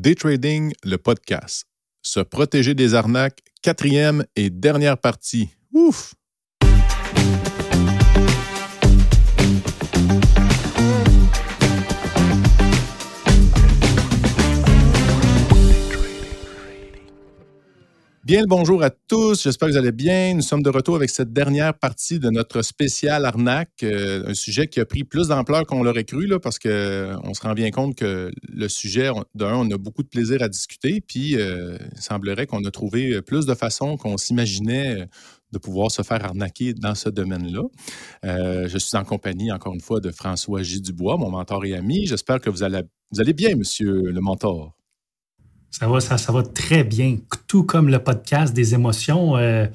Day 0.00 0.14
Trading, 0.14 0.72
le 0.84 0.96
podcast. 0.96 1.64
Se 2.02 2.20
protéger 2.20 2.74
des 2.74 2.94
arnaques, 2.94 3.40
quatrième 3.62 4.24
et 4.36 4.48
dernière 4.48 4.96
partie. 4.96 5.48
Ouf! 5.72 6.14
Bien 18.28 18.42
le 18.42 18.46
bonjour 18.46 18.82
à 18.82 18.90
tous, 18.90 19.44
j'espère 19.44 19.68
que 19.68 19.72
vous 19.72 19.78
allez 19.78 19.90
bien. 19.90 20.34
Nous 20.34 20.42
sommes 20.42 20.62
de 20.62 20.68
retour 20.68 20.96
avec 20.96 21.08
cette 21.08 21.32
dernière 21.32 21.72
partie 21.72 22.18
de 22.18 22.28
notre 22.28 22.60
spécial 22.60 23.24
arnaque, 23.24 23.82
euh, 23.82 24.28
un 24.28 24.34
sujet 24.34 24.66
qui 24.66 24.80
a 24.80 24.84
pris 24.84 25.02
plus 25.02 25.28
d'ampleur 25.28 25.64
qu'on 25.64 25.82
l'aurait 25.82 26.04
cru, 26.04 26.28
parce 26.38 26.58
qu'on 26.58 26.68
euh, 26.68 27.32
se 27.32 27.40
rend 27.40 27.54
bien 27.54 27.70
compte 27.70 27.94
que 27.94 28.30
le 28.46 28.68
sujet, 28.68 29.08
d'un, 29.34 29.54
on 29.54 29.70
a 29.70 29.78
beaucoup 29.78 30.02
de 30.02 30.08
plaisir 30.08 30.42
à 30.42 30.50
discuter, 30.50 31.00
puis 31.00 31.36
euh, 31.36 31.78
il 31.96 32.02
semblerait 32.02 32.46
qu'on 32.46 32.62
a 32.66 32.70
trouvé 32.70 33.22
plus 33.22 33.46
de 33.46 33.54
façons 33.54 33.96
qu'on 33.96 34.18
s'imaginait 34.18 35.06
de 35.52 35.58
pouvoir 35.58 35.90
se 35.90 36.02
faire 36.02 36.22
arnaquer 36.22 36.74
dans 36.74 36.94
ce 36.94 37.08
domaine-là. 37.08 37.62
je 38.24 38.76
suis 38.76 38.98
en 38.98 39.04
compagnie, 39.04 39.50
encore 39.52 39.72
une 39.72 39.80
fois, 39.80 40.00
de 40.00 40.10
François 40.10 40.62
J. 40.62 40.82
Dubois, 40.82 41.16
mon 41.16 41.30
mentor 41.30 41.64
et 41.64 41.74
ami. 41.74 42.04
J'espère 42.04 42.42
que 42.42 42.50
vous 42.50 42.62
allez 42.62 43.32
bien, 43.32 43.56
monsieur 43.56 44.02
le 44.02 44.20
mentor. 44.20 44.77
Ça 45.70 45.86
va, 45.86 46.00
ça, 46.00 46.32
va 46.32 46.42
très 46.42 46.82
bien. 46.82 47.18
Tout 47.46 47.62
comme 47.62 47.88
le 47.88 47.98
podcast 47.98 48.54
des 48.54 48.74
émotions, 48.74 49.36
euh, 49.36 49.66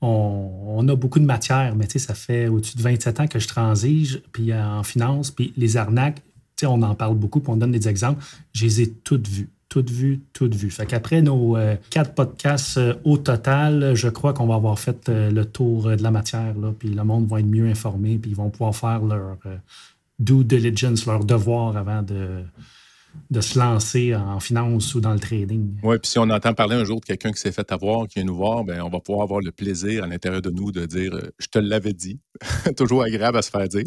on, 0.00 0.86
a 0.88 0.94
beaucoup 0.94 1.18
de 1.18 1.24
matière, 1.24 1.74
mais 1.76 1.86
ça 1.88 2.14
fait 2.14 2.48
au-dessus 2.48 2.76
de 2.76 2.82
27 2.82 3.20
ans 3.20 3.26
que 3.26 3.38
je 3.38 3.48
transige 3.48 4.22
puis 4.32 4.52
euh, 4.52 4.64
en 4.64 4.82
finance, 4.82 5.30
puis 5.30 5.52
les 5.56 5.76
arnaques, 5.76 6.20
on 6.62 6.82
en 6.82 6.94
parle 6.94 7.16
beaucoup, 7.16 7.40
puis 7.40 7.50
on 7.50 7.56
donne 7.56 7.72
des 7.72 7.88
exemples. 7.88 8.24
Je 8.52 8.64
les 8.64 8.82
ai 8.82 8.90
toutes 8.90 9.28
vues 9.28 9.48
toutes 9.68 9.90
vues, 9.90 10.20
toutes 10.32 10.54
vues. 10.54 10.70
Fait 10.70 10.86
qu'après 10.86 11.20
nos 11.22 11.56
euh, 11.56 11.74
quatre 11.90 12.14
podcasts 12.14 12.80
au 13.04 13.18
total, 13.18 13.94
je 13.94 14.08
crois 14.08 14.32
qu'on 14.32 14.46
va 14.46 14.54
avoir 14.54 14.78
fait 14.78 15.08
le 15.08 15.44
tour 15.44 15.88
de 15.88 16.02
la 16.02 16.12
matière, 16.12 16.56
là, 16.56 16.72
puis 16.78 16.88
le 16.88 17.02
monde 17.02 17.26
va 17.26 17.40
être 17.40 17.46
mieux 17.46 17.68
informé, 17.68 18.16
puis 18.16 18.30
ils 18.30 18.36
vont 18.36 18.48
pouvoir 18.48 18.74
faire 18.74 19.00
leur 19.00 19.38
due 20.20 20.44
diligence, 20.44 21.04
leur 21.04 21.24
devoir 21.24 21.76
avant 21.76 22.00
de, 22.02 22.44
de 23.30 23.40
se 23.40 23.58
lancer 23.58 24.14
en 24.14 24.40
finance 24.40 24.94
ou 24.94 25.00
dans 25.00 25.12
le 25.12 25.18
trading. 25.18 25.76
Oui, 25.82 25.98
puis 25.98 26.10
si 26.10 26.18
on 26.18 26.28
entend 26.30 26.54
parler 26.54 26.76
un 26.76 26.84
jour 26.84 27.00
de 27.00 27.04
quelqu'un 27.04 27.32
qui 27.32 27.40
s'est 27.40 27.52
fait 27.52 27.70
avoir, 27.72 28.06
qui 28.06 28.18
vient 28.18 28.24
nous 28.24 28.36
voir, 28.36 28.64
ben 28.64 28.80
on 28.82 28.88
va 28.88 29.00
pouvoir 29.00 29.24
avoir 29.24 29.40
le 29.40 29.52
plaisir 29.52 30.04
à 30.04 30.06
l'intérieur 30.06 30.42
de 30.42 30.50
nous 30.50 30.72
de 30.72 30.86
dire 30.86 31.14
euh, 31.14 31.30
Je 31.38 31.48
te 31.48 31.58
l'avais 31.58 31.92
dit. 31.92 32.20
Toujours 32.76 33.02
agréable 33.02 33.38
à 33.38 33.42
se 33.42 33.50
faire 33.50 33.68
dire. 33.68 33.84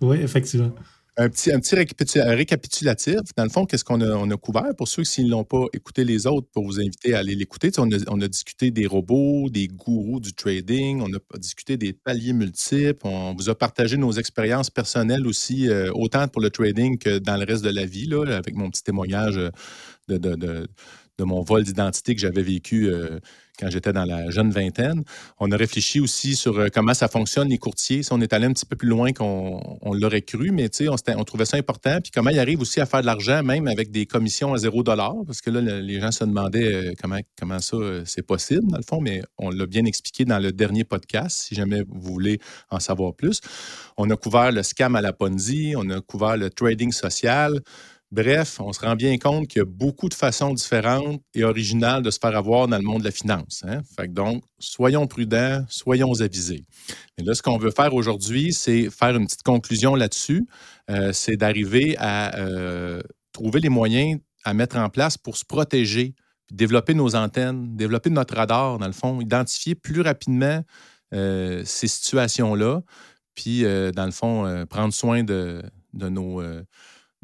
oui, 0.00 0.18
effectivement 0.20 0.72
un 1.16 1.28
petit, 1.28 1.52
un 1.52 1.60
petit 1.60 1.76
récapitulatif. 2.20 3.16
Dans 3.36 3.44
le 3.44 3.50
fond, 3.50 3.66
qu'est-ce 3.66 3.84
qu'on 3.84 4.00
a, 4.00 4.36
couvert? 4.36 4.74
Pour 4.76 4.88
ceux 4.88 5.04
qui 5.04 5.24
ne 5.24 5.30
l'ont 5.30 5.44
pas 5.44 5.66
écouté 5.72 6.04
les 6.04 6.26
autres, 6.26 6.48
pour 6.52 6.64
vous 6.64 6.80
inviter 6.80 7.14
à 7.14 7.20
aller 7.20 7.34
l'écouter, 7.34 7.70
on 7.78 7.90
a, 7.90 8.28
discuté 8.28 8.70
des 8.70 8.86
robots, 8.86 9.48
des 9.48 9.68
gourous 9.68 10.20
du 10.20 10.32
trading, 10.32 11.00
on 11.00 11.12
a 11.14 11.38
discuté 11.38 11.76
des 11.76 11.92
paliers 11.92 12.32
multiples, 12.32 13.06
on 13.06 13.34
vous 13.34 13.48
a 13.48 13.54
partagé 13.56 13.96
nos 13.96 14.12
expériences 14.12 14.70
personnelles 14.70 15.26
aussi, 15.26 15.68
euh, 15.68 15.92
autant 15.94 16.26
pour 16.26 16.42
le 16.42 16.50
trading 16.50 16.98
que 16.98 17.18
dans 17.18 17.36
le 17.36 17.44
reste 17.44 17.64
de 17.64 17.70
la 17.70 17.84
vie, 17.84 18.06
là, 18.06 18.24
avec 18.36 18.54
mon 18.56 18.70
petit 18.70 18.82
témoignage 18.82 19.38
euh, 19.38 19.50
de, 20.08 20.18
de, 20.18 20.66
de 21.18 21.24
mon 21.24 21.42
vol 21.42 21.64
d'identité 21.64 22.14
que 22.14 22.20
j'avais 22.20 22.42
vécu. 22.42 22.88
Euh, 22.88 23.18
quand 23.58 23.70
j'étais 23.70 23.92
dans 23.92 24.04
la 24.04 24.30
jeune 24.30 24.50
vingtaine. 24.50 25.04
On 25.38 25.50
a 25.52 25.56
réfléchi 25.56 26.00
aussi 26.00 26.34
sur 26.34 26.58
euh, 26.58 26.68
comment 26.72 26.94
ça 26.94 27.08
fonctionne, 27.08 27.48
les 27.48 27.58
courtiers. 27.58 28.02
On 28.10 28.20
est 28.20 28.32
allé 28.32 28.46
un 28.46 28.52
petit 28.52 28.66
peu 28.66 28.76
plus 28.76 28.88
loin 28.88 29.12
qu'on 29.12 29.78
l'aurait 29.92 30.22
cru, 30.22 30.50
mais 30.50 30.68
on, 31.16 31.24
trouvait 31.24 31.44
ça 31.44 31.56
important. 31.56 31.98
Puis 32.02 32.10
comment 32.12 32.30
ils 32.30 32.38
arrivent 32.38 32.60
aussi 32.60 32.80
à 32.80 32.86
faire 32.86 33.00
de 33.00 33.06
l'argent, 33.06 33.42
même 33.42 33.68
avec 33.68 33.90
des 33.90 34.06
commissions 34.06 34.54
à 34.54 34.58
zéro 34.58 34.82
dollar, 34.82 35.14
parce 35.26 35.40
que 35.40 35.50
là, 35.50 35.60
les 35.60 36.00
gens 36.00 36.10
se 36.10 36.24
demandaient 36.24 36.74
euh, 36.74 36.92
comment, 37.00 37.20
comment 37.38 37.60
ça, 37.60 37.76
c'est 38.04 38.26
possible, 38.26 38.66
dans 38.68 38.78
le 38.78 38.82
fond, 38.82 39.00
mais 39.00 39.22
on 39.38 39.50
l'a 39.50 39.66
bien 39.66 39.84
expliqué 39.84 40.24
dans 40.24 40.38
le 40.38 40.52
dernier 40.52 40.84
podcast, 40.84 41.38
si 41.48 41.54
jamais 41.54 41.82
vous 41.88 42.12
voulez 42.12 42.40
en 42.70 42.80
savoir 42.80 43.14
plus. 43.14 43.40
On 43.96 44.10
a 44.10 44.16
couvert 44.16 44.50
le 44.50 44.62
scam 44.62 44.96
à 44.96 45.00
la 45.00 45.12
Ponzi, 45.12 45.74
on 45.76 45.88
a 45.90 46.00
couvert 46.00 46.36
le 46.36 46.50
trading 46.50 46.90
social, 46.90 47.60
Bref, 48.14 48.60
on 48.60 48.72
se 48.72 48.78
rend 48.78 48.94
bien 48.94 49.18
compte 49.18 49.48
qu'il 49.48 49.58
y 49.58 49.62
a 49.62 49.64
beaucoup 49.64 50.08
de 50.08 50.14
façons 50.14 50.54
différentes 50.54 51.20
et 51.34 51.42
originales 51.42 52.00
de 52.00 52.12
se 52.12 52.20
faire 52.20 52.36
avoir 52.36 52.68
dans 52.68 52.76
le 52.76 52.84
monde 52.84 53.00
de 53.00 53.06
la 53.06 53.10
finance. 53.10 53.64
Hein. 53.66 53.80
Donc, 54.06 54.44
soyons 54.60 55.08
prudents, 55.08 55.64
soyons 55.68 56.20
avisés. 56.20 56.64
Mais 57.18 57.24
là, 57.24 57.34
ce 57.34 57.42
qu'on 57.42 57.58
veut 57.58 57.72
faire 57.72 57.92
aujourd'hui, 57.92 58.52
c'est 58.52 58.88
faire 58.88 59.16
une 59.16 59.26
petite 59.26 59.42
conclusion 59.42 59.96
là-dessus. 59.96 60.46
Euh, 60.92 61.12
c'est 61.12 61.36
d'arriver 61.36 61.96
à 61.98 62.38
euh, 62.38 63.02
trouver 63.32 63.58
les 63.58 63.68
moyens 63.68 64.20
à 64.44 64.54
mettre 64.54 64.76
en 64.76 64.90
place 64.90 65.18
pour 65.18 65.36
se 65.36 65.44
protéger, 65.44 66.14
développer 66.52 66.94
nos 66.94 67.16
antennes, 67.16 67.74
développer 67.74 68.10
notre 68.10 68.36
radar, 68.36 68.78
dans 68.78 68.86
le 68.86 68.92
fond, 68.92 69.20
identifier 69.20 69.74
plus 69.74 70.02
rapidement 70.02 70.62
euh, 71.14 71.62
ces 71.64 71.88
situations-là, 71.88 72.80
puis, 73.34 73.62
dans 73.64 74.06
le 74.06 74.12
fond, 74.12 74.64
prendre 74.70 74.94
soin 74.94 75.24
de 75.24 75.64
nos 75.92 76.40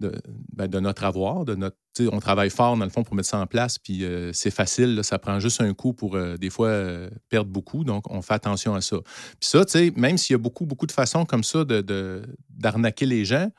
ben, 0.01 0.69
de, 0.69 0.81
notre 0.81 1.05
avoir, 1.05 1.45
de 1.45 1.55
notre. 1.55 1.77
On 2.01 2.21
travaille 2.21 2.51
fort, 2.51 2.77
dans 2.77 2.85
le 2.85 2.91
fond, 2.91 3.03
pour 3.03 3.15
mettre 3.15 3.29
ça 3.29 3.39
en 3.39 3.47
place, 3.47 3.79
puis 3.79 4.05
euh, 4.05 4.31
c'est 4.33 4.51
facile, 4.51 5.01
ça 5.03 5.19
prend 5.19 5.41
juste 5.41 5.61
un 5.61 5.75
coup 5.75 5.93
pour 5.93 6.17
euh, 6.17 6.37
des 6.37 6.49
fois 6.49 6.69
euh, 6.69 7.11
perdre 7.29 7.51
beaucoup, 7.51 7.85
donc 7.85 8.11
on 8.11 8.23
fait 8.23 8.35
attention 8.35 8.75
à 8.75 8.81
ça. 8.81 8.97
Puis 9.41 9.51
ça, 9.51 9.65
tu 9.65 9.73
sais, 9.73 9.93
même 9.97 10.17
s'il 10.17 10.35
y 10.35 10.37
a 10.37 10.39
beaucoup, 10.39 10.67
beaucoup 10.67 10.87
de 10.87 10.93
façons 10.93 11.25
comme 11.25 11.45
ça 11.45 11.65
d'arnaquer 11.65 13.05
de, 13.05 13.11
les 13.11 13.25
gens, 13.25 13.51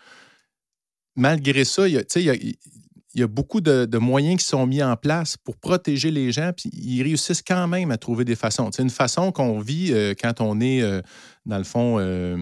malgré 1.15 1.65
ça, 1.65 1.87
il 1.87 1.93
y 1.93 1.97
a, 1.97 2.33
il 2.33 2.55
y 3.19 3.23
a, 3.23 3.27
beaucoup 3.27 3.61
de, 3.61 3.97
moyens 3.97 4.41
qui 4.41 4.47
sont 4.47 4.65
mis 4.65 4.81
en 4.81 4.95
place 4.95 5.37
pour 5.37 5.57
protéger 5.57 6.09
les 6.09 6.31
gens, 6.31 6.51
puis 6.55 6.69
ils 6.73 7.03
réussissent 7.03 7.43
quand 7.43 7.67
même 7.67 7.91
à 7.91 7.97
trouver 7.97 8.25
des 8.25 8.35
façons. 8.35 8.69
C'est 8.71 8.81
une 8.81 8.89
façon 8.89 9.31
qu'on 9.31 9.59
vit 9.59 9.93
quand 10.19 10.41
on 10.41 10.61
est, 10.61 10.81
dans 11.45 11.57
le 11.57 11.63
fond, 11.63 11.97
euh, 11.99 12.37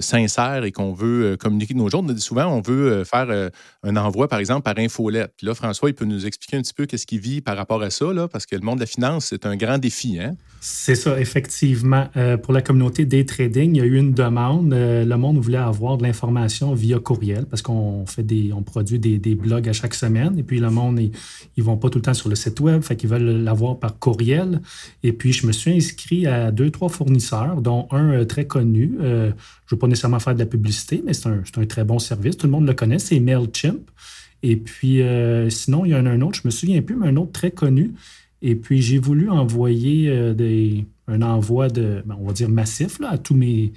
sincère 0.00 0.64
et 0.64 0.72
qu'on 0.72 0.92
veut 0.92 1.36
communiquer 1.36 1.74
de 1.74 1.78
nos 1.78 1.88
jours. 1.88 2.04
Souvent, 2.18 2.46
on 2.46 2.60
veut 2.60 3.04
faire 3.04 3.50
un 3.82 3.96
envoi, 3.96 4.28
par 4.28 4.38
exemple, 4.38 4.62
par 4.62 4.78
infolette. 4.78 5.32
Puis 5.36 5.46
là, 5.46 5.54
François, 5.54 5.90
il 5.90 5.94
peut 5.94 6.04
nous 6.04 6.26
expliquer 6.26 6.56
un 6.56 6.62
petit 6.62 6.74
peu 6.74 6.86
qu'est-ce 6.86 7.06
qu'il 7.06 7.20
vit 7.20 7.40
par 7.40 7.56
rapport 7.56 7.82
à 7.82 7.90
ça, 7.90 8.12
là, 8.12 8.28
parce 8.28 8.46
que 8.46 8.56
le 8.56 8.62
monde 8.62 8.76
de 8.76 8.80
la 8.80 8.86
finance, 8.86 9.26
c'est 9.26 9.46
un 9.46 9.56
grand 9.56 9.78
défi. 9.78 10.18
Hein? 10.20 10.36
C'est 10.60 10.94
ça, 10.94 11.20
effectivement. 11.20 12.08
pour 12.42 12.52
la 12.52 12.62
communauté 12.62 13.04
des 13.04 13.24
trading, 13.24 13.76
il 13.76 13.78
y 13.78 13.80
a 13.80 13.84
eu 13.84 13.96
une 13.96 14.12
demande. 14.12 14.72
le 14.72 15.16
monde 15.16 15.38
voulait 15.38 15.58
avoir 15.58 15.96
de 15.96 16.02
l'information 16.02 16.74
via 16.74 16.98
courriel 16.98 17.46
parce 17.46 17.62
qu'on 17.62 18.06
fait 18.06 18.22
des, 18.22 18.52
on 18.52 18.62
produit 18.62 18.98
des, 18.98 19.18
des 19.18 19.34
blogs 19.34 19.68
à 19.68 19.72
chaque 19.72 19.94
semaine. 19.94 20.38
Et 20.38 20.42
puis, 20.42 20.58
le 20.58 20.70
monde, 20.70 21.00
ils 21.00 21.12
ne 21.56 21.62
vont 21.62 21.76
pas 21.76 21.90
tout 21.90 21.98
le 21.98 22.02
temps 22.02 22.14
sur 22.14 22.28
le 22.28 22.34
site 22.34 22.60
web, 22.60 22.82
fait 22.82 22.96
qu'ils 22.96 23.08
veulent 23.08 23.42
l'avoir 23.42 23.78
par 23.78 23.98
courriel. 23.98 24.60
Et 25.02 25.12
puis, 25.12 25.32
je 25.32 25.46
me 25.46 25.52
suis 25.52 25.72
inscrit 25.72 26.26
à 26.26 26.50
deux, 26.50 26.70
trois 26.70 26.88
fournisseurs, 26.88 27.60
dont 27.62 27.88
un 27.90 28.12
euh, 28.12 28.24
très 28.28 28.46
connu. 28.46 28.96
Euh, 29.00 29.30
je 29.66 29.74
ne 29.74 29.76
veux 29.76 29.78
pas 29.78 29.88
nécessairement 29.88 30.20
faire 30.20 30.34
de 30.34 30.38
la 30.38 30.46
publicité, 30.46 31.02
mais 31.04 31.12
c'est 31.12 31.28
un, 31.28 31.42
un, 31.56 31.66
très 31.66 31.84
bon 31.84 31.98
service. 31.98 32.36
Tout 32.36 32.46
le 32.46 32.52
monde 32.52 32.66
le 32.66 32.74
connaît, 32.74 33.00
c'est 33.00 33.18
MailChimp. 33.18 33.90
Et 34.44 34.56
puis, 34.56 35.02
euh, 35.02 35.50
sinon, 35.50 35.84
il 35.84 35.90
y 35.90 35.94
en 35.96 36.06
a 36.06 36.10
un 36.10 36.20
autre, 36.20 36.38
je 36.40 36.46
me 36.46 36.50
souviens 36.50 36.80
plus, 36.80 36.94
mais 36.94 37.08
un 37.08 37.16
autre 37.16 37.32
très 37.32 37.50
connu. 37.50 37.94
Et 38.40 38.54
puis, 38.54 38.80
j'ai 38.80 38.98
voulu 38.98 39.28
envoyer 39.28 40.32
des, 40.34 40.86
un 41.08 41.22
envoi 41.22 41.68
de, 41.68 42.02
ben, 42.06 42.16
on 42.20 42.26
va 42.26 42.32
dire 42.32 42.48
massif 42.48 43.00
là, 43.00 43.10
à 43.10 43.18
tous 43.18 43.34
mes, 43.34 43.72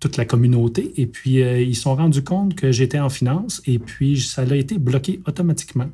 toute 0.00 0.16
la 0.16 0.24
communauté. 0.24 1.00
Et 1.00 1.06
puis, 1.06 1.42
euh, 1.42 1.60
ils 1.60 1.74
se 1.74 1.82
sont 1.82 1.94
rendus 1.94 2.22
compte 2.22 2.54
que 2.54 2.70
j'étais 2.72 3.00
en 3.00 3.08
finance 3.08 3.62
et 3.66 3.78
puis 3.78 4.20
ça 4.20 4.42
a 4.42 4.54
été 4.54 4.78
bloqué 4.78 5.20
automatiquement. 5.26 5.88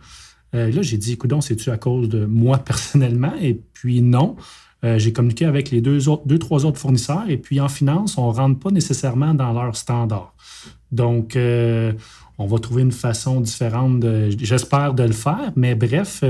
Euh, 0.55 0.71
là, 0.71 0.83
j'ai 0.83 0.99
dit, 0.99 1.13
écoute, 1.13 1.33
c'est-tu 1.41 1.71
à 1.71 1.79
cause 1.79 2.09
de 2.09 2.27
moi 2.27 2.59
personnellement? 2.65 3.33
Et 3.41 3.55
puis, 3.55 4.03
non. 4.03 4.37
Euh, 4.85 4.99
j'ai 4.99 5.13
communiqué 5.13 5.47
avec 5.47 5.71
les 5.71 5.81
deux, 5.81 6.09
autres, 6.09 6.27
deux, 6.27 6.39
trois 6.39 6.67
autres 6.67 6.79
fournisseurs. 6.79 7.25
Et 7.29 7.39
puis, 7.39 7.61
en 7.61 7.69
finance, 7.69 8.19
on 8.19 8.31
ne 8.31 8.37
rentre 8.37 8.61
pas 8.61 8.71
nécessairement 8.71 9.35
dans 9.35 9.53
leurs 9.53 9.77
standards. 9.77 10.35
Donc, 10.93 11.37
on 11.37 12.47
va 12.47 12.59
trouver 12.61 12.83
une 12.83 12.93
façon 12.93 13.41
différente, 13.41 14.05
j'espère, 14.39 14.95
de 14.95 15.03
le 15.03 15.13
faire. 15.13 15.53
Mais 15.57 15.75
bref, 15.75 16.23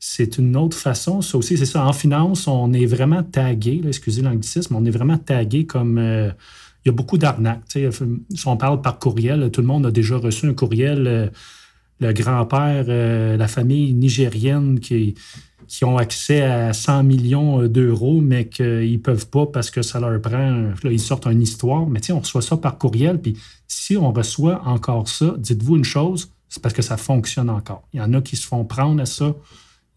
c'est 0.00 0.38
une 0.38 0.56
autre 0.56 0.76
façon. 0.76 1.20
Ça 1.20 1.38
aussi, 1.38 1.56
c'est 1.56 1.66
ça. 1.66 1.86
En 1.86 1.92
finance, 1.92 2.48
on 2.48 2.72
est 2.72 2.86
vraiment 2.86 3.22
tagué, 3.22 3.80
excusez 3.86 4.22
l'anglicisme, 4.22 4.74
on 4.74 4.84
est 4.84 4.90
vraiment 4.90 5.18
tagué 5.18 5.66
comme 5.66 6.32
il 6.86 6.90
y 6.90 6.92
a 6.92 6.92
beaucoup 6.92 7.18
d'arnaques. 7.18 7.62
Si 7.66 8.46
on 8.46 8.56
parle 8.56 8.80
par 8.80 9.00
courriel, 9.00 9.50
tout 9.50 9.60
le 9.60 9.66
monde 9.66 9.86
a 9.86 9.90
déjà 9.90 10.18
reçu 10.18 10.46
un 10.46 10.54
courriel. 10.54 11.06
Euh, 11.08 11.26
le 11.98 12.12
grand-père, 12.12 12.84
euh, 12.88 13.36
la 13.36 13.48
famille 13.48 13.92
nigérienne 13.92 14.78
qui, 14.78 15.14
qui 15.66 15.84
ont 15.84 15.96
accès 15.96 16.42
à 16.42 16.72
100 16.72 17.02
millions 17.02 17.62
euh, 17.62 17.68
d'euros, 17.68 18.20
mais 18.20 18.48
qu'ils 18.48 18.92
ne 18.92 18.98
peuvent 18.98 19.28
pas 19.28 19.46
parce 19.46 19.70
que 19.70 19.82
ça 19.82 20.00
leur 20.00 20.20
prend. 20.20 20.72
Là, 20.82 20.90
ils 20.90 21.00
sortent 21.00 21.26
une 21.26 21.42
histoire. 21.42 21.86
Mais 21.86 22.00
on 22.10 22.20
reçoit 22.20 22.42
ça 22.42 22.56
par 22.56 22.78
courriel. 22.78 23.20
Puis 23.20 23.36
si 23.68 23.96
on 23.96 24.12
reçoit 24.12 24.62
encore 24.66 25.08
ça, 25.08 25.34
dites-vous 25.38 25.76
une 25.76 25.84
chose, 25.84 26.30
c'est 26.48 26.62
parce 26.62 26.74
que 26.74 26.82
ça 26.82 26.96
fonctionne 26.96 27.50
encore. 27.50 27.82
Il 27.92 27.98
y 27.98 28.02
en 28.02 28.12
a 28.14 28.20
qui 28.20 28.36
se 28.36 28.46
font 28.46 28.64
prendre 28.64 29.02
à 29.02 29.06
ça. 29.06 29.34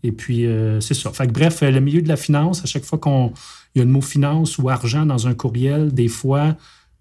Et 0.02 0.14
puis, 0.14 0.48
c'est 0.80 0.94
ça. 0.94 1.12
Fait 1.12 1.28
bref, 1.28 1.62
le 1.62 1.80
milieu 1.82 2.02
de 2.02 2.08
la 2.08 2.16
finance, 2.16 2.64
à 2.64 2.68
chaque 2.68 2.86
fois 2.86 2.98
qu'il 3.00 3.32
y 3.76 3.82
a 3.82 3.84
le 3.84 3.92
mot 3.92 4.02
finance 4.02 4.58
ou 4.58 4.70
argent 4.70 5.06
dans 5.06 5.28
un 5.28 5.34
courriel, 5.34 5.94
des 5.94 6.08
fois, 6.08 6.56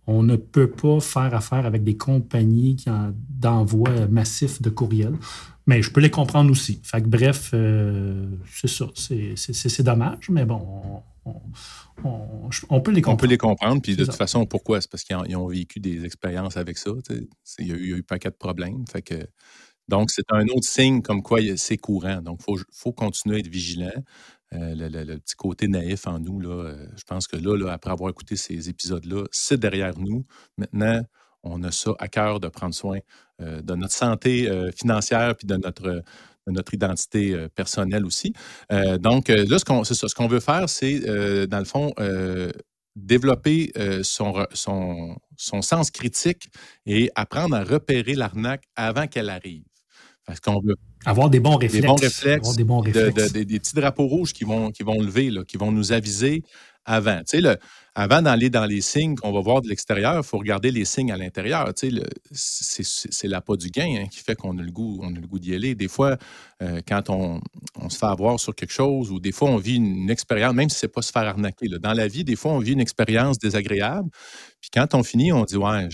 on 0.09 0.23
ne 0.23 0.37
peut 0.37 0.71
pas 0.71 1.01
faire 1.01 1.35
affaire 1.35 1.67
avec 1.67 1.85
des 1.85 1.97
compagnies 1.97 2.77
qui 2.77 2.89
d'envoi 3.29 3.91
massif 4.11 4.61
de 4.63 4.71
courriels. 4.71 5.15
Mais 5.69 5.83
je 5.83 5.91
peux 5.93 6.01
les 6.01 6.11
comprendre 6.11 6.51
aussi. 6.51 6.81
Fait 6.83 7.03
que, 7.03 7.09
bref, 7.09 7.55
c'est 8.55 8.69
ça. 8.69 8.87
C'est 8.95 9.83
dommage, 9.83 10.31
mais 10.31 10.47
bon, 10.47 11.03
on, 12.05 12.81
peut 12.81 12.91
les 12.91 13.03
comprendre. 13.03 13.09
On 13.09 13.17
peut 13.17 13.27
les 13.27 13.37
comprendre. 13.37 13.83
Puis 13.83 13.95
de 13.95 14.07
toute 14.07 14.15
façon, 14.15 14.47
pourquoi? 14.47 14.81
C'est 14.81 14.91
parce 14.91 15.05
qu'ils 15.05 15.37
ont, 15.37 15.47
vécu 15.47 15.79
des 15.79 16.07
expériences 16.07 16.57
avec 16.57 16.79
ça. 16.79 16.93
Il 17.59 17.67
y, 17.67 17.73
a 17.73 17.75
eu, 17.75 17.99
un 17.99 18.01
paquet 18.01 18.31
de 18.31 18.37
problèmes. 18.37 18.83
Fait 18.91 19.03
que, 19.03 19.29
donc, 19.89 20.11
c'est 20.11 20.25
un 20.31 20.47
autre 20.47 20.67
signe 20.67 21.03
comme 21.03 21.23
quoi 21.23 21.41
c'est 21.57 21.77
courant. 21.77 22.23
Donc, 22.23 22.41
il 22.49 22.57
faut, 22.73 22.93
continuer 22.93 23.37
à 23.37 23.39
être 23.41 23.49
vigilant. 23.49 23.93
Euh, 24.55 24.75
le, 24.75 25.19
petit 25.19 25.35
côté 25.35 25.69
naïf 25.69 26.07
en 26.07 26.19
nous, 26.19 26.41
là, 26.41 26.65
euh, 26.65 26.87
je 26.97 27.05
pense 27.05 27.27
que 27.27 27.37
là, 27.37 27.71
après 27.71 27.91
avoir 27.91 28.09
écouté 28.09 28.37
ces 28.37 28.71
épisodes-là, 28.71 29.25
c'est 29.31 29.61
derrière 29.61 29.99
nous. 29.99 30.25
Maintenant, 30.57 31.03
on 31.43 31.63
a 31.63 31.71
ça 31.71 31.93
à 31.99 32.09
cœur 32.09 32.41
de 32.41 32.49
prendre 32.49 32.75
soin 32.75 32.99
euh, 33.41 33.63
de 33.63 33.75
notre 33.75 33.95
santé 33.95 34.51
financière 34.77 35.35
puis 35.37 35.47
de 35.47 35.57
notre, 35.57 36.03
notre 36.47 36.75
identité 36.75 37.47
personnelle 37.55 38.05
aussi. 38.05 38.33
donc, 38.99 39.29
là, 39.29 39.59
ce 39.59 40.15
qu'on 40.15 40.29
veut 40.29 40.41
faire, 40.41 40.69
c'est, 40.69 40.99
dans 41.47 41.59
le 41.59 41.65
fond, 41.65 41.93
développer 42.97 43.73
son, 44.03 44.47
son, 44.53 45.17
son, 45.37 45.63
sens 45.63 45.91
critique 45.91 46.49
et 46.87 47.11
apprendre 47.15 47.55
à 47.55 47.63
repérer 47.63 48.15
l'arnaque 48.15 48.65
avant 48.77 49.07
qu'elle 49.07 49.31
arrive. 49.31 49.65
Parce 50.29 50.41
qu'on 50.41 50.61
veut 50.61 50.75
avoir 51.07 51.31
des 51.31 51.41
bons 51.41 51.57
réflexes. 51.57 51.81
Des 51.81 51.87
bons 51.87 51.95
réflexes. 51.95 52.57
des, 52.57 52.65
bons 52.65 52.81
réflexes. 52.81 53.33
des 53.33 53.59
petits 53.59 53.75
drapeaux 53.75 54.07
rouges 54.07 54.35
qui 54.35 54.45
vont, 54.45 54.71
qui 54.71 54.83
vont 54.83 55.01
lever, 55.01 55.31
là, 55.31 55.43
qui 55.43 55.57
vont 55.57 55.73
nous 55.73 55.93
aviser 55.93 56.43
avant. 56.89 57.21
D'aller 58.23 58.49
dans 58.49 58.65
les 58.65 58.81
signes 58.81 59.17
qu'on 59.17 59.33
va 59.33 59.41
voir 59.41 59.61
de 59.61 59.69
l'extérieur, 59.69 60.17
il 60.17 60.23
faut 60.23 60.39
regarder 60.39 60.71
les 60.71 60.85
signes 60.85 61.13
à 61.13 61.17
l'intérieur. 61.17 61.73
Tu 61.75 61.91
sais, 62.33 62.83
c'est 63.11 63.29
l'appât 63.29 63.57
du 63.57 63.71
gain 63.71 64.03
hein, 64.03 64.07
qui 64.11 64.21
fait 64.21 64.37
qu'on 64.37 64.57
a 64.59 64.63
le 64.63 64.71
goût, 64.71 65.01
on 65.03 65.15
a 65.15 65.19
le 65.19 65.27
goût 65.27 65.39
d'y 65.39 65.55
aller. 65.55 65.75
Des 65.75 65.89
fois, 65.89 66.17
euh, 66.63 66.81
quand 66.87 67.11
on, 67.11 67.41
se 67.89 67.99
fait 67.99 68.07
avoir 68.07 68.39
sur 68.39 68.55
quelque 68.55 68.73
chose, 68.73 69.11
ou 69.11 69.19
des 69.19 69.33
fois, 69.33 69.51
on 69.51 69.57
vit 69.57 69.77
une, 69.77 70.11
expérience, 70.11 70.55
même 70.55 70.69
si 70.69 70.79
c'est 70.79 70.89
pas 70.89 71.03
se 71.03 71.13
faire 71.13 71.27
arnaquer. 71.27 71.69
Dans 71.69 71.93
la 71.93 72.09
vie, 72.09 72.25
des 72.25 72.37
fois, 72.37 72.53
on 72.53 72.61
vit 72.61 72.73
une 72.73 72.81
expérience 72.81 73.39
désagréable. 73.39 74.09
Puis 74.61 74.71
quand 74.73 74.95
on 74.95 75.03
finit, 75.03 75.33
on 75.33 75.45
dit 75.45 75.57
Ouais, 75.57 75.89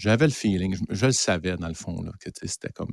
j'avais 0.00 0.26
le 0.26 0.32
feeling, 0.32 0.74
je, 0.88 1.06
le 1.06 1.12
savais 1.12 1.56
dans 1.56 1.68
le 1.68 1.74
fond, 1.74 2.02
là, 2.02 2.10
que 2.18 2.30
c'était 2.42 2.70
comme. 2.70 2.88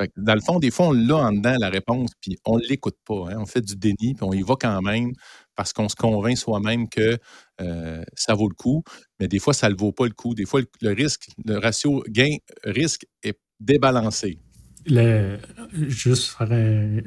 Euh, 0.00 0.06
dans 0.16 0.34
le 0.34 0.40
fond, 0.40 0.58
des 0.58 0.70
fois, 0.70 0.88
on 0.88 0.92
l'a 0.92 1.16
en 1.16 1.32
dedans 1.32 1.56
la 1.58 1.70
réponse, 1.70 2.10
puis 2.20 2.36
on 2.44 2.58
ne 2.58 2.62
l'écoute 2.68 2.96
pas. 3.06 3.30
Hein. 3.30 3.36
on 3.38 3.46
fait 3.46 3.62
du 3.62 3.76
déni, 3.76 4.14
puis 4.14 4.22
on 4.22 4.32
y 4.32 4.42
va 4.42 4.54
quand 4.60 4.82
même 4.82 5.12
parce 5.56 5.72
qu'on 5.72 5.88
se 5.88 5.96
convainc 5.96 6.36
soi-même 6.36 6.88
que 6.88 7.16
euh, 7.60 8.04
ça 8.14 8.34
vaut 8.34 8.48
le 8.48 8.54
coup, 8.54 8.82
mais 9.18 9.28
des 9.28 9.38
fois, 9.38 9.54
ça 9.54 9.70
ne 9.70 9.74
vaut 9.74 9.92
pas 9.92 10.04
le 10.04 10.12
coup. 10.12 10.34
Des 10.34 10.44
fois, 10.44 10.60
le, 10.82 10.92
risque, 10.92 11.28
le 11.46 11.58
ratio 11.58 12.04
gain-risque 12.08 13.06
est 13.22 13.38
débalancé. 13.60 14.38
Juste 15.72 16.36
faire 16.36 16.52
un, 16.52 16.98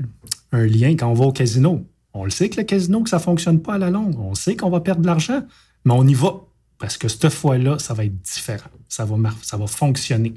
un, 0.51 0.65
lien 0.65 0.95
quand 0.95 1.11
on 1.11 1.13
va 1.13 1.25
au 1.25 1.31
casino. 1.31 1.85
On 2.13 2.23
le 2.23 2.31
sait 2.31 2.49
que 2.49 2.57
le 2.57 2.63
casino, 2.63 3.03
que 3.03 3.09
ça 3.09 3.17
ne 3.17 3.21
fonctionne 3.21 3.61
pas 3.61 3.75
à 3.75 3.77
la 3.77 3.91
longue. 3.91 4.17
On 4.17 4.33
sait 4.33 4.55
qu'on 4.55 4.71
va 4.71 4.79
perdre 4.79 5.01
de 5.01 5.07
l'argent, 5.07 5.43
mais 5.85 5.93
on 5.93 6.07
y 6.07 6.15
va 6.15 6.46
parce 6.79 6.97
que 6.97 7.07
cette 7.07 7.29
fois-là, 7.29 7.79
ça 7.79 7.93
va 7.93 8.05
être 8.05 8.21
différent. 8.21 8.69
Ça 8.87 9.05
va, 9.05 9.15
ça 9.41 9.57
va 9.57 9.67
fonctionner. 9.67 10.33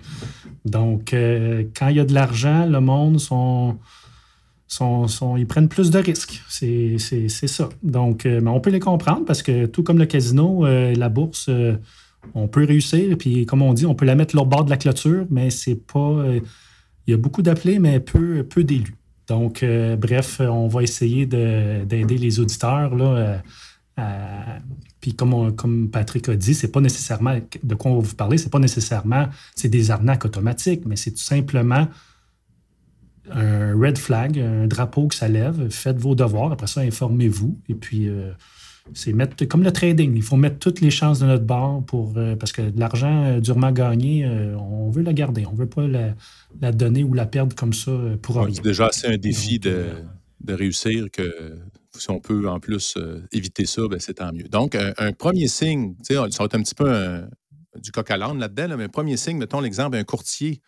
Donc, 0.64 1.12
euh, 1.12 1.64
quand 1.76 1.88
il 1.88 1.96
y 1.96 2.00
a 2.00 2.04
de 2.04 2.14
l'argent, 2.14 2.66
le 2.66 2.80
monde, 2.80 3.18
ils 5.36 5.46
prennent 5.46 5.68
plus 5.68 5.90
de 5.90 5.98
risques. 5.98 6.42
C'est 6.48 6.98
ça. 7.28 7.68
Donc, 7.82 8.24
euh, 8.24 8.40
mais 8.42 8.50
on 8.50 8.60
peut 8.60 8.70
les 8.70 8.80
comprendre 8.80 9.24
parce 9.26 9.42
que 9.42 9.66
tout 9.66 9.82
comme 9.82 9.98
le 9.98 10.06
casino, 10.06 10.64
euh, 10.64 10.94
la 10.94 11.08
bourse, 11.08 11.50
on 12.34 12.48
peut 12.48 12.64
réussir. 12.64 13.16
Puis, 13.18 13.44
comme 13.44 13.62
on 13.62 13.74
dit, 13.74 13.84
on 13.84 13.94
peut 13.94 14.06
la 14.06 14.14
mettre 14.14 14.36
au 14.38 14.46
bord 14.46 14.64
de 14.64 14.70
la 14.70 14.78
clôture, 14.78 15.26
mais 15.30 15.50
c'est 15.50 15.74
pas. 15.74 16.24
il 17.06 17.10
y 17.10 17.14
a 17.14 17.18
beaucoup 17.18 17.42
d'appelés, 17.42 17.78
mais 17.78 18.00
peu, 18.00 18.44
peu 18.44 18.64
d'élus. 18.64 18.96
Donc, 19.28 19.64
bref, 19.98 20.40
on 20.40 20.68
va 20.68 20.82
essayer 20.82 21.26
d'aider 21.26 22.18
les 22.18 22.40
auditeurs 22.40 22.96
là, 22.96 23.42
puis 25.00 25.14
comme, 25.14 25.54
comme 25.56 25.90
Patrick 25.90 26.28
a 26.28 26.36
dit, 26.36 26.54
c'est 26.54 26.70
pas 26.70 26.80
nécessairement 26.80 27.38
de 27.62 27.74
quoi 27.74 27.90
on 27.90 27.96
va 27.96 28.08
vous 28.08 28.14
parler, 28.14 28.38
c'est 28.38 28.50
pas 28.50 28.58
nécessairement 28.58 29.28
c'est 29.54 29.68
des 29.68 29.90
arnaques 29.90 30.24
automatiques, 30.24 30.82
mais 30.86 30.96
c'est 30.96 31.12
tout 31.12 31.22
simplement 31.22 31.88
un 33.30 33.78
red 33.78 33.98
flag, 33.98 34.38
un 34.38 34.66
drapeau 34.66 35.08
que 35.08 35.14
ça 35.14 35.28
lève. 35.28 35.68
Faites 35.70 35.98
vos 35.98 36.14
devoirs, 36.14 36.52
après 36.52 36.66
ça 36.66 36.80
informez-vous 36.80 37.58
et 37.68 37.74
puis 37.74 38.08
euh, 38.08 38.30
c'est 38.94 39.12
mettre 39.12 39.44
comme 39.44 39.62
le 39.62 39.72
trading, 39.72 40.16
il 40.16 40.22
faut 40.22 40.36
mettre 40.36 40.58
toutes 40.58 40.80
les 40.80 40.90
chances 40.90 41.20
de 41.20 41.26
notre 41.26 41.44
bord 41.44 41.84
pour 41.84 42.14
euh, 42.16 42.34
parce 42.36 42.52
que 42.52 42.62
l'argent 42.76 43.24
euh, 43.24 43.40
durement 43.40 43.72
gagné, 43.72 44.26
on 44.26 44.90
veut 44.90 45.02
la 45.02 45.12
garder, 45.12 45.46
on 45.46 45.54
veut 45.54 45.68
pas 45.68 45.86
la, 45.86 46.72
donner 46.72 47.04
ou 47.04 47.14
la 47.14 47.26
perdre 47.26 47.54
comme 47.54 47.72
ça 47.72 47.92
pour 48.22 48.36
rien. 48.36 48.54
C'est 48.54 48.64
déjà 48.64 48.86
assez 48.86 49.06
un 49.06 49.18
défi 49.18 49.58
de, 49.58 49.86
de 50.42 50.54
réussir 50.54 51.06
que 51.12 51.58
si 52.02 52.10
on 52.10 52.20
peut 52.20 52.48
en 52.48 52.60
plus 52.60 52.94
euh, 52.96 53.22
éviter 53.32 53.66
ça, 53.66 53.82
ben, 53.88 53.98
c'est 53.98 54.14
tant 54.14 54.32
mieux. 54.32 54.48
Donc, 54.48 54.74
un, 54.74 55.12
premier 55.12 55.48
signe, 55.48 55.94
ça 56.02 56.22
va 56.22 56.26
être 56.26 56.54
un 56.54 56.62
petit 56.62 56.74
peu 56.74 57.22
du 57.76 57.92
coq 57.92 58.10
à 58.10 58.16
l'âne 58.16 58.38
là-dedans, 58.38 58.76
mais 58.76 58.84
un 58.84 58.88
premier 58.88 59.16
signe, 59.16 59.38
mettons 59.38 59.60
l'exemple 59.60 59.96
d'un 59.96 60.04
courtier 60.04 60.60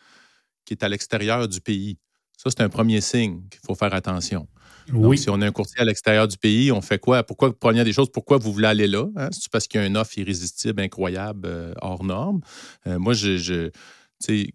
qui 0.64 0.75
est 0.75 0.82
à 0.82 0.88
l'extérieur 0.88 1.49
du 1.49 1.61
pays. 1.61 1.99
Ça, 2.37 2.50
c'est 2.50 2.62
un 2.62 2.69
premier 2.69 3.00
signe 3.00 3.43
qu'il 3.50 3.61
faut 3.64 3.75
faire 3.75 3.94
attention. 3.94 4.49
oui. 4.93 5.17
si 5.17 5.31
on 5.31 5.40
a 5.40 5.46
un 5.46 5.52
courtier 5.52 5.81
à 5.81 5.84
l'extérieur 5.84 6.26
du 6.26 6.37
pays, 6.37 6.73
on 6.73 6.81
fait 6.81 6.99
quoi? 6.99 7.23
Pourquoi, 7.23 7.56
première 7.56 7.85
des 7.85 7.93
choses, 7.93 8.11
pourquoi 8.11 8.38
vous 8.38 8.52
voulez 8.52 8.67
aller 8.67 8.88
là? 8.88 9.06
Hein? 9.17 9.28
C'est 9.31 9.50
parce 9.50 9.69
qu'il 9.69 9.81
y 9.81 9.85
a 9.85 9.87
une 9.87 9.96
offre 9.96 10.19
irrésistible, 10.19 10.81
incroyable, 10.81 11.46
euh, 11.46 11.73
hors 11.81 12.02
norme? 12.05 12.40
Euh, 12.87 12.99
moi, 12.99 13.12
je, 13.12 13.37
je 13.37 13.70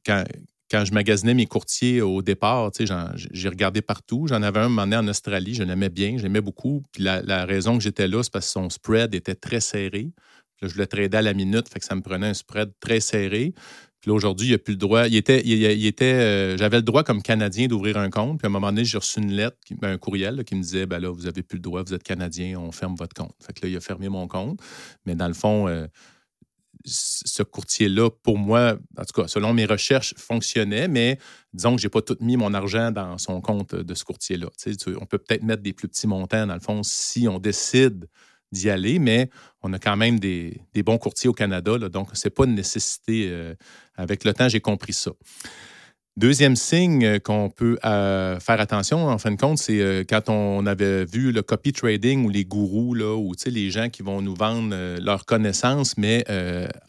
quand, 0.06 0.24
quand 0.70 0.86
je 0.86 0.94
magasinais 0.94 1.34
mes 1.34 1.46
courtiers 1.46 2.02
au 2.02 2.22
départ, 2.22 2.72
j'ai 2.78 3.50
regardé 3.50 3.82
partout. 3.82 4.28
J'en 4.28 4.42
avais 4.42 4.60
un 4.60 4.70
moment 4.70 4.84
donné 4.84 4.98
en 4.98 5.08
Australie, 5.08 5.54
je 5.54 5.64
l'aimais 5.64 5.90
bien, 5.90 6.18
j'aimais 6.18 6.42
beaucoup. 6.42 6.84
Puis 6.92 7.04
la, 7.04 7.46
raison 7.46 7.78
que 7.78 7.84
j'étais 7.84 8.08
là, 8.08 8.24
c'est 8.24 8.32
parce 8.32 8.48
que 8.48 8.52
son 8.52 8.70
spread 8.70 9.16
était 9.16 9.36
très 9.36 9.60
serré. 9.62 10.12
là, 10.62 10.68
je 10.68 10.78
le 10.78 10.88
tradais 10.88 11.18
à 11.18 11.22
la 11.22 11.34
minute, 11.34 11.70
fait 11.70 11.80
que 11.80 11.86
ça 11.86 11.96
me 11.96 12.02
prenait 12.02 12.28
un 12.28 12.34
spread 12.34 12.72
très 12.80 13.00
serré. 13.00 13.54
Puis 14.02 14.12
aujourd'hui, 14.12 14.50
il 14.50 14.54
a 14.54 14.58
plus 14.58 14.74
le 14.74 14.78
droit. 14.78 15.08
Il 15.08 15.16
était, 15.16 15.42
euh, 16.14 16.58
j'avais 16.58 16.78
le 16.78 16.84
droit 16.84 17.04
comme 17.04 17.22
Canadien 17.22 17.68
d'ouvrir 17.68 17.98
un 17.98 18.10
compte. 18.10 18.40
Puis 18.40 18.46
à 18.46 18.50
un 18.50 18.52
moment 18.52 18.68
donné, 18.68 18.86
j'ai 18.86 18.98
reçu 18.98 19.20
une 19.20 19.32
lettre, 19.32 19.58
un 19.82 19.98
courriel 19.98 20.44
qui 20.44 20.56
me 20.56 20.62
disait 20.62 20.86
ben 20.86 21.00
là, 21.00 21.10
vous 21.10 21.24
n'avez 21.24 21.42
plus 21.42 21.58
le 21.58 21.62
droit, 21.62 21.84
vous 21.84 21.94
êtes 21.94 22.04
Canadien, 22.04 22.60
on 22.60 22.72
ferme 22.72 22.96
votre 22.96 23.16
compte. 23.16 23.34
Fait 23.46 23.54
que 23.54 23.66
là, 23.66 23.72
il 23.72 23.78
a 23.78 23.82
fermé 23.82 24.08
mon 24.08 24.28
compte. 24.28 24.60
Mais 25.06 25.16
dans 25.16 25.28
le 25.28 25.34
fond, 25.34 25.68
euh, 25.68 25.88
ce 26.88 27.44
courtier-là, 27.44 28.10
pour 28.10 28.38
moi, 28.38 28.78
en 28.98 29.04
tout 29.04 29.22
cas, 29.22 29.28
selon 29.28 29.54
mes 29.54 29.66
recherches, 29.66 30.14
fonctionnait, 30.18 30.88
mais 30.88 31.20
disons 31.54 31.76
que 31.76 31.82
je 31.82 31.88
n'ai 31.88 31.90
pas 31.90 32.02
tout 32.02 32.18
mis 32.22 32.38
mon 32.38 32.54
argent 32.54 32.92
dans 32.92 33.18
son 33.18 33.42
compte 33.42 33.76
de 33.76 33.94
ce 33.94 34.04
courtier-là. 34.04 34.48
on 35.00 35.06
peut 35.06 35.18
peut-être 35.18 35.44
mettre 35.44 35.62
des 35.62 35.74
plus 35.74 35.88
petits 35.88 36.08
montants, 36.08 36.48
dans 36.48 36.54
le 36.54 36.60
fond, 36.60 36.82
si 36.84 37.28
on 37.28 37.40
décide 37.40 38.08
d'y 38.52 38.70
aller, 38.70 39.00
mais 39.00 39.30
on 39.62 39.74
a 39.74 39.80
quand 39.80 39.98
même 39.98 40.20
des, 40.20 40.62
bons 40.86 40.98
courtiers 40.98 41.30
au 41.30 41.34
Canada, 41.34 41.78
donc 41.90 42.10
ce 42.14 42.28
n'est 42.28 42.32
pas 42.32 42.46
une 42.46 42.56
nécessité. 42.56 43.28
Euh, 43.30 43.54
avec 43.96 44.24
le 44.24 44.34
temps, 44.34 44.48
j'ai 44.48 44.62
compris 44.62 44.94
ça. 44.94 45.12
Deuxième 46.18 46.56
signe 46.56 47.06
euh, 47.06 47.20
qu'on 47.20 47.52
peut 47.52 47.78
euh, 47.86 48.40
faire 48.40 48.60
attention, 48.60 49.08
en 49.08 49.20
fin 49.20 49.30
de 49.30 49.40
compte, 49.40 49.60
c'est 49.60 49.80
euh, 49.80 50.04
quand 50.04 50.30
on 50.30 50.66
avait 50.66 51.06
vu 51.06 51.32
le 51.32 51.44
copy 51.44 51.74
trading 51.74 52.26
ou 52.26 52.30
les 52.32 52.44
gourous, 52.44 52.96
là, 52.96 53.16
ou 53.16 53.34
les 53.46 53.70
gens 53.70 53.90
qui 53.90 54.02
vont 54.02 54.24
nous 54.24 54.34
vendre 54.34 54.76
leurs 55.00 55.26
connaissances, 55.26 55.96
mais 55.96 56.26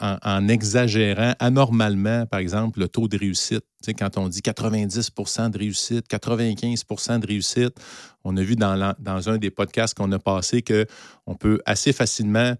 en, 0.01 0.49
exagérant 0.49 1.35
anormalement, 1.41 2.25
par 2.25 2.41
exemple, 2.41 2.81
le 2.81 2.89
taux 2.89 3.07
de 3.07 3.19
réussite. 3.19 3.65
quand 3.99 4.17
on 4.17 4.29
dit 4.29 4.41
90% 4.41 5.51
de 5.51 5.59
réussite, 5.59 6.07
95% 6.09 7.21
de 7.21 7.27
réussite, 7.27 7.75
on 8.25 8.35
a 8.39 8.43
vu 8.43 8.57
dans, 8.57 8.95
dans 8.99 9.29
un 9.29 9.37
des 9.37 9.51
podcasts 9.51 9.95
qu'on 9.95 10.11
a 10.13 10.19
passé 10.19 10.63
qu'on 10.63 11.35
peut 11.35 11.61
assez 11.67 11.93
facilement 11.93 12.55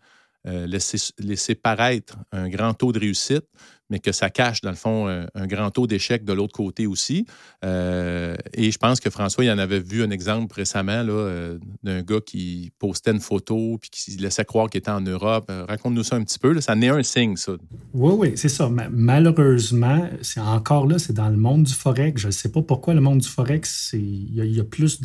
laisser, 0.45 0.99
laisser 1.19 1.55
paraître 1.55 2.17
un 2.33 2.49
grand 2.49 2.75
taux 2.75 2.93
de 2.93 2.99
réussite, 2.99 3.45
mais 3.91 3.99
que 3.99 4.13
ça 4.13 4.31
cache, 4.31 4.61
dans 4.61 4.71
le 4.71 4.77
fond, 4.77 5.09
un, 5.09 5.47
grand 5.47 5.71
taux 5.71 5.87
d'échec 5.87 6.25
de 6.25 6.33
l'autre 6.33 6.53
côté 6.53 6.87
aussi. 6.87 7.27
Euh, 7.65 8.37
et 8.55 8.71
je 8.71 8.79
pense 8.79 9.01
que 9.01 9.11
François, 9.11 9.45
il 9.45 9.51
en 9.51 9.59
avait 9.59 9.81
vu 9.81 10.03
un 10.03 10.11
exemple 10.11 10.55
récemment 10.55 11.03
là, 11.03 11.13
euh, 11.13 11.59
d'un 11.83 12.03
gars 12.03 12.21
qui 12.25 12.71
postait 12.79 13.11
une 13.11 13.21
photo 13.21 13.79
puis 13.81 13.91
qui 13.91 14.17
laissait 14.19 14.45
croire 14.45 14.69
qu'il 14.69 14.79
était 14.79 14.91
en 14.91 15.01
Europe. 15.01 15.47
Euh, 15.51 15.65
raconte-nous 15.67 16.03
ça 16.03 16.17
un 16.17 16.25
petit 16.25 16.39
peu. 16.39 16.61
Ça 16.61 16.75
n'est 16.75 16.89
un 16.89 17.03
signe, 17.03 17.37
ça. 17.37 17.53
Oui, 17.95 18.15
oui, 18.17 18.33
c'est 18.37 18.49
ça. 18.49 18.71
Malheureusement, 18.91 20.09
c'est 20.23 20.41
encore 20.41 20.87
là, 20.87 20.99
c'est 20.99 21.15
dans 21.15 21.29
le 21.29 21.37
monde 21.37 21.65
du 21.65 21.73
Forex. 21.73 22.21
Je 22.21 22.27
ne 22.27 22.33
sais 22.33 22.51
pas 22.51 22.63
pourquoi 22.63 22.95
le 22.95 23.01
monde 23.01 23.19
du 23.19 23.29
Forex, 23.29 23.91
il 23.95 24.35
y, 24.35 24.61
a, 24.61 24.65
plus 24.65 25.01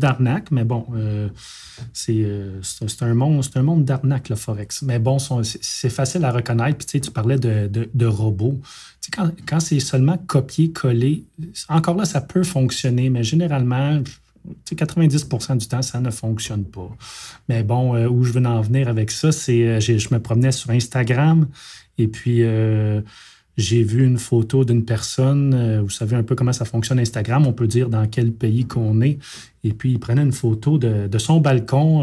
d'arnaques, 0.00 0.50
mais 0.50 0.64
bon, 0.64 0.86
c'est 1.92 2.24
un 3.00 3.14
monde, 3.14 3.44
un 3.54 3.62
monde 3.62 3.84
d'arnaques, 3.84 4.28
le 4.28 4.36
Forex. 4.36 4.82
Mais 4.82 4.98
bon, 4.98 5.18
c'est 5.42 5.90
facile 5.90 6.24
à 6.24 6.32
reconnaître. 6.32 6.78
Puis 6.78 6.86
tu, 6.86 6.92
sais, 6.92 7.00
tu 7.00 7.10
parlais 7.10 7.38
de, 7.38 7.68
de 7.68 8.06
robot. 8.22 8.60
quand, 9.46 9.60
c'est 9.60 9.80
seulement 9.80 10.16
copier-coller, 10.16 11.24
encore 11.68 11.96
là, 11.96 12.04
ça 12.04 12.20
peut 12.20 12.44
fonctionner, 12.44 13.10
mais 13.10 13.24
généralement, 13.24 14.02
90% 14.70 15.58
du 15.58 15.68
temps, 15.68 15.82
ça 15.82 16.00
ne 16.00 16.10
fonctionne 16.10 16.64
pas. 16.64 16.88
Mais 17.48 17.62
bon, 17.62 17.94
euh, 17.94 18.08
où 18.08 18.24
je 18.24 18.32
veux 18.32 18.44
en 18.44 18.60
venir 18.60 18.88
avec 18.88 19.10
ça, 19.10 19.32
c'est 19.32 19.66
euh, 19.66 19.80
je 19.80 20.08
me 20.12 20.20
promenais 20.20 20.52
sur 20.52 20.70
Instagram 20.70 21.46
et 21.98 22.08
puis 22.08 22.42
euh, 22.42 23.00
j'ai 23.56 23.82
vu 23.82 24.04
une 24.04 24.18
photo 24.18 24.64
d'une 24.64 24.84
personne, 24.84 25.80
vous 25.80 25.90
savez 25.90 26.16
un 26.16 26.22
peu 26.22 26.34
comment 26.34 26.54
ça 26.54 26.64
fonctionne 26.64 26.98
Instagram, 26.98 27.46
on 27.46 27.52
peut 27.52 27.66
dire 27.66 27.88
dans 27.88 28.06
quel 28.06 28.32
pays 28.32 28.64
qu'on 28.64 29.02
est, 29.02 29.18
et 29.62 29.74
puis 29.74 29.92
il 29.92 30.00
prenait 30.00 30.22
une 30.22 30.32
photo 30.32 30.78
de, 30.78 31.18
son 31.18 31.38
balcon, 31.38 32.00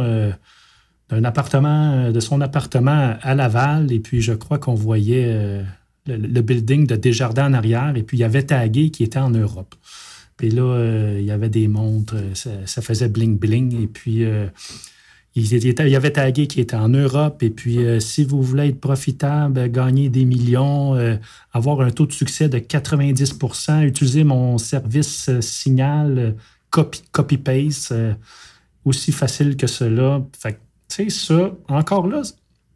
d'un 1.10 1.24
appartement, 1.24 2.12
de 2.12 2.20
son 2.20 2.40
appartement 2.42 3.16
à 3.20 3.34
Laval, 3.34 3.92
et 3.92 4.00
puis 4.00 4.22
je 4.22 4.34
crois 4.34 4.60
qu'on 4.60 4.76
voyait 4.76 5.64
le, 6.08 6.42
building 6.42 6.88
de 6.88 6.96
Desjardins 6.96 7.48
en 7.48 7.54
arrière, 7.54 7.94
et 7.96 8.04
puis 8.04 8.18
il 8.18 8.22
y 8.22 8.24
avait 8.24 8.44
tagué 8.44 8.90
qui 8.90 9.04
était 9.04 9.20
en 9.20 9.30
Europe. 9.30 9.76
Puis 10.38 10.50
là, 10.50 10.64
euh, 10.64 11.18
il 11.20 11.26
y 11.26 11.32
avait 11.32 11.50
des 11.50 11.68
montres, 11.68 12.16
euh, 12.16 12.64
ça, 12.66 12.82
faisait 12.82 13.10
bling-bling, 13.10 13.84
et 13.84 13.88
puis 13.88 14.24
euh, 14.24 14.48
il, 15.36 15.46
y 15.46 15.96
avait 15.96 16.12
tagué 16.14 16.48
qui 16.48 16.62
était 16.62 16.76
en 16.76 16.90
Europe, 16.90 17.44
et 17.44 17.50
puis 17.50 17.80
si 18.00 18.24
vous 18.24 18.42
voulez 18.42 18.70
être 18.70 18.80
profitable, 18.80 19.70
gagner 19.70 20.10
des 20.10 20.26
millions, 20.26 20.96
avoir 21.54 21.82
un 21.82 21.92
taux 21.92 22.06
de 22.08 22.12
succès 22.12 22.50
de 22.50 22.58
90% 22.58 23.84
utiliser 23.84 24.24
mon 24.24 24.58
service 24.58 25.30
signal 25.40 26.36
copy-paste, 26.72 27.94
aussi 28.86 29.12
facile 29.12 29.56
que 29.56 29.68
cela. 29.68 30.26
Fait 30.38 30.60
tu 30.90 31.04
sais, 31.04 31.10
ça, 31.10 31.52
encore 31.68 32.08
là, 32.08 32.24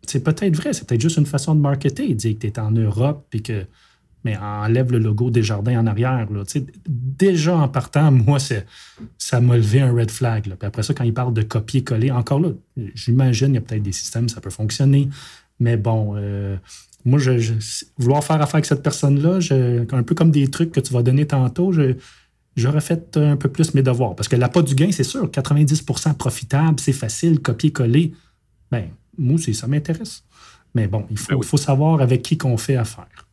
c'est 0.06 0.24
peut-être 0.24 0.56
vrai, 0.56 0.74
c'est 0.74 0.88
peut-être 0.88 1.02
juste 1.02 1.18
une 1.18 1.26
façon 1.26 1.56
de 1.56 1.62
marketer, 1.62 2.14
dire 2.14 2.36
que 2.36 2.40
tu 2.40 2.48
es 2.48 2.60
en 2.60 2.72
Europe 2.72 3.26
puis 3.30 3.42
que. 3.42 3.66
Mais 4.26 4.38
enlève 4.38 4.90
le 4.90 5.00
logo 5.00 5.30
des 5.30 5.44
jardins 5.44 5.78
en 5.78 5.86
arrière. 5.86 6.32
Là. 6.32 6.44
Déjà 6.88 7.58
en 7.58 7.68
partant, 7.68 8.10
moi, 8.12 8.38
ça 9.18 9.42
m'a 9.42 9.58
levé 9.58 9.82
un 9.82 9.94
red 9.94 10.10
flag. 10.10 10.44
Puis 10.44 10.54
après 10.62 10.82
ça, 10.82 10.94
quand 10.94 11.04
il 11.04 11.14
parle 11.14 11.34
de 11.34 11.42
copier-coller, 11.42 12.10
encore 12.10 12.40
là, 12.40 12.52
j'imagine 12.96 13.50
il 13.50 13.56
y 13.56 13.58
a 13.58 13.62
peut-être 13.62 13.84
des 13.84 13.92
systèmes, 13.92 14.30
ça 14.30 14.40
peut 14.40 14.50
fonctionner. 14.50 15.10
Mais 15.60 15.76
bon, 15.76 16.14
euh, 16.16 16.56
moi, 17.04 17.20
je, 17.20 17.54
vouloir 17.98 18.24
faire 18.24 18.42
affaire 18.42 18.56
avec 18.56 18.66
cette 18.66 18.82
personne-là, 18.82 19.40
un 19.92 20.04
peu 20.04 20.16
comme 20.16 20.32
des 20.32 20.50
trucs 20.50 20.72
que 20.72 20.80
tu 20.80 20.94
vas 20.94 21.04
donner 21.04 21.28
tantôt, 21.28 21.74
j'aurais 22.56 22.82
fait 22.82 23.18
un 23.18 23.36
peu 23.36 23.50
plus 23.50 23.74
mes 23.74 23.84
devoirs. 23.84 24.16
Parce 24.16 24.30
que 24.30 24.38
la 24.38 24.48
pas 24.48 24.62
du 24.62 24.74
gain, 24.74 24.92
c'est 24.92 25.04
sûr, 25.04 25.28
90% 25.28 26.14
profitable, 26.14 26.80
c'est 26.80 26.94
facile, 26.94 27.42
copier-coller. 27.42 28.14
Ben, 28.72 28.86
moi 29.18 29.36
aussi, 29.36 29.54
ça 29.54 29.68
m'intéresse. 29.68 30.24
Mais 30.76 30.88
bon, 30.88 31.06
il 31.10 31.18
faut, 31.18 31.40
ben 31.40 31.58
savoir 31.58 32.02
avec 32.02 32.22
qui 32.24 32.38
qu'on 32.38 32.58
fait 32.58 32.76
affaire. 32.76 33.28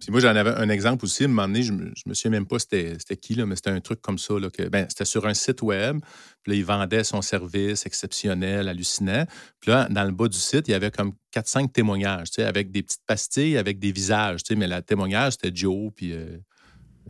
Puis 0.00 0.10
moi, 0.10 0.20
j'en 0.20 0.34
avais 0.34 0.50
un 0.50 0.70
exemple 0.70 1.04
aussi. 1.04 1.24
À 1.24 1.26
un 1.26 1.28
moment 1.28 1.46
donné, 1.46 1.62
je 1.62 1.72
ne 1.72 1.90
me, 2.06 2.14
souviens 2.14 2.30
même 2.30 2.46
pas 2.46 2.58
c'était 2.58 2.96
qui, 3.20 3.34
là, 3.34 3.44
mais 3.44 3.54
c'était 3.54 3.70
un 3.70 3.80
truc 3.80 4.00
comme 4.00 4.18
ça. 4.18 4.38
Là, 4.38 4.48
que, 4.48 4.66
ben, 4.68 4.86
c'était 4.88 5.04
sur 5.04 5.26
un 5.26 5.34
site 5.34 5.60
web. 5.60 6.00
Puis 6.42 6.52
là, 6.52 6.58
il 6.58 6.64
vendait 6.64 7.04
son 7.04 7.20
service 7.20 7.84
exceptionnel, 7.84 8.68
hallucinant. 8.68 9.26
Puis 9.60 9.70
là, 9.70 9.86
dans 9.90 10.04
le 10.04 10.12
bas 10.12 10.26
du 10.26 10.38
site, 10.38 10.68
il 10.68 10.70
y 10.70 10.74
avait 10.74 10.90
comme 10.90 11.12
4-5 11.34 11.70
témoignages, 11.70 12.28
avec 12.38 12.70
des 12.70 12.82
petites 12.82 13.04
pastilles, 13.06 13.58
avec 13.58 13.78
des 13.78 13.92
visages. 13.92 14.40
Mais 14.56 14.66
le 14.66 14.80
témoignage, 14.80 15.34
c'était 15.34 15.54
Joe, 15.54 15.92
puis 15.94 16.12
euh, 16.14 16.38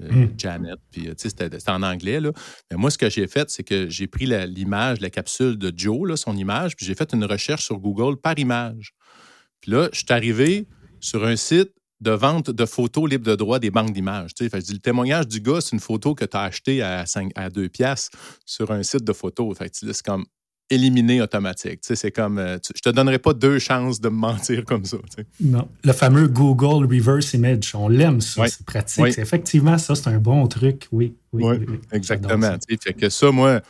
euh, 0.03 0.13
hmm. 0.13 0.35
Janet, 0.37 0.79
puis 0.91 1.09
euh, 1.09 1.15
c'était 1.17 1.51
en 1.69 1.83
anglais. 1.83 2.21
Là. 2.21 2.33
Mais 2.71 2.77
moi, 2.77 2.91
ce 2.91 2.99
que 2.99 3.11
j'ai 3.11 3.27
fait, 3.27 3.51
c'est 3.51 3.63
que 3.63 3.89
j'ai 3.89 4.07
pris 4.07 4.27
l'image, 4.27 5.01
la, 5.01 5.11
capsule 5.11 5.59
de 5.59 5.73
Joe, 5.77 6.09
là, 6.09 6.17
son 6.17 6.37
image, 6.37 6.77
puis 6.77 6.87
j'ai 6.87 6.95
fait 6.95 7.13
une 7.13 7.25
recherche 7.25 7.65
sur 7.65 7.79
Google 7.79 8.17
par 8.17 8.39
image. 8.39 8.95
Puis 9.61 9.73
là, 9.73 9.89
je 9.93 9.99
suis 9.99 10.07
arrivé 10.11 10.67
sur 11.01 11.25
un 11.25 11.37
site 11.37 11.73
de 12.01 12.13
vente 12.13 12.51
de 12.51 12.65
photos 12.65 13.11
libres 13.11 13.27
de 13.27 13.37
droit 13.37 13.59
des 13.59 13.71
banques 13.71 13.93
d'images. 13.93 14.31
Je 14.39 14.47
dis, 14.59 14.73
le 14.73 14.79
témoignage 14.79 15.29
du 15.29 15.41
gars, 15.41 15.61
c'est 15.61 15.73
une 15.73 15.81
photo 15.81 16.15
que 16.15 16.25
tu 16.25 16.37
as 16.37 16.43
achetée 16.43 16.83
à, 16.83 17.05
5, 17.05 17.33
à 17.35 17.51
2 17.51 17.69
piastres 17.69 18.17
sur 18.47 18.71
un 18.71 18.83
site 18.83 19.05
de 19.05 19.13
photos. 19.13 19.59
c'est 19.73 20.03
comme 20.03 20.25
éliminé 20.71 21.21
automatique. 21.21 21.81
C'est 21.83 22.11
comme, 22.11 22.39
euh, 22.39 22.59
je 22.75 22.81
te 22.81 22.89
donnerai 22.91 23.19
pas 23.19 23.35
deux 23.35 23.59
chances 23.59 24.01
de 24.01 24.09
me 24.09 24.17
mentir 24.17 24.65
comme 24.65 24.85
ça. 24.85 24.97
Non. 25.41 25.69
Le 25.85 25.93
fameux 25.93 26.29
Google 26.29 26.87
Reverse 26.87 27.35
Image, 27.35 27.75
on 27.75 27.89
l'aime, 27.89 28.21
ça, 28.21 28.47
c'est 28.47 28.65
pratique. 28.65 29.19
Effectivement, 29.19 29.77
ça, 29.79 29.95
c'est 29.95 30.09
un 30.09 30.19
bon 30.19 30.47
truc, 30.47 30.87
oui. 30.93 31.15
Oui, 31.33 31.57
exactement. 31.93 32.57
Fait 32.69 32.93
que 32.93 33.09
ça, 33.09 33.31
moi, 33.31 33.61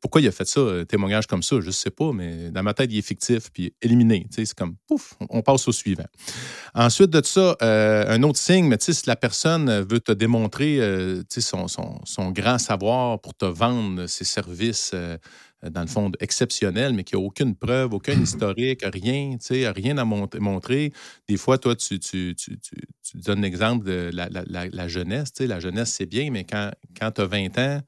pourquoi 0.00 0.20
il 0.20 0.28
a 0.28 0.32
fait 0.32 0.46
ça, 0.46 0.60
un 0.60 0.84
témoignage 0.84 1.26
comme 1.26 1.42
ça, 1.42 1.56
je 1.60 1.66
ne 1.66 1.70
sais 1.70 1.90
pas, 1.90 2.12
mais 2.12 2.50
dans 2.50 2.62
ma 2.62 2.74
tête, 2.74 2.90
il 2.92 2.98
est 2.98 3.06
fictif, 3.06 3.50
puis 3.52 3.72
éliminé. 3.82 4.26
C'est 4.30 4.52
comme, 4.54 4.76
pouf, 4.86 5.14
on 5.28 5.42
passe 5.42 5.68
au 5.68 5.72
suivant. 5.72 6.06
Ensuite 6.74 7.10
de 7.10 7.24
ça, 7.24 7.56
euh, 7.62 8.04
un 8.08 8.22
autre 8.22 8.38
signe, 8.38 8.66
mais 8.66 8.76
si 8.80 8.92
la 9.06 9.16
personne 9.16 9.82
veut 9.82 10.00
te 10.00 10.12
démontrer 10.12 10.80
euh, 10.80 11.22
son, 11.28 11.68
son, 11.68 12.00
son, 12.04 12.30
grand 12.30 12.58
savoir 12.58 13.20
pour 13.20 13.34
te 13.34 13.44
vendre 13.44 14.06
ses 14.06 14.24
services, 14.24 14.94
dans 15.62 15.82
le 15.82 15.86
fond, 15.86 16.10
exceptionnel, 16.20 16.94
mais 16.94 17.04
qui 17.04 17.14
n'a 17.14 17.20
aucune 17.20 17.54
preuve, 17.54 17.92
aucun 17.92 18.18
historique, 18.20 18.82
rien, 18.82 19.36
rien 19.50 19.98
à 19.98 20.04
montrer. 20.04 20.92
Des 21.28 21.36
fois, 21.36 21.58
toi, 21.58 21.76
tu, 21.76 21.98
tu, 21.98 22.34
tu, 22.34 22.58
tu 22.58 23.18
donnes 23.18 23.42
l'exemple 23.42 23.84
de 23.84 24.10
la, 24.12 24.28
la, 24.30 24.68
la, 24.68 24.88
jeunesse. 24.88 25.32
La 25.40 25.60
jeunesse, 25.60 25.92
c'est 25.92 26.06
bien, 26.06 26.30
mais 26.30 26.44
quand, 26.44 26.70
quand 26.98 27.10
tu 27.12 27.20
as 27.20 27.26
20 27.26 27.58
ans 27.58 27.80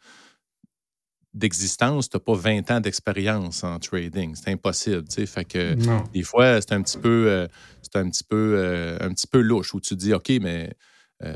d'existence, 1.34 2.10
tu 2.10 2.16
n'as 2.16 2.20
pas 2.20 2.34
20 2.34 2.70
ans 2.70 2.80
d'expérience 2.80 3.64
en 3.64 3.78
trading. 3.78 4.34
C'est 4.34 4.50
impossible. 4.50 5.04
Fait 5.10 5.44
que 5.44 5.74
des 6.12 6.22
fois, 6.22 6.60
c'est 6.60 6.72
un 6.72 6.82
petit 6.82 6.98
peu, 6.98 7.26
euh, 7.28 7.46
c'est 7.80 7.96
un 7.96 8.08
petit 8.10 8.24
peu, 8.24 8.54
euh, 8.56 8.98
un 9.00 9.12
petit 9.14 9.26
peu 9.26 9.40
louche 9.40 9.72
où 9.74 9.80
tu 9.80 9.90
te 9.90 10.00
dis, 10.00 10.12
OK, 10.12 10.30
mais 10.40 10.74
euh, 11.22 11.34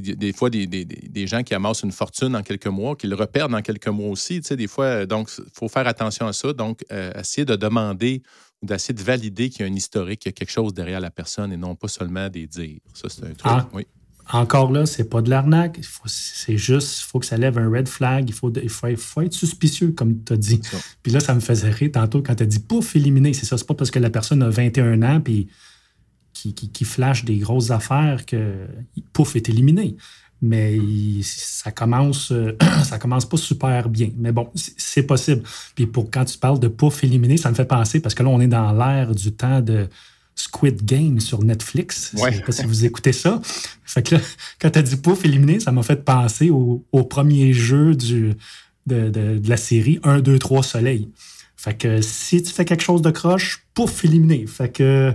des 0.00 0.32
fois, 0.32 0.50
des, 0.50 0.66
des, 0.66 1.26
gens 1.26 1.42
qui 1.42 1.54
amassent 1.54 1.82
une 1.82 1.92
fortune 1.92 2.34
en 2.36 2.42
quelques 2.42 2.66
mois, 2.66 2.96
qui 2.96 3.06
le 3.06 3.14
reperdent 3.14 3.54
en 3.54 3.62
quelques 3.62 3.88
mois 3.88 4.08
aussi. 4.08 4.40
Des 4.40 4.66
fois, 4.66 5.06
donc, 5.06 5.30
il 5.38 5.44
faut 5.52 5.68
faire 5.68 5.86
attention 5.86 6.26
à 6.26 6.32
ça. 6.32 6.52
Donc, 6.52 6.84
euh, 6.90 7.12
essayer 7.18 7.44
de 7.44 7.56
demander 7.56 8.22
ou 8.62 8.66
d'essayer 8.66 8.94
de 8.94 9.02
valider 9.02 9.50
qu'il 9.50 9.66
y 9.66 9.68
a 9.68 9.72
un 9.72 9.74
historique, 9.74 10.20
qu'il 10.20 10.30
y 10.30 10.34
a 10.34 10.36
quelque 10.36 10.50
chose 10.50 10.72
derrière 10.74 11.00
la 11.00 11.10
personne 11.10 11.52
et 11.52 11.56
non 11.56 11.74
pas 11.74 11.88
seulement 11.88 12.28
des 12.28 12.46
dires. 12.46 12.80
Ça, 12.94 13.08
c'est 13.08 13.24
un 13.24 13.34
truc. 13.34 13.40
Ah, 13.44 13.68
oui. 13.72 13.86
Encore 14.32 14.70
là, 14.70 14.86
c'est 14.86 15.08
pas 15.08 15.20
de 15.20 15.28
l'arnaque. 15.28 15.80
C'est 16.06 16.56
juste, 16.56 17.00
il 17.00 17.04
faut 17.04 17.18
que 17.18 17.26
ça 17.26 17.36
lève 17.36 17.58
un 17.58 17.68
red 17.68 17.88
flag. 17.88 18.28
Il 18.28 18.32
faut, 18.32 18.52
il 18.54 18.68
faut, 18.96 19.20
être 19.20 19.32
suspicieux, 19.32 19.92
comme 19.92 20.22
tu 20.24 20.32
as 20.32 20.36
dit. 20.36 20.60
Puis 21.02 21.12
là, 21.12 21.20
ça 21.20 21.34
me 21.34 21.40
faisait 21.40 21.70
rire 21.70 21.90
tantôt 21.92 22.22
quand 22.22 22.36
tu 22.36 22.44
as 22.44 22.46
dit 22.46 22.60
pouf, 22.60 22.94
éliminé. 22.94 23.32
C'est 23.32 23.46
ça. 23.46 23.58
C'est 23.58 23.66
pas 23.66 23.74
parce 23.74 23.90
que 23.90 23.98
la 23.98 24.10
personne 24.10 24.42
a 24.42 24.48
21 24.48 25.02
ans 25.02 25.20
puis 25.20 25.48
qui, 26.32 26.84
flash 26.84 27.24
des 27.24 27.38
grosses 27.38 27.70
affaires 27.70 28.26
que 28.26 28.66
pouf 29.12 29.36
est 29.36 29.48
éliminé. 29.48 29.96
Mais 30.40 30.76
ça 31.22 31.70
commence, 31.70 32.32
ça 32.84 32.98
commence 32.98 33.24
pas 33.26 33.36
super 33.36 33.88
bien. 33.88 34.10
Mais 34.16 34.32
bon, 34.32 34.50
c'est 34.54 35.04
possible. 35.04 35.42
Puis 35.74 35.86
pour 35.86 36.10
quand 36.10 36.24
tu 36.24 36.36
parles 36.36 36.58
de 36.58 36.68
pouf 36.68 37.04
éliminé, 37.04 37.36
ça 37.36 37.50
me 37.50 37.54
fait 37.54 37.64
penser 37.64 38.00
parce 38.00 38.14
que 38.14 38.22
là, 38.22 38.28
on 38.28 38.40
est 38.40 38.48
dans 38.48 38.72
l'ère 38.72 39.14
du 39.14 39.32
temps 39.32 39.60
de 39.60 39.88
Squid 40.34 40.84
Game 40.84 41.20
sur 41.20 41.42
Netflix. 41.44 42.12
Je 42.14 42.18
sais 42.18 42.40
pas 42.40 42.52
si 42.52 42.64
vous 42.64 42.84
écoutez 42.84 43.12
ça. 43.12 43.40
Fait 43.84 44.02
que 44.02 44.16
là, 44.16 44.20
quand 44.60 44.70
tu 44.70 44.78
as 44.78 44.82
dit 44.82 44.96
pouf 44.96 45.24
éliminé, 45.24 45.60
ça 45.60 45.70
m'a 45.70 45.82
fait 45.82 46.04
penser 46.04 46.50
au, 46.50 47.04
premier 47.04 47.52
jeu 47.52 47.94
du, 47.94 48.34
de, 48.86 49.10
de, 49.10 49.40
la 49.48 49.56
série 49.56 50.00
1, 50.02 50.20
2, 50.20 50.38
3 50.38 50.62
Soleil. 50.62 51.08
Fait 51.56 51.74
que 51.74 52.00
si 52.00 52.42
tu 52.42 52.52
fais 52.52 52.64
quelque 52.64 52.82
chose 52.82 53.02
de 53.02 53.10
croche, 53.10 53.64
pouf 53.74 54.04
éliminé. 54.04 54.46
Fait 54.46 54.70
que 54.70 55.14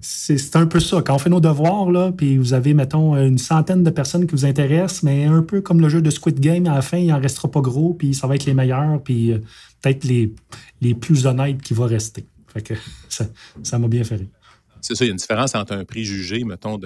c'est 0.00 0.56
un 0.56 0.66
peu 0.66 0.80
ça. 0.80 1.02
Quand 1.02 1.14
on 1.14 1.18
fait 1.18 1.30
nos 1.30 1.40
devoirs, 1.40 1.90
là, 1.90 2.12
puis 2.12 2.38
vous 2.38 2.54
avez, 2.54 2.74
mettons, 2.74 3.16
une 3.16 3.38
centaine 3.38 3.82
de 3.82 3.90
personnes 3.90 4.26
qui 4.26 4.32
vous 4.32 4.44
intéressent, 4.44 5.02
mais 5.02 5.24
un 5.24 5.42
peu 5.42 5.60
comme 5.60 5.80
le 5.80 5.88
jeu 5.88 6.00
de 6.00 6.10
Squid 6.10 6.40
Game, 6.40 6.66
à 6.66 6.74
la 6.74 6.82
fin, 6.82 6.98
il 6.98 7.08
n'en 7.08 7.20
restera 7.20 7.50
pas 7.50 7.60
gros, 7.60 7.94
puis 7.94 8.14
ça 8.14 8.26
va 8.26 8.34
être 8.34 8.46
les 8.46 8.54
meilleurs, 8.54 9.02
puis 9.02 9.32
euh, 9.32 9.38
peut-être 9.82 10.04
les, 10.04 10.94
plus 10.94 11.26
honnêtes 11.26 11.60
qui 11.62 11.74
vont 11.74 11.86
rester. 11.86 12.26
Ça 13.62 13.78
m'a 13.78 13.88
bien 13.88 14.04
fait 14.04 14.16
rire 14.16 14.28
c'est 14.84 14.94
ça, 14.94 15.04
il 15.04 15.08
y 15.08 15.10
a 15.10 15.12
une 15.12 15.16
différence 15.16 15.54
entre 15.54 15.72
un 15.72 15.86
préjugé, 15.86 16.44
mettons, 16.44 16.78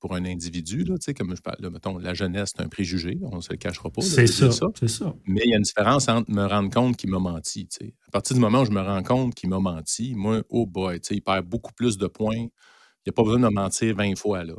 pour 0.00 0.16
un 0.16 0.24
individu, 0.24 0.82
là, 0.82 0.96
comme 1.16 1.36
je 1.36 1.40
parle, 1.40 1.70
mettons, 1.70 1.96
la 1.96 2.12
jeunesse, 2.12 2.52
c'est 2.56 2.62
un 2.62 2.68
préjugé, 2.68 3.18
on 3.22 3.36
ne 3.36 3.40
se 3.40 3.52
le 3.52 3.56
cachera 3.56 3.88
pas. 3.88 4.02
C'est 4.02 4.26
ça, 4.26 4.50
c'est 4.50 4.88
ça. 4.88 5.14
Mais 5.26 5.42
il 5.44 5.50
y 5.50 5.54
a 5.54 5.56
une 5.56 5.62
différence 5.62 6.08
entre 6.08 6.28
me 6.28 6.44
rendre 6.44 6.70
compte 6.70 6.96
qu'il 6.96 7.10
m'a 7.10 7.20
menti. 7.20 7.68
À 8.08 8.10
partir 8.10 8.34
du 8.34 8.40
moment 8.40 8.62
où 8.62 8.64
je 8.64 8.72
me 8.72 8.80
rends 8.80 9.02
compte 9.04 9.36
qu'il 9.36 9.48
m'a 9.48 9.60
menti, 9.60 10.14
moi, 10.16 10.42
oh 10.48 10.66
boy, 10.66 11.00
il 11.10 11.22
perd 11.22 11.46
beaucoup 11.46 11.72
plus 11.72 11.96
de 11.96 12.08
points. 12.08 12.34
Il 12.34 13.06
n'y 13.06 13.10
a 13.10 13.12
pas 13.12 13.22
besoin 13.22 13.38
de 13.38 13.54
mentir 13.54 13.94
20 13.94 14.16
fois, 14.16 14.42
là. 14.42 14.54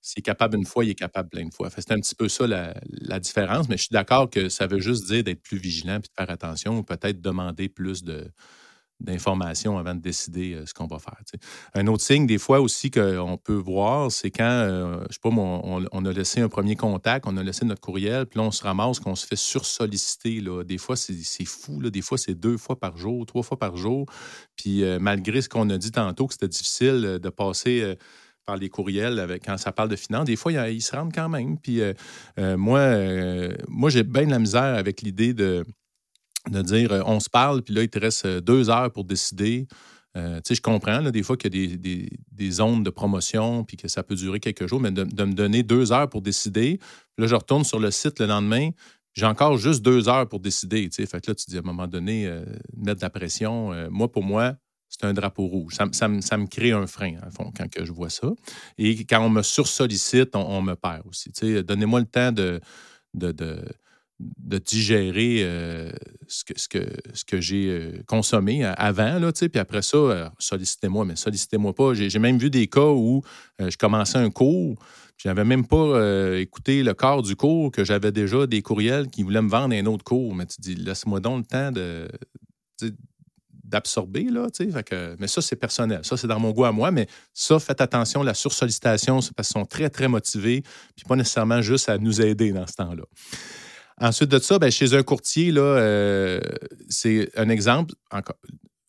S'il 0.00 0.18
est 0.18 0.22
capable 0.22 0.56
une 0.56 0.66
fois, 0.66 0.84
il 0.84 0.90
est 0.90 0.94
capable 0.96 1.28
plein 1.28 1.46
de 1.46 1.54
fois. 1.54 1.70
C'est 1.70 1.92
un 1.92 2.00
petit 2.00 2.16
peu 2.16 2.28
ça 2.28 2.48
la, 2.48 2.74
la 2.88 3.20
différence, 3.20 3.68
mais 3.68 3.76
je 3.76 3.82
suis 3.82 3.92
d'accord 3.92 4.28
que 4.28 4.48
ça 4.48 4.66
veut 4.66 4.80
juste 4.80 5.06
dire 5.06 5.22
d'être 5.22 5.42
plus 5.42 5.58
vigilant 5.58 5.98
et 5.98 6.00
de 6.00 6.08
faire 6.18 6.28
attention 6.28 6.76
ou 6.78 6.82
peut-être 6.82 7.20
demander 7.20 7.68
plus 7.68 8.02
de, 8.02 8.28
d'informations 9.02 9.78
avant 9.78 9.94
de 9.94 10.00
décider 10.00 10.54
euh, 10.54 10.66
ce 10.66 10.74
qu'on 10.74 10.86
va 10.86 10.98
faire. 10.98 11.16
Un 11.74 11.86
autre 11.86 12.02
signe, 12.02 12.26
des 12.26 12.38
fois 12.38 12.60
aussi, 12.60 12.90
qu'on 12.90 13.38
peut 13.42 13.54
voir, 13.54 14.10
c'est 14.10 14.30
quand, 14.30 14.44
euh, 14.44 15.04
je 15.08 15.14
sais 15.14 15.20
pas, 15.22 15.30
on, 15.30 16.04
a 16.04 16.12
laissé 16.12 16.40
un 16.40 16.48
premier 16.48 16.76
contact, 16.76 17.26
on 17.26 17.36
a 17.36 17.42
laissé 17.42 17.64
notre 17.64 17.80
courriel, 17.80 18.26
puis 18.26 18.38
là, 18.38 18.46
on 18.46 18.50
se 18.50 18.62
ramasse 18.62 19.00
qu'on 19.00 19.14
se 19.14 19.26
fait 19.26 19.36
sursolliciter. 19.36 20.42
Des 20.64 20.78
fois, 20.78 20.96
c'est 20.96 21.44
fou. 21.44 21.80
Là. 21.80 21.90
Des 21.90 22.02
fois, 22.02 22.18
c'est 22.18 22.34
deux 22.34 22.56
fois 22.56 22.78
par 22.78 22.96
jour, 22.96 23.26
trois 23.26 23.42
fois 23.42 23.58
par 23.58 23.76
jour. 23.76 24.06
Puis 24.56 24.84
euh, 24.84 24.98
malgré 25.00 25.42
ce 25.42 25.48
qu'on 25.48 25.68
a 25.70 25.78
dit 25.78 25.92
tantôt, 25.92 26.26
que 26.26 26.34
c'était 26.34 26.48
difficile 26.48 27.18
de 27.22 27.28
passer 27.28 27.96
par 28.44 28.56
les 28.56 28.68
courriels 28.68 29.38
quand 29.44 29.56
ça 29.56 29.72
parle 29.72 29.88
de 29.88 29.96
finances. 29.96 30.24
Des 30.24 30.36
fois, 30.36 30.52
ils, 30.52 30.82
se 30.82 30.94
rendent 30.94 31.12
quand 31.12 31.28
même. 31.28 31.58
Puis 31.58 31.80
moi, 32.38 32.96
moi 33.68 33.90
j'ai 33.90 34.02
bien 34.02 34.26
de 34.26 34.30
la 34.30 34.38
misère 34.38 34.74
avec 34.74 35.02
l'idée 35.02 35.34
de 35.34 35.64
de 36.50 36.62
dire 36.62 37.02
on 37.06 37.20
se 37.20 37.30
parle, 37.30 37.62
puis 37.62 37.74
là, 37.74 37.82
il 37.82 37.88
te 37.88 37.98
reste 37.98 38.26
deux 38.26 38.70
heures 38.70 38.90
pour 38.92 39.04
décider. 39.04 39.66
Euh, 40.16 40.40
je 40.48 40.60
comprends 40.60 41.00
là, 41.00 41.10
des 41.10 41.22
fois 41.22 41.36
qu'il 41.36 41.56
y 41.56 41.72
a 41.72 41.76
des, 41.76 42.50
zones 42.50 42.82
de 42.82 42.90
promotion 42.90 43.64
puis 43.64 43.78
que 43.78 43.88
ça 43.88 44.02
peut 44.02 44.14
durer 44.14 44.40
quelques 44.40 44.66
jours, 44.66 44.80
mais 44.80 44.90
de, 44.90 45.04
me 45.04 45.32
donner 45.32 45.62
deux 45.62 45.92
heures 45.92 46.08
pour 46.08 46.20
décider. 46.20 46.78
Là, 47.16 47.26
je 47.26 47.34
retourne 47.34 47.64
sur 47.64 47.78
le 47.78 47.90
site 47.90 48.20
le 48.20 48.26
lendemain. 48.26 48.70
J'ai 49.14 49.26
encore 49.26 49.56
juste 49.56 49.82
deux 49.82 50.08
heures 50.08 50.28
pour 50.28 50.40
décider. 50.40 50.88
Fait 50.90 51.06
que 51.20 51.30
là, 51.30 51.34
tu 51.34 51.46
dis 51.48 51.56
à 51.56 51.60
un 51.60 51.62
moment 51.62 51.86
donné, 51.86 52.30
mettre 52.76 53.00
de 53.00 53.04
la 53.04 53.10
pression. 53.10 53.70
Moi, 53.90 54.10
pour 54.10 54.22
moi, 54.22 54.54
c'est 54.88 55.04
un 55.04 55.12
drapeau 55.12 55.46
rouge. 55.46 55.74
Ça, 55.92 56.08
me 56.08 56.46
crée 56.46 56.72
un 56.72 56.86
frein, 56.86 57.16
à 57.22 57.30
fond, 57.30 57.52
quand 57.54 57.66
je 57.82 57.92
vois 57.92 58.10
ça. 58.10 58.28
Et 58.78 59.04
quand 59.04 59.22
on 59.24 59.30
me 59.30 59.42
sursollicite, 59.42 60.34
on, 60.34 60.40
on 60.40 60.62
me 60.62 60.74
perd 60.74 61.06
aussi. 61.06 61.30
Donnez-moi 61.62 62.00
le 62.00 62.06
temps 62.06 62.32
de 62.32 62.60
digérer 64.58 65.38
euh, 65.40 65.90
ce 66.28 66.44
que, 66.44 66.58
ce 66.58 66.68
que, 66.68 66.86
ce 67.14 67.24
que 67.24 67.40
j'ai 67.40 67.68
euh, 67.68 68.02
consommé 68.06 68.64
avant, 68.64 69.18
là, 69.18 69.32
puis 69.32 69.58
après 69.58 69.82
ça, 69.82 69.96
euh, 69.96 70.28
sollicitez-moi, 70.38 71.04
mais 71.04 71.16
sollicitez-moi 71.16 71.74
pas. 71.74 71.94
J'ai 71.94 72.18
même 72.18 72.38
vu 72.38 72.50
des 72.50 72.66
cas 72.66 72.80
où 72.80 73.22
je 73.58 73.76
commençais 73.76 74.18
un 74.18 74.30
cours, 74.30 74.76
je 75.16 75.28
n'avais 75.28 75.44
même 75.44 75.66
pas 75.66 76.38
écouté 76.38 76.82
le 76.82 76.94
corps 76.94 77.22
du 77.22 77.36
cours, 77.36 77.70
que 77.70 77.84
j'avais 77.84 78.12
déjà 78.12 78.46
des 78.46 78.62
courriels 78.62 79.08
qui 79.08 79.22
voulaient 79.22 79.42
me 79.42 79.50
vendre 79.50 79.74
un 79.74 79.86
autre 79.86 80.04
cours. 80.04 80.34
Mais 80.34 80.46
tu 80.46 80.60
dis, 80.60 80.74
laisse-moi 80.74 81.20
donc 81.20 81.38
le 81.38 81.44
temps 81.44 81.72
de, 81.72 82.08
d'absorber, 83.72 84.24
là, 84.24 84.48
mais 85.18 85.28
ça, 85.28 85.40
c'est 85.40 85.56
personnel. 85.56 86.00
Ça, 86.04 86.16
c'est 86.16 86.26
dans 86.26 86.38
mon 86.38 86.50
goût 86.50 86.64
à 86.64 86.72
moi, 86.72 86.90
mais 86.90 87.06
ça, 87.32 87.58
faites 87.58 87.80
attention, 87.80 88.22
la 88.22 88.34
sursollicitation, 88.34 89.20
c'est 89.20 89.34
parce 89.34 89.48
qu'ils 89.48 89.60
sont 89.60 89.66
très, 89.66 89.88
très 89.88 90.08
motivés, 90.08 90.62
puis 90.94 91.04
pas 91.08 91.16
nécessairement 91.16 91.62
juste 91.62 91.88
à 91.88 91.98
nous 91.98 92.20
aider 92.20 92.52
dans 92.52 92.66
ce 92.66 92.74
temps-là. 92.74 93.04
Ensuite 94.02 94.32
de 94.32 94.40
ça, 94.40 94.58
ben, 94.58 94.68
chez 94.68 94.94
un 94.94 95.04
courtier, 95.04 95.52
là, 95.52 95.60
euh, 95.60 96.40
c'est 96.88 97.30
un 97.38 97.48
exemple. 97.48 97.94
Il 98.12 98.22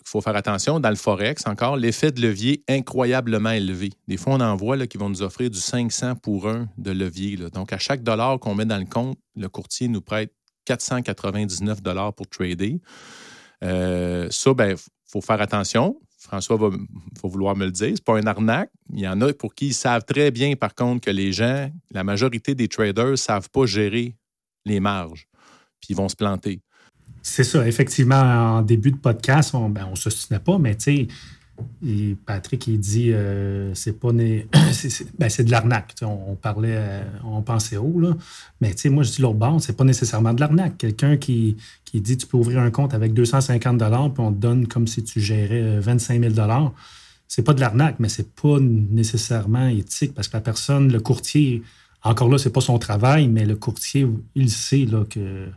faut 0.05 0.21
faire 0.21 0.35
attention. 0.35 0.79
Dans 0.79 0.89
le 0.89 0.95
Forex, 0.95 1.45
encore, 1.45 1.77
l'effet 1.77 2.11
de 2.11 2.19
levier 2.19 2.63
incroyablement 2.67 3.51
élevé. 3.51 3.91
Des 4.07 4.17
fois, 4.17 4.33
on 4.33 4.39
en 4.39 4.55
voit 4.55 4.75
là, 4.75 4.87
qui 4.87 4.97
vont 4.97 5.09
nous 5.09 5.21
offrir 5.21 5.51
du 5.51 5.59
500 5.59 6.15
pour 6.15 6.49
1 6.49 6.67
de 6.79 6.91
levier. 6.91 7.37
Donc, 7.53 7.71
à 7.73 7.77
chaque 7.77 8.01
dollar 8.01 8.39
qu'on 8.39 8.55
met 8.55 8.65
dans 8.65 8.79
le 8.79 8.85
compte, 8.85 9.19
le 9.35 9.47
courtier 9.49 9.87
nous 9.87 10.01
prête 10.01 10.33
499 10.65 11.83
dollars 11.83 12.15
pour 12.15 12.27
trader. 12.27 12.81
Euh, 13.63 14.27
ça, 14.31 14.49
il 14.49 14.55
ben, 14.55 14.75
faut 15.05 15.21
faire 15.21 15.41
attention. 15.41 15.95
François 16.17 16.57
va, 16.57 16.69
va, 16.69 16.77
vouloir 17.21 17.55
me 17.55 17.65
le 17.65 17.71
dire. 17.71 17.91
C'est 17.93 18.03
pas 18.03 18.17
un 18.17 18.25
arnaque. 18.25 18.71
Il 18.91 19.01
y 19.01 19.07
en 19.07 19.21
a 19.21 19.31
pour 19.31 19.53
qui 19.53 19.67
ils 19.67 19.73
savent 19.75 20.05
très 20.05 20.31
bien, 20.31 20.55
par 20.55 20.73
contre, 20.73 21.05
que 21.05 21.11
les 21.11 21.33
gens, 21.33 21.69
la 21.91 22.03
majorité 22.03 22.55
des 22.55 22.67
traders, 22.67 23.11
ne 23.11 23.15
savent 23.15 23.51
pas 23.51 23.67
gérer 23.67 24.15
les 24.65 24.79
marges, 24.79 25.27
puis 25.79 25.89
ils 25.91 25.95
vont 25.95 26.09
se 26.09 26.15
planter. 26.15 26.61
C'est 27.21 27.43
ça, 27.43 27.65
effectivement, 27.67 28.57
en 28.57 28.61
début 28.61 28.91
de 28.91 28.97
podcast, 28.97 29.53
on 29.53 29.69
ben, 29.69 29.89
ne 29.89 29.95
se 29.95 30.35
pas, 30.35 30.57
mais 30.57 30.75
tu 30.75 31.07
sais, 31.07 32.15
Patrick, 32.25 32.67
il 32.67 32.79
dit 32.79 33.13
euh, 33.13 33.73
c'est 33.75 33.99
pas 33.99 34.11
ben, 35.19 35.29
c'est 35.29 35.43
de 35.43 35.51
l'arnaque. 35.51 35.93
On, 36.01 36.35
parlait, 36.35 36.75
euh, 36.75 37.03
on 37.23 37.41
pensait 37.41 37.77
haut, 37.77 37.99
là. 37.99 38.15
Mais 38.59 38.73
tu 38.73 38.81
sais, 38.81 38.89
moi, 38.89 39.03
je 39.03 39.11
dis 39.11 39.21
l'autre 39.21 39.37
bord, 39.37 39.61
c'est 39.61 39.77
pas 39.77 39.83
nécessairement 39.83 40.33
de 40.33 40.41
l'arnaque. 40.41 40.77
Quelqu'un 40.77 41.17
qui, 41.17 41.55
dit 41.93 42.17
tu 42.17 42.25
peux 42.25 42.37
ouvrir 42.37 42.59
un 42.59 42.71
compte 42.71 42.93
avec 42.93 43.13
250 43.13 43.77
puis 43.77 43.87
on 44.17 44.33
te 44.33 44.39
donne 44.39 44.67
comme 44.67 44.87
si 44.87 45.03
tu 45.03 45.21
gérais 45.21 45.79
25 45.79 46.19
000 46.19 46.33
c'est 47.27 47.43
pas 47.43 47.53
de 47.53 47.61
l'arnaque, 47.61 47.95
mais 47.99 48.09
c'est 48.09 48.35
pas 48.35 48.59
nécessairement 48.59 49.67
éthique 49.67 50.13
parce 50.13 50.27
que 50.27 50.37
la 50.37 50.41
personne, 50.41 50.91
le 50.91 50.99
courtier, 50.99 51.63
encore 52.03 52.29
là, 52.29 52.37
ce 52.37 52.47
n'est 52.47 52.53
pas 52.53 52.61
son 52.61 52.77
travail, 52.79 53.27
mais 53.27 53.45
le 53.45 53.55
courtier, 53.55 54.07
il 54.35 54.49
sait 54.49 54.85
là, 54.85 55.05
que 55.09 55.47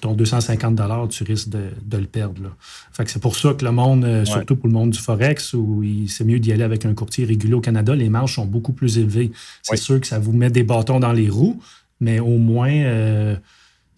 ton 0.00 0.14
250 0.14 1.10
tu 1.10 1.24
risques 1.24 1.48
de, 1.48 1.96
le 1.96 2.06
perdre. 2.06 2.56
Fait 2.92 3.04
que 3.04 3.10
c'est 3.10 3.20
pour 3.20 3.36
ça 3.36 3.54
que 3.54 3.64
le 3.64 3.72
monde, 3.72 4.04
euh, 4.04 4.24
surtout 4.24 4.56
pour 4.56 4.66
le 4.66 4.72
monde 4.72 4.90
du 4.90 4.98
Forex, 4.98 5.52
où 5.54 5.84
c'est 6.08 6.24
mieux 6.24 6.38
d'y 6.38 6.52
aller 6.52 6.62
avec 6.62 6.84
un 6.86 6.94
courtier 6.94 7.24
régulier 7.24 7.54
au 7.54 7.60
Canada, 7.60 7.94
les 7.94 8.08
marges 8.08 8.34
sont 8.36 8.46
beaucoup 8.46 8.72
plus 8.72 8.98
élevées. 8.98 9.30
C'est 9.62 9.76
sûr 9.76 10.00
que 10.00 10.06
ça 10.06 10.18
vous 10.18 10.32
met 10.32 10.50
des 10.50 10.62
bâtons 10.62 11.00
dans 11.00 11.12
les 11.12 11.28
roues, 11.28 11.60
mais 12.00 12.18
au 12.18 12.38
moins, 12.38 12.72
euh, 12.72 13.36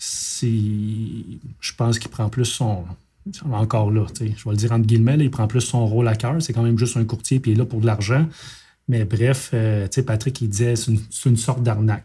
je 0.00 1.72
pense 1.76 1.98
qu'il 1.98 2.10
prend 2.10 2.28
plus 2.28 2.46
son. 2.46 2.84
Encore 3.52 3.92
là, 3.92 4.04
je 4.18 4.24
vais 4.24 4.50
le 4.50 4.56
dire 4.56 4.72
entre 4.72 4.86
guillemets, 4.86 5.16
il 5.20 5.30
prend 5.30 5.46
plus 5.46 5.60
son 5.60 5.86
rôle 5.86 6.08
à 6.08 6.16
cœur. 6.16 6.42
C'est 6.42 6.52
quand 6.52 6.64
même 6.64 6.78
juste 6.78 6.96
un 6.96 7.04
courtier, 7.04 7.38
puis 7.38 7.52
il 7.52 7.54
est 7.54 7.58
là 7.58 7.64
pour 7.64 7.80
de 7.80 7.86
l'argent. 7.86 8.26
Mais 8.92 9.04
bref, 9.06 9.52
euh, 9.54 9.84
tu 9.84 9.94
sais, 9.94 10.02
Patrick, 10.02 10.38
il 10.42 10.50
disait 10.50 10.76
c'est 10.76 11.30
une, 11.30 11.38
sorte 11.38 11.62
d'arnaque. 11.62 12.04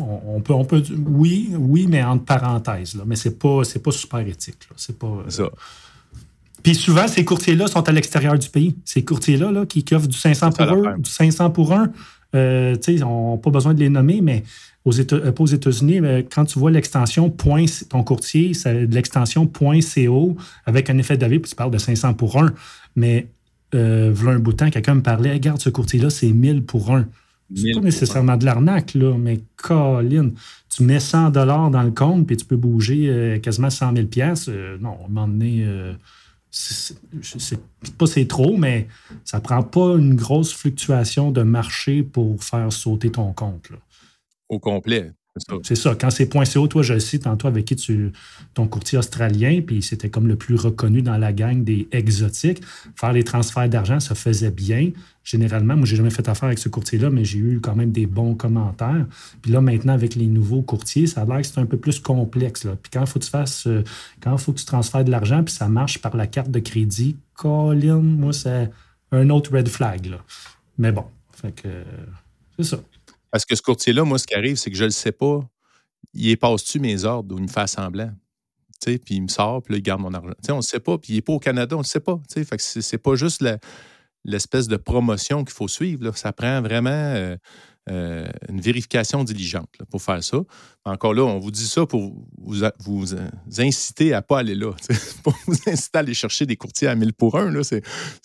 On, 0.00 0.40
peut, 0.40 0.52
on 0.52 0.64
peut, 0.64 0.82
oui, 1.06 1.52
oui, 1.56 1.86
mais 1.88 2.02
entre 2.02 2.24
parenthèses, 2.24 2.96
là, 2.96 3.04
mais 3.06 3.14
c'est 3.14 3.38
pas, 3.38 3.62
pas 3.62 3.90
super 3.92 4.18
éthique. 4.26 4.68
C'est 4.74 4.98
pas. 4.98 5.06
Euh, 5.06 5.30
ça. 5.30 5.44
Puis 6.64 6.74
souvent, 6.74 7.06
ces 7.06 7.24
courtiers-là 7.24 7.68
sont 7.68 7.88
à 7.88 7.92
l'extérieur 7.92 8.36
du 8.36 8.48
pays. 8.48 8.74
Ces 8.84 9.04
courtiers-là 9.04 9.52
là, 9.52 9.66
qui, 9.66 9.84
offrent 9.94 10.08
du 10.08 10.18
500 10.18 10.50
pour 10.50 10.66
un, 10.66 10.98
du 10.98 11.08
500 11.08 11.50
pour 11.50 11.72
un, 11.72 11.92
euh, 12.34 12.74
on 13.04 13.36
n'a 13.36 13.38
pas 13.38 13.50
besoin 13.50 13.72
de 13.72 13.78
les 13.78 13.88
nommer, 13.88 14.20
mais 14.20 14.42
aux 14.84 14.90
États, 14.90 15.30
pas 15.30 15.42
aux 15.44 15.46
États-Unis, 15.46 16.00
quand 16.34 16.44
tu 16.44 16.58
vois 16.58 16.72
l'extension 16.72 17.30
point, 17.30 17.66
ton 17.88 18.02
courtier, 18.02 18.52
c'est 18.52 18.86
l'extension 18.86 19.46
.co 19.46 20.36
avec 20.66 20.90
un 20.90 20.98
effet 20.98 21.16
de 21.16 21.26
puis 21.28 21.50
tu 21.50 21.54
parles 21.54 21.70
de 21.70 21.78
500 21.78 22.14
pour 22.14 22.36
un. 22.42 22.52
Mais 22.96 23.28
euh, 23.74 24.10
voilà 24.14 24.36
un 24.36 24.40
bout 24.40 24.52
de 24.52 24.56
temps, 24.56 24.70
quelqu'un 24.70 24.94
me 24.94 25.02
parlait, 25.02 25.32
regarde, 25.32 25.60
ce 25.60 25.70
courtier-là, 25.70 26.10
c'est 26.10 26.30
1000 26.30 26.64
pour 26.64 26.94
un. 26.94 27.08
C'est 27.54 27.72
pas 27.74 27.80
nécessairement 27.80 28.36
de 28.36 28.44
l'arnaque, 28.44 28.94
là, 28.94 29.16
mais 29.18 29.40
Colin, 29.56 30.30
tu 30.74 30.82
mets 30.82 30.98
100 30.98 31.30
dollars 31.30 31.70
dans 31.70 31.82
le 31.82 31.90
compte 31.90 32.26
puis 32.26 32.36
tu 32.36 32.44
peux 32.46 32.56
bouger 32.56 33.08
euh, 33.08 33.38
quasiment 33.38 33.70
100 33.70 33.94
000 33.94 34.06
pièces. 34.08 34.48
Non, 34.48 34.90
à 34.90 35.04
un 35.04 35.08
moment 35.08 35.28
donné, 35.28 35.62
euh, 35.64 35.92
c'est 36.50 37.60
pas 37.98 38.06
c'est 38.06 38.26
trop, 38.26 38.56
mais 38.56 38.88
ça 39.24 39.40
prend 39.40 39.62
pas 39.62 39.96
une 39.96 40.14
grosse 40.14 40.54
fluctuation 40.54 41.32
de 41.32 41.42
marché 41.42 42.02
pour 42.02 42.42
faire 42.42 42.72
sauter 42.72 43.10
ton 43.10 43.32
compte. 43.32 43.68
Au 44.48 44.58
complet. 44.58 45.12
C'est 45.64 45.74
ça. 45.74 45.96
Quand 45.96 46.10
c'est 46.10 46.28
.co, 46.28 46.68
toi, 46.68 46.82
je 46.82 46.94
le 46.94 47.00
sais 47.00 47.18
tantôt 47.18 47.48
avec 47.48 47.64
qui 47.64 47.74
tu. 47.74 48.12
ton 48.54 48.68
courtier 48.68 48.98
australien, 48.98 49.62
puis 49.66 49.82
c'était 49.82 50.08
comme 50.08 50.28
le 50.28 50.36
plus 50.36 50.54
reconnu 50.54 51.02
dans 51.02 51.16
la 51.16 51.32
gang 51.32 51.64
des 51.64 51.88
exotiques. 51.90 52.62
Faire 52.94 53.12
les 53.12 53.24
transferts 53.24 53.68
d'argent, 53.68 53.98
ça 53.98 54.14
faisait 54.14 54.52
bien. 54.52 54.92
Généralement, 55.24 55.74
moi, 55.74 55.86
j'ai 55.86 55.96
jamais 55.96 56.10
fait 56.10 56.28
affaire 56.28 56.44
avec 56.44 56.60
ce 56.60 56.68
courtier-là, 56.68 57.10
mais 57.10 57.24
j'ai 57.24 57.38
eu 57.38 57.60
quand 57.60 57.74
même 57.74 57.90
des 57.90 58.06
bons 58.06 58.36
commentaires. 58.36 59.06
Puis 59.42 59.50
là, 59.50 59.60
maintenant, 59.60 59.94
avec 59.94 60.14
les 60.14 60.26
nouveaux 60.26 60.62
courtiers, 60.62 61.08
ça 61.08 61.22
a 61.22 61.24
l'air 61.24 61.38
que 61.38 61.46
c'est 61.46 61.58
un 61.58 61.66
peu 61.66 61.78
plus 61.78 61.98
complexe. 61.98 62.68
Puis 62.82 62.90
quand 62.92 63.04
faut 63.04 63.18
que 63.18 63.24
tu 63.24 63.30
fasses. 63.30 63.66
Euh, 63.66 63.82
quand 64.20 64.36
faut 64.36 64.52
que 64.52 64.60
tu 64.60 64.66
transfères 64.66 65.04
de 65.04 65.10
l'argent, 65.10 65.42
puis 65.42 65.52
ça 65.52 65.68
marche 65.68 65.98
par 65.98 66.16
la 66.16 66.28
carte 66.28 66.50
de 66.52 66.60
crédit, 66.60 67.16
Colin, 67.34 67.98
moi, 67.98 68.32
c'est 68.32 68.70
un 69.10 69.30
autre 69.30 69.52
red 69.52 69.68
flag. 69.68 70.16
Mais 70.78 70.92
bon, 70.92 71.06
fait 71.32 71.52
que. 71.52 71.68
c'est 72.56 72.64
ça. 72.64 72.78
Parce 73.34 73.44
que 73.44 73.56
ce 73.56 73.62
courtier-là, 73.62 74.04
moi, 74.04 74.16
ce 74.16 74.28
qui 74.28 74.34
arrive, 74.36 74.54
c'est 74.54 74.70
que 74.70 74.76
je 74.76 74.84
ne 74.84 74.90
le 74.90 74.92
sais 74.92 75.10
pas. 75.10 75.40
Il 76.12 76.36
passe-tu 76.38 76.78
mes 76.78 77.04
ordres 77.04 77.34
ou 77.34 77.38
il 77.38 77.42
me 77.42 77.48
fait 77.48 77.66
semblant? 77.66 78.12
Puis 78.80 79.00
il 79.10 79.22
me 79.22 79.26
sort, 79.26 79.60
puis 79.60 79.74
là, 79.74 79.78
il 79.78 79.82
garde 79.82 80.02
mon 80.02 80.14
argent. 80.14 80.34
on 80.50 80.58
ne 80.58 80.62
sait 80.62 80.78
pas. 80.78 80.98
Puis 80.98 81.14
il 81.14 81.16
n'est 81.16 81.22
pas 81.22 81.32
au 81.32 81.40
Canada, 81.40 81.74
on 81.74 81.80
ne 81.80 81.84
sait 81.84 81.98
pas. 81.98 82.16
Fait 82.32 82.44
que 82.44 82.62
c'est 82.62 82.98
pas 82.98 83.16
juste 83.16 83.44
l'espèce 84.24 84.68
de 84.68 84.76
promotion 84.76 85.42
qu'il 85.42 85.52
faut 85.52 85.66
suivre. 85.66 86.16
Ça 86.16 86.32
prend 86.32 86.62
vraiment. 86.62 86.90
Euh, 86.90 87.36
euh, 87.90 88.26
une 88.48 88.62
vérification 88.62 89.24
diligente 89.24 89.68
pour 89.90 90.00
faire 90.00 90.22
ça. 90.24 90.38
Encore 90.86 91.12
là, 91.12 91.22
on 91.22 91.38
vous 91.38 91.50
dit 91.50 91.66
ça 91.66 91.84
pour 91.84 92.14
vous, 92.38 92.62
vous 92.78 93.14
inciter 93.58 94.14
à 94.14 94.18
ne 94.18 94.22
pas 94.22 94.38
aller 94.38 94.54
là. 94.54 94.72
pour 95.22 95.34
vous 95.46 95.56
inciter 95.66 95.98
à 95.98 96.00
aller 96.00 96.14
chercher 96.14 96.46
des 96.46 96.56
courtiers 96.56 96.88
à 96.88 96.94
1000 96.94 97.12
pour 97.12 97.38
1. 97.38 97.62
Ce 97.62 97.76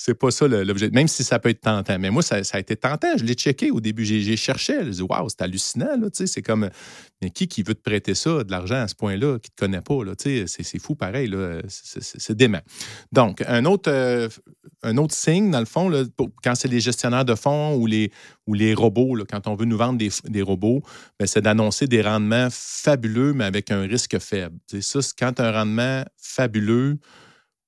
n'est 0.07 0.13
pas 0.13 0.31
ça 0.31 0.47
l'objet. 0.47 0.89
Même 0.91 1.07
si 1.07 1.23
ça 1.23 1.39
peut 1.39 1.49
être 1.49 1.61
tentant. 1.61 1.99
Mais 1.99 2.09
moi, 2.09 2.21
ça, 2.21 2.37
a 2.51 2.59
été 2.59 2.75
tentant. 2.75 3.17
Je 3.17 3.23
l'ai 3.23 3.33
checké 3.33 3.71
au 3.71 3.81
début. 3.81 4.05
J'ai 4.05 4.37
cherché. 4.37 4.85
Je 4.85 4.89
dit 4.89 5.01
Waouh, 5.01 5.27
c'est 5.29 5.41
hallucinant. 5.41 5.97
C'est 6.13 6.41
comme 6.41 6.69
mais 7.21 7.31
qui 7.31 7.47
qui 7.47 7.63
veut 7.63 7.75
te 7.75 7.81
prêter 7.81 8.15
ça, 8.15 8.43
de 8.43 8.51
l'argent 8.51 8.75
à 8.75 8.87
ce 8.87 8.95
point-là, 8.95 9.39
qui 9.39 9.49
ne 9.51 9.55
te 9.55 9.59
connaît 9.59 9.81
pas? 9.81 9.99
C'est 10.47 10.79
fou 10.79 10.95
pareil. 10.95 11.29
C'est 11.67 12.35
dément. 12.35 12.61
Donc, 13.11 13.43
un 13.45 13.65
autre, 13.65 13.91
euh, 13.91 14.29
un 14.83 14.97
autre 14.97 15.13
signe, 15.13 15.51
dans 15.51 15.59
le 15.59 15.65
fond, 15.65 15.89
là, 15.89 16.03
quand 16.43 16.55
c'est 16.55 16.69
les 16.69 16.79
gestionnaires 16.79 17.25
de 17.25 17.35
fonds 17.35 17.75
ou 17.75 17.85
les, 17.85 18.11
ou 18.47 18.53
les 18.53 18.73
robots, 18.73 19.17
quand 19.29 19.47
on 19.47 19.48
veut 19.55 19.65
nous 19.65 19.77
vendre 19.77 19.97
des, 19.97 20.41
robots, 20.41 20.81
ben, 21.19 21.25
c'est 21.25 21.41
d'annoncer 21.41 21.87
des 21.87 22.01
rendements 22.01 22.47
fabuleux, 22.51 23.33
mais 23.33 23.45
avec 23.45 23.71
un 23.71 23.81
risque 23.81 24.19
faible. 24.19 24.57
ça, 24.81 24.99
quand 25.17 25.39
un 25.39 25.51
rendement 25.51 26.03
fabuleux, 26.17 26.97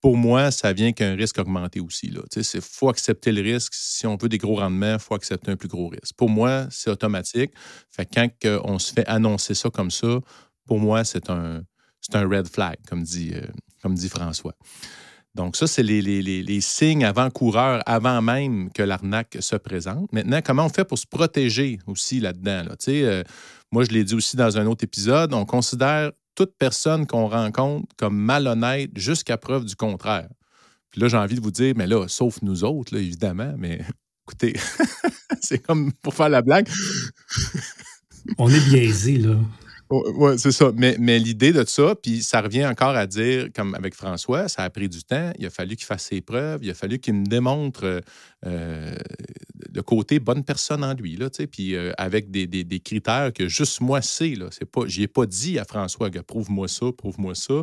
pour 0.01 0.17
moi, 0.17 0.49
ça 0.49 0.73
vient 0.73 0.93
qu'un 0.93 1.15
risque 1.15 1.37
augmenté 1.37 1.79
aussi. 1.79 2.11
Il 2.35 2.61
faut 2.61 2.89
accepter 2.89 3.31
le 3.31 3.41
risque. 3.41 3.73
Si 3.75 4.07
on 4.07 4.17
veut 4.17 4.29
des 4.29 4.39
gros 4.39 4.55
rendements, 4.55 4.93
il 4.93 4.99
faut 4.99 5.13
accepter 5.13 5.51
un 5.51 5.55
plus 5.55 5.67
gros 5.67 5.89
risque. 5.89 6.15
Pour 6.17 6.29
moi, 6.29 6.65
c'est 6.71 6.89
automatique. 6.89 7.51
Fait 7.89 8.07
quand 8.11 8.29
on 8.63 8.79
se 8.79 8.93
fait 8.93 9.07
annoncer 9.07 9.53
ça 9.53 9.69
comme 9.69 9.91
ça, 9.91 10.19
pour 10.65 10.79
moi, 10.79 11.03
c'est 11.03 11.29
un, 11.29 11.61
un 12.13 12.27
red 12.27 12.47
flag, 12.47 12.77
comme 12.87 13.03
dit, 13.03 13.31
euh, 13.35 13.45
comme 13.81 13.93
dit 13.93 14.09
François. 14.09 14.55
Donc, 15.35 15.55
ça, 15.55 15.65
c'est 15.65 15.83
les, 15.83 16.61
signes 16.61 17.05
avant-coureurs, 17.05 17.81
avant 17.85 18.21
même 18.21 18.69
que 18.71 18.83
l'arnaque 18.83 19.37
se 19.39 19.55
présente. 19.55 20.11
Maintenant, 20.11 20.41
comment 20.43 20.65
on 20.65 20.69
fait 20.69 20.83
pour 20.83 20.97
se 20.97 21.07
protéger 21.07 21.79
aussi 21.87 22.19
là-dedans? 22.19 22.63
Là? 22.63 22.75
Euh, 22.89 23.23
moi, 23.71 23.85
je 23.85 23.91
l'ai 23.91 24.03
dit 24.03 24.13
aussi 24.13 24.35
dans 24.35 24.57
un 24.57 24.65
autre 24.65 24.83
épisode, 24.83 25.33
on 25.33 25.45
considère 25.45 26.11
toute 26.35 26.53
personne 26.57 27.07
qu'on 27.07 27.27
rencontre 27.27 27.87
comme 27.97 28.17
malhonnête 28.17 28.91
jusqu'à 28.95 29.37
preuve 29.37 29.65
du 29.65 29.75
contraire. 29.75 30.27
Puis 30.89 30.99
là, 30.99 31.07
j'ai 31.07 31.17
envie 31.17 31.35
de 31.35 31.41
vous 31.41 31.51
dire, 31.51 31.73
mais 31.77 31.87
là, 31.87 32.07
sauf 32.09 32.41
nous 32.41 32.65
autres, 32.65 32.95
évidemment, 32.97 33.53
mais 33.57 33.81
écoutez, 34.27 34.53
c'est 35.41 35.59
comme 35.59 35.93
pour 36.01 36.13
faire 36.13 36.29
la 36.29 36.41
blague. 36.41 36.67
On 38.37 38.49
est 38.49 38.65
biaisé, 38.69 39.17
là. 39.17 39.35
Oui, 39.91 40.39
c'est 40.39 40.53
ça. 40.53 40.71
Mais, 40.73 40.95
mais 40.99 41.19
l'idée 41.19 41.51
de 41.51 41.65
ça, 41.65 41.95
puis 41.95 42.23
ça 42.23 42.39
revient 42.41 42.65
encore 42.65 42.95
à 42.95 43.05
dire, 43.05 43.49
comme 43.53 43.75
avec 43.75 43.93
François, 43.93 44.47
ça 44.47 44.63
a 44.63 44.69
pris 44.69 44.87
du 44.87 45.03
temps. 45.03 45.33
Il 45.37 45.45
a 45.45 45.49
fallu 45.49 45.75
qu'il 45.75 45.85
fasse 45.85 46.05
ses 46.05 46.21
preuves. 46.21 46.63
Il 46.63 46.69
a 46.69 46.73
fallu 46.73 46.99
qu'il 46.99 47.13
me 47.13 47.25
démontre 47.25 48.01
euh, 48.45 48.95
le 49.73 49.81
côté 49.81 50.19
bonne 50.19 50.45
personne 50.45 50.83
en 50.85 50.93
lui. 50.93 51.17
Là, 51.17 51.29
puis 51.51 51.75
euh, 51.75 51.91
avec 51.97 52.31
des, 52.31 52.47
des, 52.47 52.79
critères 52.79 53.33
que 53.33 53.49
juste 53.49 53.81
moi 53.81 54.01
sais. 54.01 54.33
Je 54.33 54.97
n'y 54.97 55.03
ai 55.03 55.07
pas 55.07 55.25
dit 55.25 55.59
à 55.59 55.65
François 55.65 56.09
que 56.09 56.19
prouve-moi 56.19 56.69
ça, 56.69 56.85
prouve-moi 56.97 57.35
ça. 57.35 57.61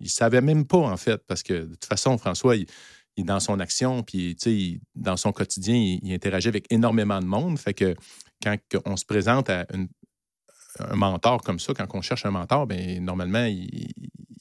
Il 0.00 0.04
ne 0.04 0.08
savait 0.08 0.40
même 0.40 0.64
pas, 0.64 0.78
en 0.78 0.96
fait, 0.96 1.22
parce 1.26 1.44
que 1.44 1.52
de 1.52 1.74
toute 1.74 1.84
façon, 1.84 2.18
François, 2.18 2.56
il, 2.56 2.66
est 3.16 3.22
dans 3.22 3.40
son 3.40 3.60
action, 3.60 4.02
puis 4.02 4.36
dans 4.96 5.16
son 5.16 5.30
quotidien, 5.30 5.76
il, 5.76 6.00
il, 6.02 6.12
interagit 6.12 6.48
avec 6.48 6.66
énormément 6.72 7.20
de 7.20 7.26
monde. 7.26 7.58
Fait 7.58 7.74
que 7.74 7.94
quand 8.42 8.56
on 8.86 8.96
se 8.96 9.04
présente 9.04 9.50
à 9.50 9.66
une, 9.74 9.88
un 10.78 10.96
mentor 10.96 11.42
comme 11.42 11.58
ça, 11.58 11.74
quand 11.74 11.86
on 11.94 12.02
cherche 12.02 12.24
un 12.26 12.30
mentor, 12.30 12.66
bien, 12.66 13.00
normalement, 13.00 13.44
il, 13.44 13.92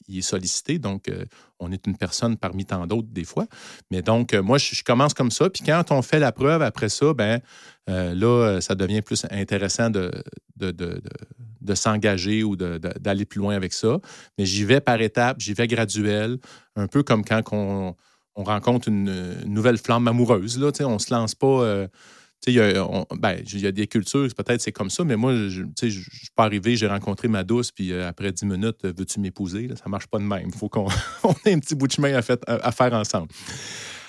est 0.10 0.22
sollicité. 0.22 0.80
Donc, 0.80 1.08
euh, 1.08 1.26
on 1.60 1.72
est 1.72 1.86
une 1.86 1.96
personne 1.96 2.36
parmi 2.38 2.65
tant 2.65 2.88
d'autres 2.88 3.10
des 3.12 3.24
fois. 3.24 3.46
Mais 3.92 4.02
donc, 4.02 4.34
euh, 4.34 4.42
moi, 4.42 4.58
je, 4.58 4.84
commence 4.84 5.13
comme 5.13 5.32
ça. 5.32 5.50
Puis 5.50 5.63
quand 5.63 5.92
on 5.92 6.02
fait 6.02 6.20
la 6.20 6.32
preuve 6.32 6.62
après 6.62 6.89
ça, 6.89 7.13
ben 7.13 7.42
là, 7.88 8.60
ça 8.62 8.76
devient 8.76 9.02
plus 9.02 9.26
intéressant 9.32 9.89
de, 9.89 10.12
de, 10.58 11.76
s'engager 11.76 12.44
ou 12.44 12.56
d'aller 12.56 13.26
plus 13.26 13.39
loin 13.39 13.56
avec 13.56 13.74
ça. 13.74 14.00
Mais 14.38 14.46
j'y 14.46 14.63
vais 14.63 14.80
par 14.80 15.02
étapes, 15.02 15.39
j'y 15.39 15.54
vais 15.54 15.68
graduel, 15.68 16.38
un 16.76 16.88
peu 16.88 17.02
comme 17.02 17.24
quand 17.26 17.42
on, 17.52 17.96
rencontre 18.36 18.88
une, 18.88 19.44
nouvelle 19.46 19.78
flamme 19.78 20.08
amoureuse. 20.08 20.60
Là, 20.60 20.72
on 20.82 20.94
ne 20.94 21.00
se 21.00 21.13
lance 21.13 21.36
pas 21.36 21.88
il 22.47 22.54
y, 22.54 23.17
ben, 23.17 23.38
y 23.54 23.67
a 23.67 23.71
des 23.71 23.88
cultures, 23.88 24.28
peut-être 24.36 24.62
c'est 24.62 24.71
comme 24.71 24.89
ça, 24.89 25.04
mais 25.04 25.15
moi, 25.15 25.34
je 25.49 25.63
ne 25.63 25.71
suis 25.75 26.30
pas 26.36 26.45
arrivé, 26.45 26.75
j'ai 26.75 26.88
rencontré 26.88 27.28
ma 27.28 27.43
douce, 27.43 27.71
puis 27.71 27.91
euh, 27.91 28.08
après 28.08 28.32
10 28.32 28.45
minutes, 28.45 28.86
euh, 28.86 28.93
veux-tu 28.97 29.19
m'épouser? 29.19 29.67
Ça 29.75 29.84
ne 29.86 29.91
marche 29.91 30.08
pas 30.08 30.19
de 30.19 30.23
même. 30.23 30.47
Il 30.47 30.58
faut 30.58 30.69
qu'on 30.69 30.88
ait 31.45 31.54
un 31.54 31.60
petit 31.60 31.75
bout 31.75 31.88
de 31.88 31.91
chemin 31.91 32.13
à, 32.13 32.21
à, 32.47 32.71
faire 32.71 32.93
ensemble. 32.93 33.28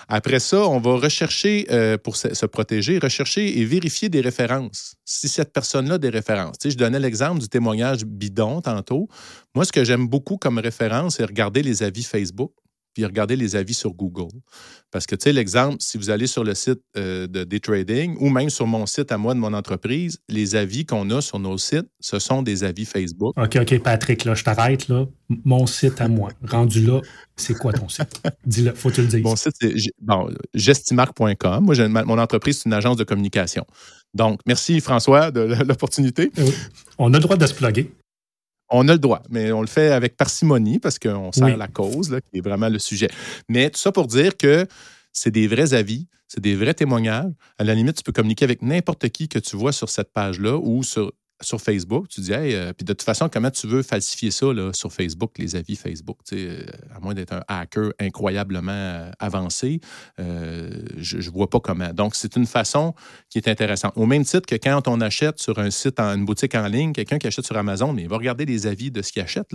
Après 0.08 0.40
ça, 0.40 0.66
on 0.66 0.80
va 0.80 0.96
rechercher, 0.96 1.66
euh, 1.70 1.96
pour 1.96 2.16
se, 2.16 2.46
protéger, 2.46 2.98
rechercher 2.98 3.58
et 3.60 3.64
vérifier 3.64 4.08
des 4.08 4.20
références. 4.20 4.94
Si 5.04 5.28
cette 5.28 5.52
personne-là 5.52 5.94
a 5.94 5.98
des 5.98 6.08
références. 6.08 6.56
je 6.64 6.76
donnais 6.76 6.98
l'exemple 6.98 7.40
du 7.40 7.48
témoignage 7.48 8.04
bidon 8.04 8.60
tantôt. 8.60 9.08
Moi, 9.54 9.64
ce 9.64 9.72
que 9.72 9.84
j'aime 9.84 10.08
beaucoup 10.08 10.36
comme 10.36 10.58
référence, 10.58 11.16
c'est 11.16 11.24
regarder 11.24 11.62
les 11.62 11.82
avis 11.82 12.02
Facebook 12.02 12.52
puis 13.00 13.06
regardez 13.06 13.34
les 13.34 13.56
avis 13.56 13.72
sur 13.72 13.94
Google. 13.94 14.28
Parce 14.90 15.06
que, 15.06 15.14
tu 15.14 15.24
sais, 15.24 15.32
l'exemple, 15.32 15.76
si 15.80 15.96
vous 15.96 16.10
allez 16.10 16.26
sur 16.26 16.44
le 16.44 16.54
site 16.54 16.80
euh, 16.98 17.26
de 17.26 17.44
de 17.44 17.58
Trading 17.58 18.16
ou 18.20 18.28
même 18.28 18.50
sur 18.50 18.66
mon 18.66 18.84
site 18.84 19.10
à 19.10 19.16
moi 19.16 19.32
de 19.32 19.38
mon 19.38 19.54
entreprise, 19.54 20.18
les 20.28 20.54
avis 20.54 20.84
qu'on 20.84 21.08
a 21.10 21.22
sur 21.22 21.38
nos 21.38 21.56
sites, 21.56 21.86
ce 22.00 22.18
sont 22.18 22.42
des 22.42 22.62
avis 22.62 22.84
Facebook. 22.84 23.32
OK, 23.38 23.56
OK, 23.56 23.78
Patrick, 23.82 24.24
là, 24.24 24.34
je 24.34 24.44
t'arrête, 24.44 24.88
là. 24.88 25.06
Mon 25.44 25.66
site 25.66 26.00
à 26.00 26.08
moi, 26.08 26.30
rendu 26.46 26.84
là, 26.84 27.00
c'est 27.36 27.56
quoi 27.56 27.72
ton 27.72 27.88
site? 27.88 28.20
Dis-le, 28.44 28.74
faut 28.74 28.90
que 28.90 28.96
tu 28.96 29.00
le 29.02 29.06
dises. 29.06 29.22
Mon 29.22 29.36
site, 29.36 29.54
c'est 29.58 29.74
bon, 30.02 30.28
gestimarc.com. 30.52 31.64
Moi, 31.64 32.04
mon 32.04 32.18
entreprise, 32.18 32.58
c'est 32.58 32.68
une 32.68 32.74
agence 32.74 32.98
de 32.98 33.04
communication. 33.04 33.64
Donc, 34.12 34.40
merci 34.46 34.80
François 34.80 35.30
de 35.30 35.40
l'opportunité. 35.64 36.30
On 36.98 37.14
a 37.14 37.16
le 37.16 37.22
droit 37.22 37.36
de 37.36 37.46
se 37.46 37.54
plugger. 37.54 37.90
On 38.70 38.86
a 38.88 38.92
le 38.92 38.98
droit, 38.98 39.22
mais 39.30 39.50
on 39.52 39.60
le 39.60 39.66
fait 39.66 39.90
avec 39.90 40.16
parcimonie 40.16 40.78
parce 40.78 40.98
qu'on 40.98 41.32
sert 41.32 41.56
la 41.56 41.68
cause, 41.68 42.16
qui 42.30 42.38
est 42.38 42.40
vraiment 42.40 42.68
le 42.68 42.78
sujet. 42.78 43.08
Mais 43.48 43.70
tout 43.70 43.80
ça 43.80 43.90
pour 43.90 44.06
dire 44.06 44.36
que 44.36 44.66
c'est 45.12 45.32
des 45.32 45.48
vrais 45.48 45.74
avis, 45.74 46.06
c'est 46.28 46.40
des 46.40 46.54
vrais 46.54 46.74
témoignages. 46.74 47.32
À 47.58 47.64
la 47.64 47.74
limite, 47.74 47.96
tu 47.96 48.02
peux 48.04 48.12
communiquer 48.12 48.44
avec 48.44 48.62
n'importe 48.62 49.08
qui 49.08 49.28
que 49.28 49.40
tu 49.40 49.56
vois 49.56 49.72
sur 49.72 49.88
cette 49.88 50.12
page-là 50.12 50.56
ou 50.56 50.84
sur 50.84 51.12
sur 51.40 51.60
Facebook, 51.60 52.08
tu 52.08 52.20
dis, 52.20 52.32
hey, 52.32 52.54
euh, 52.54 52.72
puis 52.72 52.84
de 52.84 52.92
toute 52.92 53.02
façon, 53.02 53.28
comment 53.28 53.50
tu 53.50 53.66
veux 53.66 53.82
falsifier 53.82 54.30
ça 54.30 54.46
sur 54.72 54.92
Facebook, 54.92 55.38
les 55.38 55.56
avis 55.56 55.76
Facebook? 55.76 56.18
Euh, 56.32 56.64
à 56.94 57.00
moins 57.00 57.14
d'être 57.14 57.32
un 57.32 57.42
hacker 57.48 57.92
incroyablement 57.98 58.72
euh, 58.72 59.10
avancé, 59.18 59.80
je 60.18 61.16
ne 61.16 61.30
vois 61.30 61.48
pas 61.48 61.60
comment. 61.60 61.92
Donc, 61.92 62.14
c'est 62.14 62.36
une 62.36 62.46
façon 62.46 62.94
qui 63.28 63.38
est 63.38 63.48
intéressante. 63.48 63.92
Au 63.96 64.06
même 64.06 64.24
titre 64.24 64.46
que 64.46 64.56
quand 64.56 64.86
on 64.88 65.00
achète 65.00 65.40
sur 65.40 65.58
un 65.58 65.70
site, 65.70 65.98
en, 65.98 66.14
une 66.14 66.24
boutique 66.24 66.54
en 66.54 66.66
ligne, 66.66 66.92
quelqu'un 66.92 67.18
qui 67.18 67.26
achète 67.26 67.46
sur 67.46 67.56
Amazon, 67.56 67.92
mais 67.92 68.02
il 68.02 68.08
va 68.08 68.16
regarder 68.16 68.44
les 68.44 68.66
avis 68.66 68.90
de 68.90 69.00
ce 69.02 69.12
qu'il 69.12 69.22
achète. 69.22 69.48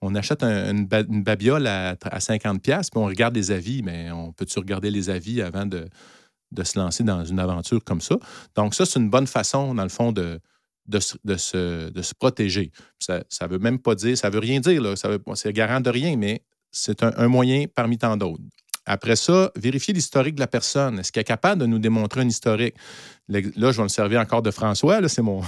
On 0.00 0.14
achète 0.14 0.42
une, 0.42 0.86
babiole 0.86 1.66
à, 1.66 1.90
à 1.90 2.18
50$, 2.18 2.60
puis 2.60 2.82
on 2.94 3.04
regarde 3.04 3.34
les 3.34 3.50
avis, 3.50 3.82
mais 3.82 4.10
on 4.10 4.32
peut-tu 4.32 4.58
regarder 4.58 4.90
les 4.90 5.10
avis 5.10 5.42
avant 5.42 5.66
de, 5.66 5.86
de 6.52 6.64
se 6.64 6.78
lancer 6.78 7.04
dans 7.04 7.24
une 7.24 7.38
aventure 7.38 7.84
comme 7.84 8.00
ça? 8.00 8.16
Donc, 8.56 8.74
ça, 8.74 8.86
c'est 8.86 8.98
une 8.98 9.10
bonne 9.10 9.26
façon, 9.26 9.74
dans 9.74 9.82
le 9.82 9.90
fond, 9.90 10.12
de 10.12 10.40
de, 10.86 10.98
se, 11.00 11.90
de 11.90 12.02
se 12.02 12.14
protéger. 12.14 12.72
Ça 12.98 13.22
ne 13.42 13.46
veut 13.48 13.58
même 13.58 13.78
pas 13.78 13.94
dire, 13.94 14.16
ça 14.16 14.30
veut 14.30 14.38
rien 14.38 14.60
dire, 14.60 14.82
là, 14.82 14.94
c'est 15.34 15.52
garant 15.52 15.80
de 15.80 15.90
rien, 15.90 16.16
mais 16.16 16.42
c'est 16.70 17.02
un, 17.02 17.28
moyen 17.28 17.66
parmi 17.72 17.98
tant 17.98 18.16
d'autres. 18.16 18.42
Après 18.86 19.14
ça, 19.14 19.52
vérifier 19.56 19.94
l'historique 19.94 20.34
de 20.34 20.40
la 20.40 20.46
personne. 20.46 20.98
Est-ce 20.98 21.12
qu'elle 21.12 21.20
est 21.20 21.24
capable 21.24 21.60
de 21.60 21.66
nous 21.66 21.78
démontrer 21.78 22.22
un 22.22 22.28
historique? 22.28 22.74
Là, 23.28 23.40
je 23.70 23.76
vais 23.76 23.82
me 23.82 23.88
servir 23.88 24.20
encore 24.20 24.42
de 24.42 24.50
François. 24.50 25.06
C'est 25.08 25.22
mon, 25.22 25.42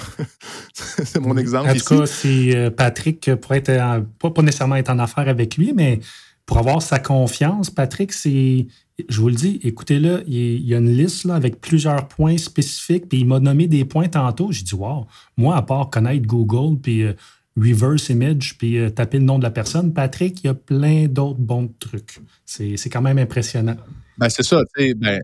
mon 1.20 1.36
exemple. 1.36 1.70
En 1.70 1.74
tout 1.74 1.98
cas, 1.98 2.06
si 2.06 2.54
euh, 2.54 2.70
Patrick 2.70 3.34
pourrait 3.36 3.62
être, 3.64 4.04
pas 4.18 4.42
nécessairement 4.42 4.76
être 4.76 4.90
en 4.90 4.98
affaire 4.98 5.28
avec 5.28 5.56
lui, 5.56 5.72
mais 5.72 5.98
pour 6.46 6.58
avoir 6.58 6.82
sa 6.82 6.98
confiance, 6.98 7.70
Patrick, 7.70 8.12
c'est 8.12 8.66
je 9.08 9.20
vous 9.20 9.28
le 9.28 9.34
dis, 9.34 9.60
écoutez-le, 9.62 10.22
il 10.26 10.66
y 10.66 10.74
a 10.74 10.78
une 10.78 10.94
liste 10.94 11.24
là, 11.24 11.34
avec 11.34 11.60
plusieurs 11.60 12.08
points 12.08 12.36
spécifiques, 12.36 13.08
puis 13.08 13.20
il 13.20 13.26
m'a 13.26 13.40
nommé 13.40 13.66
des 13.66 13.84
points 13.84 14.08
tantôt. 14.08 14.52
J'ai 14.52 14.62
dit, 14.62 14.74
wow, 14.74 15.06
moi, 15.36 15.56
à 15.56 15.62
part 15.62 15.90
connaître 15.90 16.26
Google, 16.26 16.80
puis 16.80 17.02
euh, 17.02 17.14
reverse 17.56 18.10
image, 18.10 18.56
puis 18.58 18.78
euh, 18.78 18.90
taper 18.90 19.18
le 19.18 19.24
nom 19.24 19.38
de 19.38 19.44
la 19.44 19.50
personne, 19.50 19.92
Patrick, 19.92 20.40
il 20.44 20.46
y 20.46 20.50
a 20.50 20.54
plein 20.54 21.06
d'autres 21.06 21.40
bons 21.40 21.68
trucs. 21.78 22.20
C'est 22.44 22.90
quand 22.90 23.02
même 23.02 23.18
impressionnant. 23.18 23.76
Ben, 24.18 24.28
c'est 24.28 24.42
ça, 24.42 24.60
tu 24.76 24.84
sais, 24.84 24.94
ben, 24.94 25.20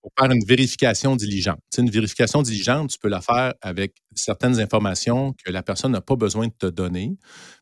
pour 0.00 0.12
faire 0.18 0.30
une 0.30 0.44
vérification 0.44 1.16
diligente. 1.16 1.58
une 1.76 1.90
vérification 1.90 2.42
diligente, 2.42 2.90
tu 2.90 2.98
peux 2.98 3.08
la 3.08 3.20
faire 3.20 3.52
avec 3.60 3.94
certaines 4.14 4.60
informations 4.60 5.34
que 5.44 5.50
la 5.50 5.62
personne 5.62 5.92
n'a 5.92 6.00
pas 6.00 6.16
besoin 6.16 6.46
de 6.46 6.52
te 6.56 6.66
donner. 6.66 7.16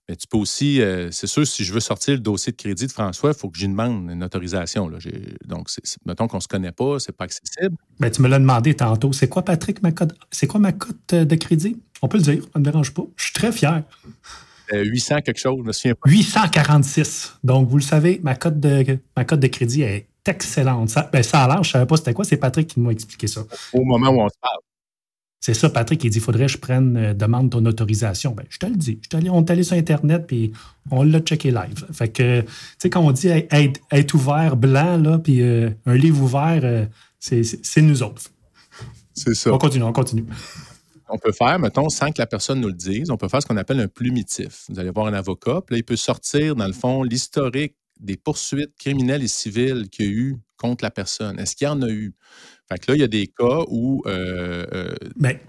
Mais 0.09 0.15
tu 0.15 0.29
peux 0.29 0.39
aussi, 0.39 0.81
euh, 0.81 1.11
c'est 1.11 1.27
sûr, 1.27 1.45
si 1.47 1.65
je 1.65 1.73
veux 1.73 1.81
sortir 1.81 2.15
le 2.15 2.21
dossier 2.21 2.53
de 2.53 2.57
crédit 2.57 2.87
de 2.87 2.93
François, 2.93 3.31
il 3.31 3.37
faut 3.37 3.49
que 3.49 3.59
j'y 3.59 3.67
demande 3.67 4.09
une 4.09 4.23
autorisation. 4.23 4.89
Là. 4.89 4.99
Donc, 5.47 5.69
mettons 6.05 6.29
qu'on 6.29 6.37
ne 6.37 6.43
se 6.43 6.49
connaît 6.49 6.71
pas, 6.71 7.01
c'est 7.01 7.13
pas 7.13 7.25
accessible. 7.25 7.77
Mais 7.99 8.09
ben, 8.09 8.11
tu 8.11 8.23
me 8.23 8.29
l'as 8.29 8.39
demandé 8.39 8.75
tantôt. 8.75 9.13
C'est 9.13 9.29
quoi, 9.29 9.45
Patrick, 9.45 9.83
ma 9.83 9.91
cote? 9.91 10.15
C'est 10.31 10.47
quoi 10.47 10.61
ma 10.61 10.73
cote 10.73 11.15
de 11.15 11.35
crédit? 11.35 11.77
On 12.03 12.09
peut 12.09 12.19
le 12.19 12.23
dire, 12.23 12.43
ça 12.43 12.51
ne 12.55 12.61
me 12.61 12.65
dérange 12.65 12.95
pas. 12.95 13.03
Je 13.17 13.25
suis 13.25 13.33
très 13.33 13.51
fier. 13.51 13.83
800 14.73 15.17
euh, 15.17 15.21
quelque 15.21 15.39
chose, 15.39 15.59
je 15.59 15.67
me 15.67 15.73
souviens 15.73 15.95
pas. 15.95 16.09
846. 16.09 17.39
Donc, 17.43 17.69
vous 17.69 17.79
le 17.79 17.83
savez, 17.83 18.21
ma 18.23 18.37
cote 18.37 18.61
de, 18.61 18.99
ma 19.17 19.25
cote 19.25 19.41
de 19.41 19.47
crédit 19.49 19.83
est 19.83 20.07
excellente. 20.25 20.91
Ça, 20.91 21.09
ben, 21.13 21.23
ça 21.25 21.45
a 21.45 21.49
l'air, 21.49 21.65
je 21.65 21.71
ne 21.71 21.73
savais 21.73 21.87
pas 21.87 21.97
c'était 21.97 22.13
quoi. 22.13 22.25
C'est 22.25 22.37
Patrick 22.37 22.69
qui 22.69 22.81
m'a 22.81 22.93
expliqué 22.93 23.27
ça. 23.27 23.43
Au 23.73 23.85
moment 23.85 24.11
où 24.11 24.21
on 24.21 24.29
se 24.29 24.35
parle. 24.41 24.59
C'est 25.47 25.55
ça, 25.55 25.71
Patrick, 25.71 26.03
il 26.03 26.11
dit 26.11 26.19
il 26.19 26.21
faudrait 26.21 26.47
que 26.47 26.53
je 26.53 26.59
prenne, 26.59 26.97
euh, 26.97 27.15
demande 27.15 27.51
ton 27.51 27.65
autorisation. 27.67 28.33
Ben, 28.33 28.45
je 28.49 28.59
te 28.59 28.67
le 28.67 28.75
dis. 28.75 28.99
Je 29.09 29.17
allé, 29.17 29.31
on 29.31 29.45
est 29.45 29.51
allé 29.53 29.63
sur 29.63 29.77
Internet 29.77 30.27
puis 30.27 30.51
on 30.91 31.05
l'a 31.05 31.21
checké 31.21 31.53
live. 31.53 31.87
Fait 31.93 32.09
que, 32.09 32.41
tu 32.41 32.49
sais, 32.79 32.91
quand 32.91 33.01
on 33.01 33.13
dit 33.13 33.29
être, 33.29 34.15
ouvert 34.15 34.57
blanc, 34.57 34.97
là, 34.97 35.21
puis 35.21 35.43
euh, 35.43 35.71
un 35.87 35.95
livre 35.95 36.21
ouvert, 36.21 36.63
euh, 36.65 36.87
c'est 37.21 37.81
nous 37.81 38.03
autres. 38.03 38.23
C'est 39.15 39.37
ça. 39.37 39.53
On 39.53 39.59
continue, 39.59 39.85
on 39.85 39.93
continue. 39.93 40.25
On 41.09 41.17
peut 41.17 41.31
faire, 41.31 41.61
mettons, 41.61 41.91
sans 41.91 42.11
que 42.11 42.19
la 42.19 42.27
personne 42.27 42.61
nous 42.61 42.67
le 42.67 42.75
dise, 42.75 43.13
on 43.13 43.17
peut 43.17 43.29
faire 43.29 43.41
ce 43.41 43.47
qu'on 43.47 43.57
appelle 43.57 43.79
un 43.79 43.87
plumitif. 43.87 44.65
Vous 44.69 44.81
allez 44.81 44.91
voir 44.91 45.07
un 45.07 45.15
avocat, 45.15 45.61
puis 45.65 45.77
là, 45.77 45.79
il 45.79 45.85
peut 45.85 45.95
sortir, 45.95 46.57
dans 46.57 46.67
le 46.67 46.73
fond, 46.73 47.05
l'historique 47.05 47.77
des 48.01 48.17
poursuites 48.17 48.75
criminelles 48.77 49.23
et 49.23 49.29
civiles 49.29 49.89
qu'il 49.91 50.07
y 50.07 50.09
a 50.09 50.11
eu 50.11 50.37
contre 50.57 50.83
la 50.83 50.91
personne. 50.91 51.39
Est-ce 51.39 51.55
qu'il 51.55 51.67
y 51.67 51.71
en 51.71 51.83
a 51.83 51.89
eu? 51.89 52.15
Fait 52.69 52.79
que 52.79 52.91
là, 52.91 52.97
il 52.97 53.01
y 53.01 53.05
a 53.05 53.09
des 53.09 53.27
cas 53.27 53.65
où. 53.69 54.03
Euh, 54.07 54.67
euh, 54.73 54.95
mais 55.17 55.41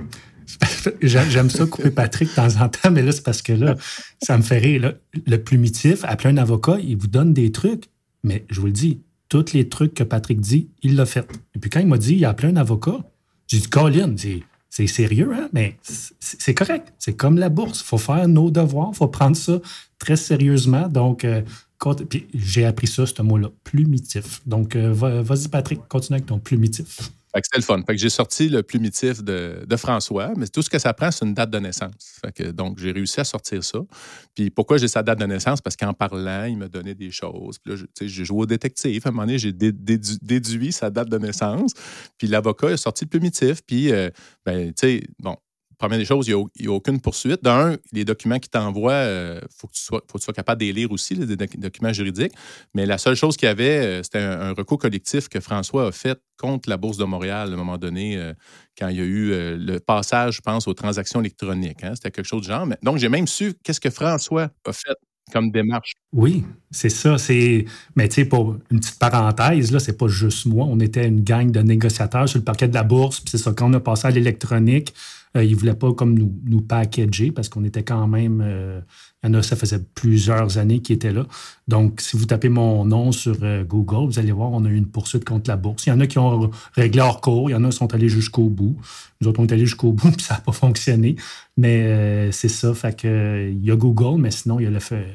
j'aime 1.01 1.49
ça 1.49 1.65
couper 1.65 1.91
Patrick 1.91 2.29
de 2.29 2.35
temps 2.35 2.61
en 2.61 2.69
temps, 2.69 2.91
mais 2.91 3.01
là, 3.01 3.11
c'est 3.11 3.23
parce 3.23 3.41
que 3.41 3.53
là, 3.53 3.75
ça 4.21 4.37
me 4.37 4.43
fait 4.43 4.59
rire. 4.59 4.93
Le 5.25 5.37
plumitif, 5.37 6.05
appeler 6.05 6.29
un 6.29 6.37
avocat, 6.37 6.77
il 6.81 6.97
vous 6.97 7.07
donne 7.07 7.33
des 7.33 7.51
trucs, 7.51 7.85
mais 8.23 8.45
je 8.49 8.59
vous 8.59 8.67
le 8.67 8.71
dis, 8.71 9.01
tous 9.29 9.53
les 9.53 9.67
trucs 9.67 9.93
que 9.93 10.03
Patrick 10.03 10.39
dit, 10.39 10.69
il 10.83 10.95
l'a 10.95 11.05
fait. 11.05 11.27
Et 11.55 11.59
puis 11.59 11.69
quand 11.69 11.79
il 11.79 11.87
m'a 11.87 11.97
dit, 11.97 12.15
il 12.15 12.25
a 12.25 12.29
appelé 12.29 12.49
un 12.49 12.55
avocat, 12.55 12.99
j'ai 13.47 13.59
dit, 13.59 13.67
Colin, 13.67 14.15
c'est 14.69 14.87
sérieux, 14.87 15.31
hein? 15.33 15.49
mais 15.53 15.77
c'est 15.81 16.53
correct. 16.53 16.93
C'est 16.99 17.15
comme 17.15 17.37
la 17.37 17.49
bourse. 17.49 17.81
Il 17.81 17.85
faut 17.85 17.97
faire 17.97 18.27
nos 18.27 18.51
devoirs, 18.51 18.89
il 18.93 18.97
faut 18.97 19.07
prendre 19.07 19.35
ça 19.35 19.59
très 19.99 20.15
sérieusement. 20.15 20.87
Donc, 20.87 21.25
euh, 21.25 21.41
j'ai 22.33 22.65
appris 22.65 22.87
ça, 22.87 23.05
ce 23.05 23.21
mot-là, 23.21 23.49
plumitif. 23.63 24.41
Donc, 24.45 24.75
euh, 24.75 24.91
vas-y, 24.93 25.47
Patrick, 25.47 25.87
continue 25.87 26.17
avec 26.17 26.25
ton 26.25 26.39
plumitif. 26.39 27.11
C'était 27.43 27.57
le 27.57 27.63
fun. 27.63 27.81
Fait 27.85 27.93
que 27.93 28.01
j'ai 28.01 28.09
sorti 28.09 28.49
le 28.49 28.63
plumitif 28.63 29.23
de, 29.23 29.75
François, 29.75 30.33
mais 30.35 30.47
tout 30.47 30.61
ce 30.61 30.69
que 30.69 30.79
ça 30.79 30.93
prend, 30.93 31.11
c'est 31.11 31.25
une 31.25 31.33
date 31.33 31.51
de 31.51 31.59
naissance. 31.59 32.19
Fait 32.25 32.31
que, 32.31 32.51
donc, 32.51 32.79
j'ai 32.79 32.91
réussi 32.91 33.19
à 33.19 33.23
sortir 33.23 33.63
ça. 33.63 33.79
Puis 34.33 34.49
pourquoi 34.49 34.77
j'ai 34.77 34.87
sa 34.87 35.03
date 35.03 35.19
de 35.19 35.25
naissance? 35.25 35.61
Parce 35.61 35.75
qu'en 35.75 35.93
parlant, 35.93 36.45
il 36.45 36.57
me 36.57 36.67
donnait 36.67 36.95
des 36.95 37.11
choses. 37.11 37.59
Puis 37.59 37.75
là, 37.75 37.83
j'ai 38.01 38.25
joué 38.25 38.39
au 38.39 38.45
détective. 38.45 39.03
À 39.05 39.09
un 39.09 39.11
moment 39.11 39.25
donné, 39.25 39.37
j'ai 39.37 39.53
déduit 39.53 40.71
sa 40.71 40.89
date 40.89 41.09
de 41.09 41.17
naissance. 41.17 41.73
Puis 42.17 42.27
l'avocat 42.27 42.69
a 42.69 42.77
sorti 42.77 43.05
le 43.05 43.09
plumitif. 43.09 43.61
Puis, 43.65 43.91
euh, 43.91 44.09
ben, 44.45 44.73
tu 44.73 44.73
sais, 44.77 45.03
bon, 45.19 45.35
première 45.77 45.99
des 45.99 46.05
choses, 46.05 46.27
il 46.27 46.35
n'y 46.59 46.67
a, 46.67 46.71
aucune 46.71 46.99
poursuite. 46.99 47.43
D'un, 47.43 47.77
les 47.91 48.05
documents 48.05 48.39
qu'il 48.39 48.49
t'envoie, 48.49 48.93
il 48.93 49.07
euh, 49.07 49.41
faut, 49.55 49.67
que 49.67 49.73
tu 49.73 50.23
sois, 50.23 50.33
capable 50.33 50.61
de 50.61 50.65
les 50.65 50.73
lire 50.73 50.91
aussi, 50.91 51.15
les 51.15 51.35
documents 51.35 51.93
juridiques. 51.93 52.33
Mais 52.73 52.85
la 52.85 52.97
seule 52.97 53.15
chose 53.15 53.37
qu'il 53.37 53.47
y 53.47 53.49
avait, 53.49 53.77
euh, 53.77 54.03
c'était 54.03 54.19
un, 54.19 54.53
recours 54.53 54.79
collectif 54.79 55.29
que 55.29 55.39
François 55.39 55.87
a 55.87 55.91
fait 55.91 56.19
contre 56.37 56.69
la 56.69 56.77
Bourse 56.77 56.97
de 56.97 57.05
Montréal 57.05 57.49
à 57.49 57.53
un 57.53 57.57
moment 57.57 57.77
donné, 57.77 58.17
euh, 58.17 58.33
quand 58.77 58.89
il 58.89 58.97
y 58.97 59.01
a 59.01 59.05
eu 59.05 59.57
le 59.57 59.79
passage, 59.79 60.35
je 60.35 60.41
pense, 60.41 60.67
aux 60.67 60.73
transactions 60.73 61.19
électroniques. 61.19 61.83
Hein. 61.83 61.93
C'était 61.95 62.11
quelque 62.11 62.27
chose 62.27 62.41
de 62.41 62.47
genre. 62.47 62.67
donc, 62.83 62.97
j'ai 62.97 63.09
même 63.09 63.27
su 63.27 63.53
qu'est-ce 63.63 63.79
que 63.79 63.89
François 63.89 64.49
a 64.65 64.73
fait 64.73 64.95
comme 65.31 65.51
démarche. 65.51 65.93
Oui, 66.13 66.43
c'est 66.71 66.89
ça. 66.89 67.17
C'est... 67.17 67.65
Mais 67.95 68.07
tu 68.07 68.27
pour 68.27 68.57
une 68.71 68.79
petite 68.79 68.99
parenthèse, 68.99 69.71
là, 69.71 69.79
c'est 69.79 69.97
pas 69.97 70.07
juste 70.07 70.45
moi. 70.45 70.65
On 70.69 70.79
était 70.79 71.07
une 71.07 71.21
gang 71.21 71.51
de 71.51 71.59
négociateurs 71.61 72.29
sur 72.29 72.39
le 72.39 72.45
parquet 72.45 72.67
de 72.67 72.73
la 72.73 72.83
bourse. 72.83 73.19
Puis 73.19 73.31
c'est 73.31 73.37
ça, 73.37 73.53
quand 73.53 73.69
on 73.69 73.73
a 73.73 73.79
passé 73.79 74.07
à 74.07 74.11
l'électronique, 74.11 74.93
euh, 75.37 75.43
ils 75.43 75.51
ne 75.51 75.55
voulaient 75.55 75.75
pas 75.75 75.93
comme 75.93 76.17
nous, 76.17 76.33
nous 76.45 76.61
packager 76.61 77.31
parce 77.31 77.49
qu'on 77.49 77.63
était 77.63 77.83
quand 77.83 78.07
même. 78.07 78.41
Euh, 78.43 78.81
il 79.23 79.29
y 79.29 79.35
en 79.35 79.39
a, 79.39 79.43
ça 79.43 79.55
faisait 79.55 79.79
plusieurs 79.95 80.57
années 80.57 80.79
qu'ils 80.79 80.95
étaient 80.95 81.11
là. 81.11 81.25
Donc, 81.67 82.01
si 82.01 82.17
vous 82.17 82.25
tapez 82.25 82.49
mon 82.49 82.85
nom 82.85 83.11
sur 83.11 83.35
euh, 83.43 83.63
Google, 83.63 84.11
vous 84.11 84.19
allez 84.19 84.31
voir, 84.31 84.51
on 84.51 84.65
a 84.65 84.69
eu 84.69 84.75
une 84.75 84.87
poursuite 84.87 85.25
contre 85.25 85.49
la 85.49 85.57
bourse. 85.57 85.85
Il 85.85 85.89
y 85.89 85.91
en 85.91 85.99
a 85.99 86.07
qui 86.07 86.19
ont 86.19 86.49
réglé 86.73 87.01
hors 87.01 87.21
cours, 87.21 87.49
il 87.49 87.53
y 87.53 87.55
en 87.55 87.63
a 87.63 87.69
qui 87.69 87.77
sont 87.77 87.93
allés 87.93 88.09
jusqu'au 88.09 88.49
bout. 88.49 88.77
Nous 89.21 89.27
autres, 89.27 89.39
on 89.39 89.45
est 89.45 89.53
allés 89.53 89.65
jusqu'au 89.65 89.91
bout, 89.91 90.11
puis 90.17 90.25
ça 90.25 90.35
n'a 90.35 90.41
pas 90.41 90.51
fonctionné. 90.51 91.15
Mais 91.57 92.31
c'est 92.31 92.49
ça. 92.49 92.73
Fait 92.73 92.95
que, 92.95 93.49
il 93.51 93.65
y 93.65 93.71
a 93.71 93.75
Google, 93.75 94.21
mais 94.21 94.31
sinon, 94.31 94.59
il 94.59 94.63
y 94.63 94.67
a 94.67 94.69
le 94.69 94.79
fait 94.79 95.05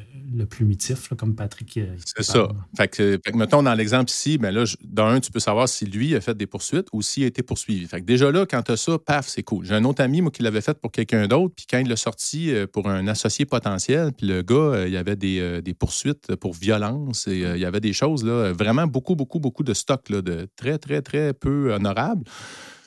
le 0.42 0.46
plumitif, 0.46 1.08
comme 1.16 1.34
Patrick. 1.34 1.76
Euh, 1.76 1.96
c'est 2.04 2.22
ça. 2.22 2.48
Fait 2.76 2.88
que, 2.88 3.18
mettons, 3.34 3.62
dans 3.62 3.74
l'exemple 3.74 4.10
ici, 4.10 4.38
ben 4.38 4.50
là, 4.50 4.64
d'un, 4.82 5.20
tu 5.20 5.30
peux 5.30 5.40
savoir 5.40 5.68
si 5.68 5.86
lui 5.86 6.14
a 6.14 6.20
fait 6.20 6.36
des 6.36 6.46
poursuites 6.46 6.88
ou 6.92 7.00
s'il 7.00 7.24
a 7.24 7.26
été 7.26 7.42
poursuivi. 7.42 7.86
Fait 7.86 8.00
que 8.00 8.06
déjà 8.06 8.30
là, 8.30 8.44
quand 8.44 8.62
tu 8.62 8.72
as 8.72 8.76
ça, 8.76 8.98
paf, 8.98 9.28
c'est 9.28 9.42
cool. 9.42 9.64
J'ai 9.64 9.74
un 9.74 9.84
autre 9.84 10.02
ami, 10.02 10.20
moi, 10.20 10.30
qui 10.30 10.42
l'avait 10.42 10.60
fait 10.60 10.78
pour 10.78 10.92
quelqu'un 10.92 11.26
d'autre, 11.26 11.54
puis 11.56 11.66
quand 11.68 11.78
il 11.78 11.88
l'a 11.88 11.96
sorti 11.96 12.52
euh, 12.52 12.66
pour 12.66 12.88
un 12.88 13.06
associé 13.06 13.46
potentiel, 13.46 14.12
puis 14.12 14.26
le 14.26 14.42
gars, 14.42 14.54
euh, 14.54 14.88
il 14.88 14.92
y 14.92 14.96
avait 14.96 15.16
des, 15.16 15.74
poursuites 15.78 16.36
pour 16.36 16.52
violence 16.52 17.26
et 17.26 17.38
il 17.38 17.58
y 17.58 17.64
avait 17.64 17.80
des 17.80 17.92
choses, 17.92 18.24
là, 18.24 18.52
vraiment 18.52 18.86
beaucoup, 18.86 19.16
beaucoup, 19.16 19.40
beaucoup 19.40 19.62
de 19.62 19.74
stock, 19.74 20.10
là, 20.10 20.20
de 20.20 20.46
très, 20.54 20.78
très, 20.78 21.00
très 21.00 21.32
peu 21.32 21.72
honorables. 21.72 22.24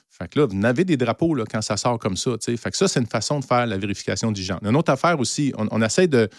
Fait 0.09 0.29
que 0.29 0.39
là, 0.39 0.45
vous 0.45 0.65
avez 0.65 0.85
des 0.85 0.95
drapeaux 0.95 1.35
là, 1.35 1.43
quand 1.49 1.61
ça 1.61 1.75
sort 1.75 1.99
comme 1.99 2.15
ça. 2.15 2.31
Fait 2.39 2.71
que 2.71 2.77
ça, 2.77 2.87
c'est 2.87 3.01
une 3.01 3.05
façon 3.05 3.39
de 3.39 3.45
faire 3.45 3.65
la 3.65 3.77
vérification 3.77 4.31
du 4.31 4.43
genre. 4.43 4.59
Une 4.63 4.77
autre 4.77 4.91
affaire 4.91 5.19
aussi, 5.19 5.51
on 5.57 5.81
essaie 5.81 6.07
de, 6.07 6.29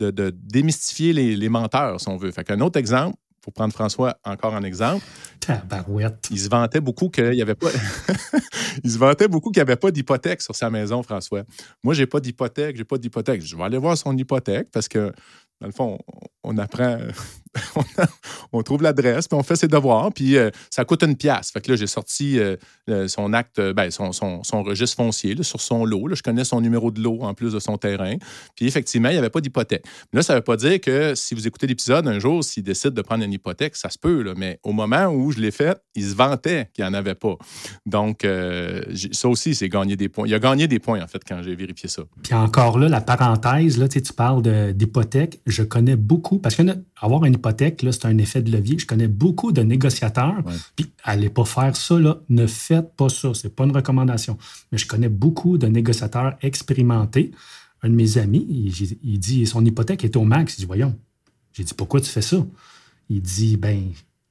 de, 0.00 0.30
démystifier 0.30 1.12
les, 1.12 1.48
menteurs, 1.48 2.00
si 2.00 2.08
on 2.08 2.16
veut. 2.16 2.30
Fait 2.30 2.44
qu'un 2.44 2.60
autre 2.60 2.78
exemple, 2.78 3.16
pour 3.40 3.52
prendre 3.52 3.72
François 3.72 4.18
encore 4.24 4.54
en 4.54 4.62
exemple. 4.62 5.04
Tabarouette. 5.40 6.28
Il 6.30 6.38
se 6.38 6.48
vantait 6.48 6.80
beaucoup 6.80 7.08
qu'il 7.08 7.30
n'y 7.30 7.42
avait 7.42 7.54
pas. 7.54 7.70
il 8.84 8.90
se 8.90 8.98
vantait 8.98 9.28
beaucoup 9.28 9.50
qu'il 9.50 9.60
n'y 9.60 9.68
avait 9.68 9.76
pas 9.76 9.90
d'hypothèque 9.90 10.42
sur 10.42 10.54
sa 10.54 10.70
maison, 10.70 11.02
François. 11.02 11.42
Moi, 11.82 11.94
j'ai 11.94 12.06
pas 12.06 12.20
d'hypothèque, 12.20 12.76
j'ai 12.76 12.84
pas 12.84 12.98
d'hypothèque. 12.98 13.42
Je 13.42 13.56
vais 13.56 13.62
aller 13.62 13.78
voir 13.78 13.96
son 13.96 14.16
hypothèque 14.16 14.68
parce 14.70 14.88
que 14.88 15.12
dans 15.60 15.66
le 15.66 15.72
fond, 15.72 15.98
on 16.42 16.56
apprend, 16.58 16.98
on, 18.52 18.62
trouve 18.62 18.82
l'adresse, 18.82 19.26
puis 19.28 19.36
on 19.36 19.42
fait 19.42 19.56
ses 19.56 19.68
devoirs, 19.68 20.12
puis 20.12 20.36
euh, 20.36 20.50
ça 20.70 20.84
coûte 20.84 21.02
une 21.02 21.16
pièce. 21.16 21.50
Fait 21.50 21.60
que 21.60 21.70
là, 21.70 21.76
j'ai 21.76 21.86
sorti 21.86 22.38
euh, 22.38 22.56
son 23.08 23.32
acte, 23.32 23.60
ben, 23.60 23.90
son, 23.90 24.62
registre 24.62 24.96
foncier 24.96 25.36
sur 25.42 25.60
son 25.60 25.84
lot. 25.84 26.14
je 26.14 26.22
connais 26.22 26.44
son 26.44 26.60
numéro 26.60 26.90
de 26.90 27.00
lot 27.00 27.22
en 27.22 27.34
plus 27.34 27.52
de 27.52 27.58
son 27.58 27.76
terrain. 27.76 28.16
Puis 28.54 28.66
effectivement, 28.66 29.08
il 29.08 29.12
n'y 29.12 29.18
avait 29.18 29.30
pas 29.30 29.40
d'hypothèque. 29.40 29.84
Là, 30.12 30.22
ça 30.22 30.34
ne 30.34 30.38
veut 30.38 30.44
pas 30.44 30.56
dire 30.56 30.80
que 30.80 31.14
si 31.14 31.34
vous 31.34 31.46
écoutez 31.46 31.66
l'épisode, 31.66 32.06
un 32.06 32.18
jour, 32.18 32.44
s'il 32.44 32.62
décide 32.62 32.90
de 32.90 33.02
prendre 33.02 33.24
une 33.24 33.32
hypothèque, 33.32 33.76
ça 33.76 33.90
se 33.90 33.98
peut. 33.98 34.32
mais 34.36 34.58
au 34.62 34.72
moment 34.72 35.06
où 35.06 35.32
je 35.32 35.40
l'ai 35.40 35.50
fait, 35.50 35.80
il 35.94 36.04
se 36.04 36.14
vantait 36.14 36.70
qu'il 36.72 36.84
n'y 36.84 36.90
en 36.90 36.94
avait 36.94 37.14
pas. 37.14 37.36
Donc, 37.86 38.24
euh, 38.24 38.82
ça 39.12 39.28
aussi, 39.28 39.54
c'est 39.54 39.68
gagner 39.68 39.96
des 39.96 40.08
points. 40.08 40.26
Il 40.26 40.34
a 40.34 40.38
gagné 40.38 40.68
des 40.68 40.78
points, 40.78 41.02
en 41.02 41.06
fait, 41.06 41.22
quand 41.26 41.42
j'ai 41.42 41.54
vérifié 41.54 41.88
ça. 41.88 42.02
Puis 42.22 42.34
encore 42.34 42.78
là, 42.78 42.88
la 42.88 43.00
parenthèse, 43.00 43.78
là, 43.78 43.88
tu 43.88 44.00
parles 44.12 44.42
d'hypothèque 44.72 45.40
je 45.46 45.62
connais 45.62 45.96
beaucoup, 45.96 46.38
parce 46.38 46.54
qu'avoir 46.54 47.24
une 47.24 47.38
hypothèque, 47.40 47.84
c'est 47.90 48.06
un 48.06 48.18
effet 48.18 48.42
de 48.42 48.52
levier. 48.52 48.78
Je 48.78 48.86
connais 48.86 49.08
beaucoup 49.08 49.52
de 49.52 49.62
négociateurs. 49.62 50.42
Puis, 50.76 50.92
allez 51.02 51.30
pas 51.30 51.44
faire 51.44 51.74
ça, 51.74 51.98
là. 51.98 52.20
ne 52.28 52.46
faites 52.46 52.94
pas 52.94 53.08
ça. 53.08 53.32
C'est 53.34 53.54
pas 53.54 53.64
une 53.64 53.74
recommandation. 53.74 54.36
Mais 54.70 54.78
je 54.78 54.86
connais 54.86 55.08
beaucoup 55.08 55.58
de 55.58 55.66
négociateurs 55.66 56.36
expérimentés. 56.42 57.32
Un 57.82 57.88
de 57.88 57.94
mes 57.94 58.18
amis, 58.18 58.46
il, 58.48 58.98
il 59.02 59.18
dit 59.18 59.46
son 59.46 59.64
hypothèque 59.64 60.04
est 60.04 60.16
au 60.16 60.24
max. 60.24 60.54
Il 60.54 60.60
dit 60.60 60.66
Voyons. 60.66 60.96
J'ai 61.52 61.64
dit 61.64 61.74
Pourquoi 61.74 62.00
tu 62.00 62.10
fais 62.10 62.22
ça? 62.22 62.46
Il 63.08 63.22
dit 63.22 63.56
Ben, 63.56 63.90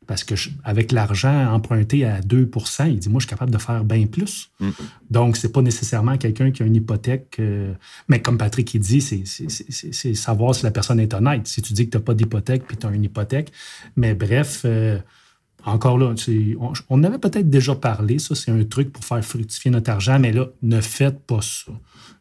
parce 0.10 0.24
que 0.24 0.34
avec 0.63 0.91
l'argent 0.91 1.54
emprunté 1.54 2.04
à 2.04 2.19
2% 2.19 2.89
il 2.89 2.98
dit 2.98 3.10
Moi, 3.10 3.19
je 3.19 3.28
suis 3.28 3.30
capable 3.30 3.52
de 3.52 3.60
faire 3.60 3.84
bien 3.84 4.08
plus. 4.08 4.50
Mm. 4.60 4.69
Donc, 5.12 5.38
ce 5.38 5.45
n'est 5.45 5.54
pas 5.54 5.62
nécessairement 5.62 6.17
quelqu'un 6.17 6.50
qui 6.50 6.63
a 6.63 6.65
une 6.65 6.76
hypothèque. 6.76 7.36
Euh, 7.39 7.76
mais 8.08 8.19
comme 8.19 8.39
Patrick 8.39 8.74
il 8.74 8.80
dit, 8.80 9.02
c'est 9.02 10.13
savoir 10.15 10.56
si 10.56 10.63
la 10.63 10.72
personne 10.72 11.00
est 11.00 11.13
honnête. 11.13 11.45
Si 11.48 11.62
tu 11.62 11.74
dis 11.74 11.86
que 11.86 11.91
tu 11.91 11.98
n'as 11.98 12.04
pas 12.04 12.15
d'hypothèque 12.15 12.63
puis 12.65 12.76
tu 12.76 12.88
as 12.88 12.89
une 12.89 13.04
hypothèque. 13.04 13.52
Mais 13.98 14.15
bref, 14.15 14.63
euh, 14.65 14.98
encore 15.63 16.00
là, 16.00 16.15
on, 16.60 16.74
on, 16.89 17.04
avait 17.04 17.19
peut-être 17.19 17.48
déjà 17.48 17.76
parlé. 17.76 18.17
Ça, 18.17 18.34
c'est 18.34 18.50
un 18.50 18.63
truc 18.63 18.91
pour 18.91 19.06
faire 19.06 19.24
fructifier 19.24 19.69
notre 19.69 19.91
argent. 19.91 20.17
Mais 20.17 20.32
là, 20.32 20.48
ne 20.63 20.82
faites 20.82 21.19
pas 21.19 21.43
ça. 21.43 21.72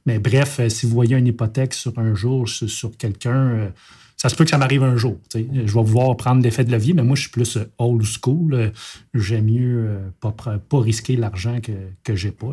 Mais 0.05 0.19
bref, 0.19 0.61
euh, 0.61 0.69
si 0.69 0.85
vous 0.85 0.93
voyez 0.93 1.17
une 1.17 1.27
hypothèque 1.27 1.73
sur 1.73 1.99
un 1.99 2.15
jour 2.15 2.47
sur 2.47 2.95
quelqu'un, 2.99 3.73
ça 4.21 4.29
se 4.29 4.35
peut 4.35 4.43
que 4.43 4.51
ça 4.51 4.59
m'arrive 4.59 4.83
un 4.83 4.97
jour. 4.97 5.17
Je 5.33 5.39
vais 5.41 5.65
vouloir 5.65 6.17
prendre 6.17 6.43
l'effet 6.43 6.65
de 6.65 6.73
levier, 6.73 6.93
mais 6.93 7.05
moi, 7.05 7.15
je 7.15 7.23
suis 7.23 7.31
plus 7.31 7.57
euh, 7.57 7.71
old 7.79 8.03
school. 8.03 8.73
J'aime 9.15 9.45
mieux 9.45 9.87
euh, 9.87 10.09
pas, 10.21 10.33
pas 10.33 10.81
risquer 10.81 11.15
l'argent 11.15 11.61
que, 11.63 11.73
que 12.03 12.17
j'ai 12.17 12.33
pas. 12.33 12.49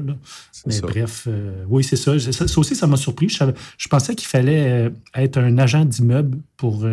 Mais 0.68 0.80
bref, 0.82 1.24
euh, 1.28 1.66
oui, 1.68 1.84
c'est 1.84 1.96
ça. 1.96 2.20
ça. 2.20 2.46
aussi, 2.60 2.76
ça 2.76 2.86
m'a 2.86 2.98
surpris. 2.98 3.30
Je, 3.30 3.88
pensais 3.88 4.14
qu'il 4.14 4.28
fallait 4.28 4.92
être 5.16 5.40
un 5.40 5.58
agent 5.58 5.86
d'immeuble 5.86 6.38
pour 6.56 6.88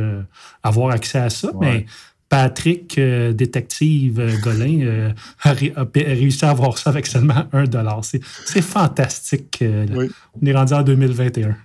avoir 0.62 0.90
accès 0.90 1.18
à 1.18 1.28
ça, 1.28 1.52
mais 1.61 1.85
Patrick, 2.30 2.98
détective 2.98 4.40
Golin, 4.42 5.12
a, 5.42 5.54
réussi 5.94 6.44
à 6.46 6.50
avoir 6.50 6.78
ça 6.78 6.88
avec 6.88 7.06
seulement 7.06 7.44
un 7.52 7.64
dollar. 7.64 8.02
C'est 8.04 8.62
fantastique. 8.62 9.62
On 9.62 10.46
est 10.46 10.54
rendu 10.54 10.72
en 10.72 10.82
2021. 10.82 11.56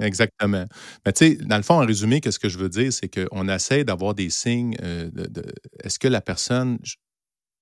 Exactement. 0.00 0.66
Mais 1.04 1.12
tu 1.12 1.26
sais, 1.26 1.34
dans 1.36 1.56
le 1.56 1.62
fond, 1.62 1.74
en 1.74 1.86
résumé, 1.86 2.20
qu'est-ce 2.20 2.38
que 2.38 2.48
je 2.48 2.58
veux 2.58 2.68
dire, 2.68 2.92
c'est 2.92 3.08
qu'on 3.08 3.48
essaie 3.48 3.84
d'avoir 3.84 4.14
des 4.14 4.30
signes 4.30 4.76
euh, 4.82 5.10
de, 5.12 5.42
est-ce 5.82 5.98
que 5.98 6.08
la 6.08 6.20
personne, 6.20 6.78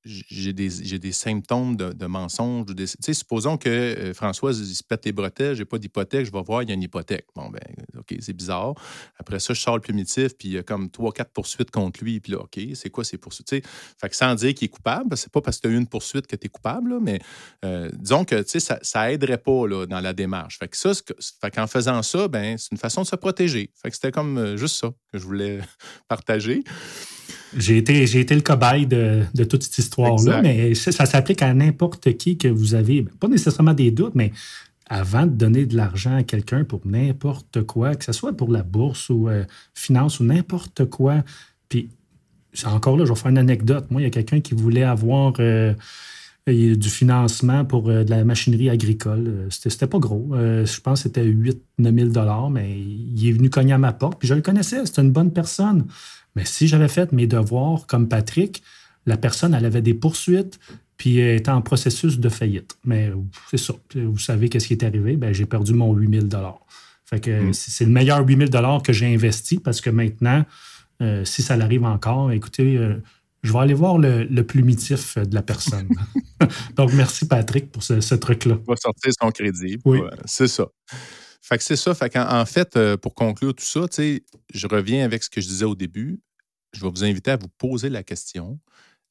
j'ai 0.07 0.53
des, 0.53 0.99
des, 0.99 1.13
symptômes 1.13 1.77
de, 1.77 2.07
mensonge. 2.07 2.67
Supposons 3.13 3.57
que 3.57 3.69
euh, 3.69 4.15
Françoise 4.15 4.61
il 4.61 4.75
se 4.75 4.83
pète 4.85 5.05
les 5.05 5.13
bretelles, 5.13 5.57
j'ai 5.57 5.65
pas 5.65 5.79
d'hypothèque, 5.79 6.27
je 6.27 6.33
vais 6.33 6.43
voir, 6.43 6.63
il 6.63 6.69
y 6.69 6.73
a 6.73 6.75
une 6.75 6.83
hypothèque. 6.83 7.27
Bon, 7.35 7.49
ben, 7.49 7.61
OK, 7.99 8.15
c'est 8.21 8.33
bizarre. 8.33 8.75
Après 9.19 9.39
ça, 9.41 9.55
je 9.55 9.61
sors 9.61 9.75
le 9.75 9.81
primitif, 9.81 10.37
puis 10.37 10.49
il 10.49 10.55
y 10.55 10.59
a 10.59 10.63
comme 10.63 10.91
trois, 10.91 11.13
quatre 11.13 11.33
poursuites 11.33 11.71
contre 11.71 12.03
lui, 12.03 12.21
puis 12.21 12.33
là, 12.33 12.39
OK, 12.39 12.59
c'est 12.75 12.91
quoi 12.91 13.05
ces 13.05 13.19
poursuites? 13.19 13.47
fait 13.47 14.09
que 14.09 14.17
sans 14.17 14.35
dire 14.35 14.55
qu'il 14.55 14.67
est 14.67 14.69
coupable, 14.69 15.17
c'est 15.17 15.31
pas 15.31 15.41
parce 15.41 15.59
que 15.59 15.63
tu 15.63 15.69
as 15.69 15.71
eu 15.73 15.79
une 15.79 15.87
poursuite 15.87 16.27
que 16.27 16.37
tu 16.37 16.47
es 16.47 16.49
coupable, 16.49 16.99
mais 17.01 17.21
euh, 17.65 17.91
disons 17.95 18.25
que 18.25 18.43
ça, 18.47 18.79
ça 18.83 19.13
aiderait 19.13 19.39
pas 19.39 19.67
là, 19.67 19.87
dans 19.87 20.01
la 20.01 20.13
démarche. 20.13 20.59
Fait 20.59 20.69
que 20.69 20.77
ça, 20.77 20.93
fait 20.95 21.51
qu'en 21.51 21.67
faisant 21.67 22.03
ça, 22.03 22.29
ben, 22.29 22.57
c'est 22.59 22.73
une 22.73 22.79
façon 22.79 23.03
de 23.03 23.07
se 23.07 23.17
protéger. 23.17 23.71
Fait 23.81 23.91
que 23.91 23.97
c'était 23.97 24.13
comme 24.13 24.39
euh, 24.39 24.57
juste 24.57 24.77
ça 24.77 24.93
que 25.13 25.19
je 25.19 25.25
voulais 25.25 25.61
partager. 26.09 26.63
J'ai 27.57 27.79
été, 27.79 28.07
j'ai 28.07 28.21
été 28.21 28.35
le 28.35 28.41
cobaye 28.41 28.87
de, 28.87 29.25
toute 29.45 29.63
cette 29.63 29.79
histoire-là, 29.79 30.43
mais 30.43 30.75
ça, 30.75 31.07
s'applique 31.07 31.43
à 31.43 31.53
n'importe 31.55 32.17
qui 32.17 32.37
que 32.39 32.49
vous 32.49 32.75
avez, 32.75 33.03
pas 33.03 33.29
nécessairement 33.29 33.75
des 33.75 33.91
doutes, 33.91 34.15
mais 34.15 34.33
avant 34.89 35.27
de 35.27 35.33
donner 35.33 35.67
de 35.67 35.77
l'argent 35.77 36.17
à 36.17 36.23
quelqu'un 36.23 36.65
pour 36.65 36.81
n'importe 36.85 37.63
quoi, 37.63 37.95
que 37.95 38.05
ce 38.05 38.13
soit 38.13 38.37
pour 38.37 38.51
la 38.51 38.63
bourse 38.63 39.11
ou 39.11 39.29
euh, 39.29 39.45
finance 39.75 40.21
ou 40.21 40.25
n'importe 40.25 40.85
quoi, 40.87 41.25
puis 41.69 41.89
encore 42.65 42.97
là, 42.97 43.05
je 43.05 43.13
vais 43.13 43.19
faire 43.19 43.31
une 43.31 43.39
anecdote. 43.39 43.87
Moi, 43.91 44.01
il 44.03 44.05
y 44.05 44.07
a 44.07 44.11
quelqu'un 44.11 44.41
qui 44.41 44.55
voulait 44.55 44.85
avoir 44.85 45.35
euh, 45.41 45.75
du 46.47 46.89
financement 46.89 47.65
pour 47.65 47.91
euh, 47.91 48.05
de 48.05 48.11
la 48.11 48.25
machinerie 48.25 48.71
agricole. 48.71 49.49
C'était, 49.51 49.87
pas 49.87 49.99
gros. 49.99 50.31
je 50.33 50.81
pense 50.81 51.01
que 51.01 51.09
c'était 51.09 51.25
8 51.25 51.61
9 51.79 52.13
000 52.15 52.51
mais 52.51 52.79
il 52.79 53.29
est 53.29 53.33
venu 53.33 53.51
cogner 53.51 53.73
à 53.73 53.79
ma 53.79 53.93
porte, 53.93 54.19
puis 54.19 54.29
je 54.29 54.35
le 54.35 54.43
connaissais, 54.43 54.87
c'était 54.87 55.03
une 55.03 55.13
bonne 55.13 55.33
personne. 55.33 55.87
Mais 56.37 56.45
si 56.45 56.69
j'avais 56.69 56.89
fait 56.89 57.11
mes 57.13 57.27
devoirs 57.27 57.87
comme 57.87 58.09
Patrick, 58.09 58.63
la 59.07 59.17
personne, 59.17 59.55
elle 59.55 59.65
avait 59.65 59.83
des 59.83 59.95
poursuites, 59.95 60.61
puis 60.97 61.19
elle 61.19 61.39
était 61.39 61.51
en 61.51 61.63
processus 61.63 62.19
de 62.19 62.29
faillite. 62.29 62.77
Mais 62.85 63.11
c'est 63.51 63.59
ça. 63.59 63.75
Vous 63.95 64.19
savez 64.19 64.49
qu'est-ce 64.49 64.69
qui 64.69 64.75
est 64.75 64.85
arrivé? 64.85 65.17
Ben, 65.17 65.33
j'ai 65.33 65.47
perdu 65.47 65.73
mon 65.73 65.95
8000 65.95 66.29
Fait 67.05 67.21
que 67.21 67.49
mm. 67.49 67.53
c'est 67.55 67.85
le 67.85 67.91
meilleur 67.91 68.27
8000 68.27 68.51
que 68.85 68.93
j'ai 68.93 69.13
investi 69.13 69.59
parce 69.59 69.81
que 69.81 69.91
maintenant, 69.91 70.45
euh, 71.03 71.25
si 71.25 71.43
ça 71.43 71.57
l'arrive 71.57 71.85
encore, 71.85 72.31
écoutez, 72.33 72.77
euh, 72.77 73.03
je 73.43 73.53
vais 73.53 73.59
aller 73.59 73.75
voir 73.75 73.99
le, 73.99 74.43
plumitif 74.43 75.19
de 75.19 75.35
la 75.35 75.43
personne. 75.43 75.89
Donc, 76.77 76.93
merci 76.93 77.29
Patrick 77.29 77.71
pour 77.71 77.83
ce, 77.83 78.15
truc-là. 78.15 78.59
Il 78.61 78.67
va 78.67 78.77
sortir 78.77 79.13
son 79.21 79.31
crédit. 79.31 79.79
Oui. 79.85 80.01
c'est 80.25 80.49
ça. 80.49 80.67
Fait 81.47 81.59
que 81.59 81.63
c'est 81.63 81.77
ça. 81.77 81.95
Fait 81.95 82.17
en, 82.19 82.45
fait, 82.45 82.77
euh, 82.77 82.97
pour 82.97 83.15
conclure 83.15 83.55
tout 83.55 83.65
ça, 83.65 83.87
je 83.89 84.67
reviens 84.67 85.05
avec 85.05 85.23
ce 85.23 85.31
que 85.31 85.41
je 85.41 85.47
disais 85.47 85.65
au 85.65 85.77
début. 85.77 86.21
Je 86.73 86.81
vais 86.81 86.91
vous 86.91 87.05
inviter 87.05 87.31
à 87.31 87.37
vous 87.37 87.49
poser 87.57 87.89
la 87.89 88.03
question 88.03 88.59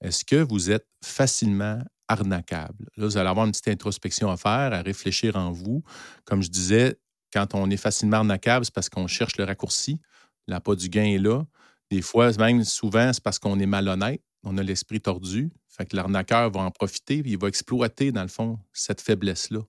est-ce 0.01 0.25
que 0.25 0.35
vous 0.35 0.69
êtes 0.69 0.85
facilement 1.01 1.81
arnaquable? 2.09 2.89
Là, 2.97 3.05
vous 3.05 3.17
allez 3.17 3.29
avoir 3.29 3.45
une 3.45 3.53
petite 3.53 3.69
introspection 3.69 4.29
à 4.29 4.35
faire, 4.35 4.73
à 4.73 4.81
réfléchir 4.81 5.37
en 5.37 5.53
vous. 5.53 5.81
Comme 6.25 6.43
je 6.43 6.49
disais, 6.49 6.99
quand 7.31 7.55
on 7.55 7.69
est 7.69 7.77
facilement 7.77 8.17
arnaquable, 8.17 8.65
c'est 8.65 8.73
parce 8.73 8.89
qu'on 8.89 9.07
cherche 9.07 9.37
le 9.37 9.45
raccourci. 9.45 10.01
L'appât 10.47 10.75
du 10.75 10.89
gain 10.89 11.05
est 11.05 11.17
là. 11.17 11.45
Des 11.89 12.01
fois, 12.01 12.31
même 12.37 12.65
souvent, 12.65 13.13
c'est 13.13 13.23
parce 13.23 13.39
qu'on 13.39 13.57
est 13.61 13.65
malhonnête, 13.65 14.21
on 14.45 14.57
a 14.57 14.63
l'esprit 14.63 15.01
tordu. 15.01 15.51
Fait 15.67 15.85
que 15.85 15.95
l'arnaqueur 15.95 16.51
va 16.51 16.61
en 16.61 16.71
profiter, 16.71 17.21
puis 17.21 17.31
il 17.31 17.37
va 17.37 17.49
exploiter, 17.49 18.11
dans 18.11 18.21
le 18.21 18.29
fond, 18.29 18.57
cette 18.71 19.01
faiblesse-là. 19.01 19.59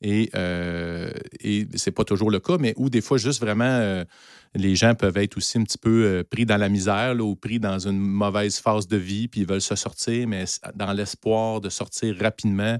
Et, 0.00 0.28
euh, 0.34 1.10
et 1.40 1.66
c'est 1.76 1.92
pas 1.92 2.04
toujours 2.04 2.30
le 2.30 2.40
cas, 2.40 2.58
mais 2.58 2.74
où 2.76 2.90
des 2.90 3.00
fois, 3.00 3.16
juste 3.16 3.40
vraiment, 3.40 3.64
euh, 3.64 4.04
les 4.54 4.74
gens 4.74 4.94
peuvent 4.94 5.16
être 5.16 5.36
aussi 5.36 5.56
un 5.56 5.62
petit 5.62 5.78
peu 5.78 6.04
euh, 6.04 6.24
pris 6.24 6.44
dans 6.44 6.56
la 6.56 6.68
misère 6.68 7.14
ou 7.20 7.36
pris 7.36 7.60
dans 7.60 7.78
une 7.78 8.00
mauvaise 8.00 8.58
phase 8.58 8.88
de 8.88 8.96
vie, 8.96 9.28
puis 9.28 9.42
ils 9.42 9.46
veulent 9.46 9.60
se 9.60 9.76
sortir, 9.76 10.26
mais 10.26 10.44
dans 10.74 10.92
l'espoir 10.92 11.60
de 11.60 11.68
sortir 11.68 12.16
rapidement. 12.20 12.78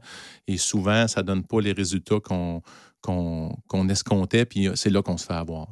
Et 0.49 0.59
souvent, 0.59 1.07
ça 1.07 1.23
donne 1.23 1.45
pas 1.45 1.61
les 1.61 1.73
résultats 1.73 2.21
qu'on 2.21 2.61
qu'on 3.05 3.89
escomptait, 3.91 4.47
puis 4.47 4.69
c'est 4.75 4.89
là 4.89 5.03
qu'on 5.03 5.19
se 5.19 5.27
fait 5.27 5.35
avoir. 5.35 5.69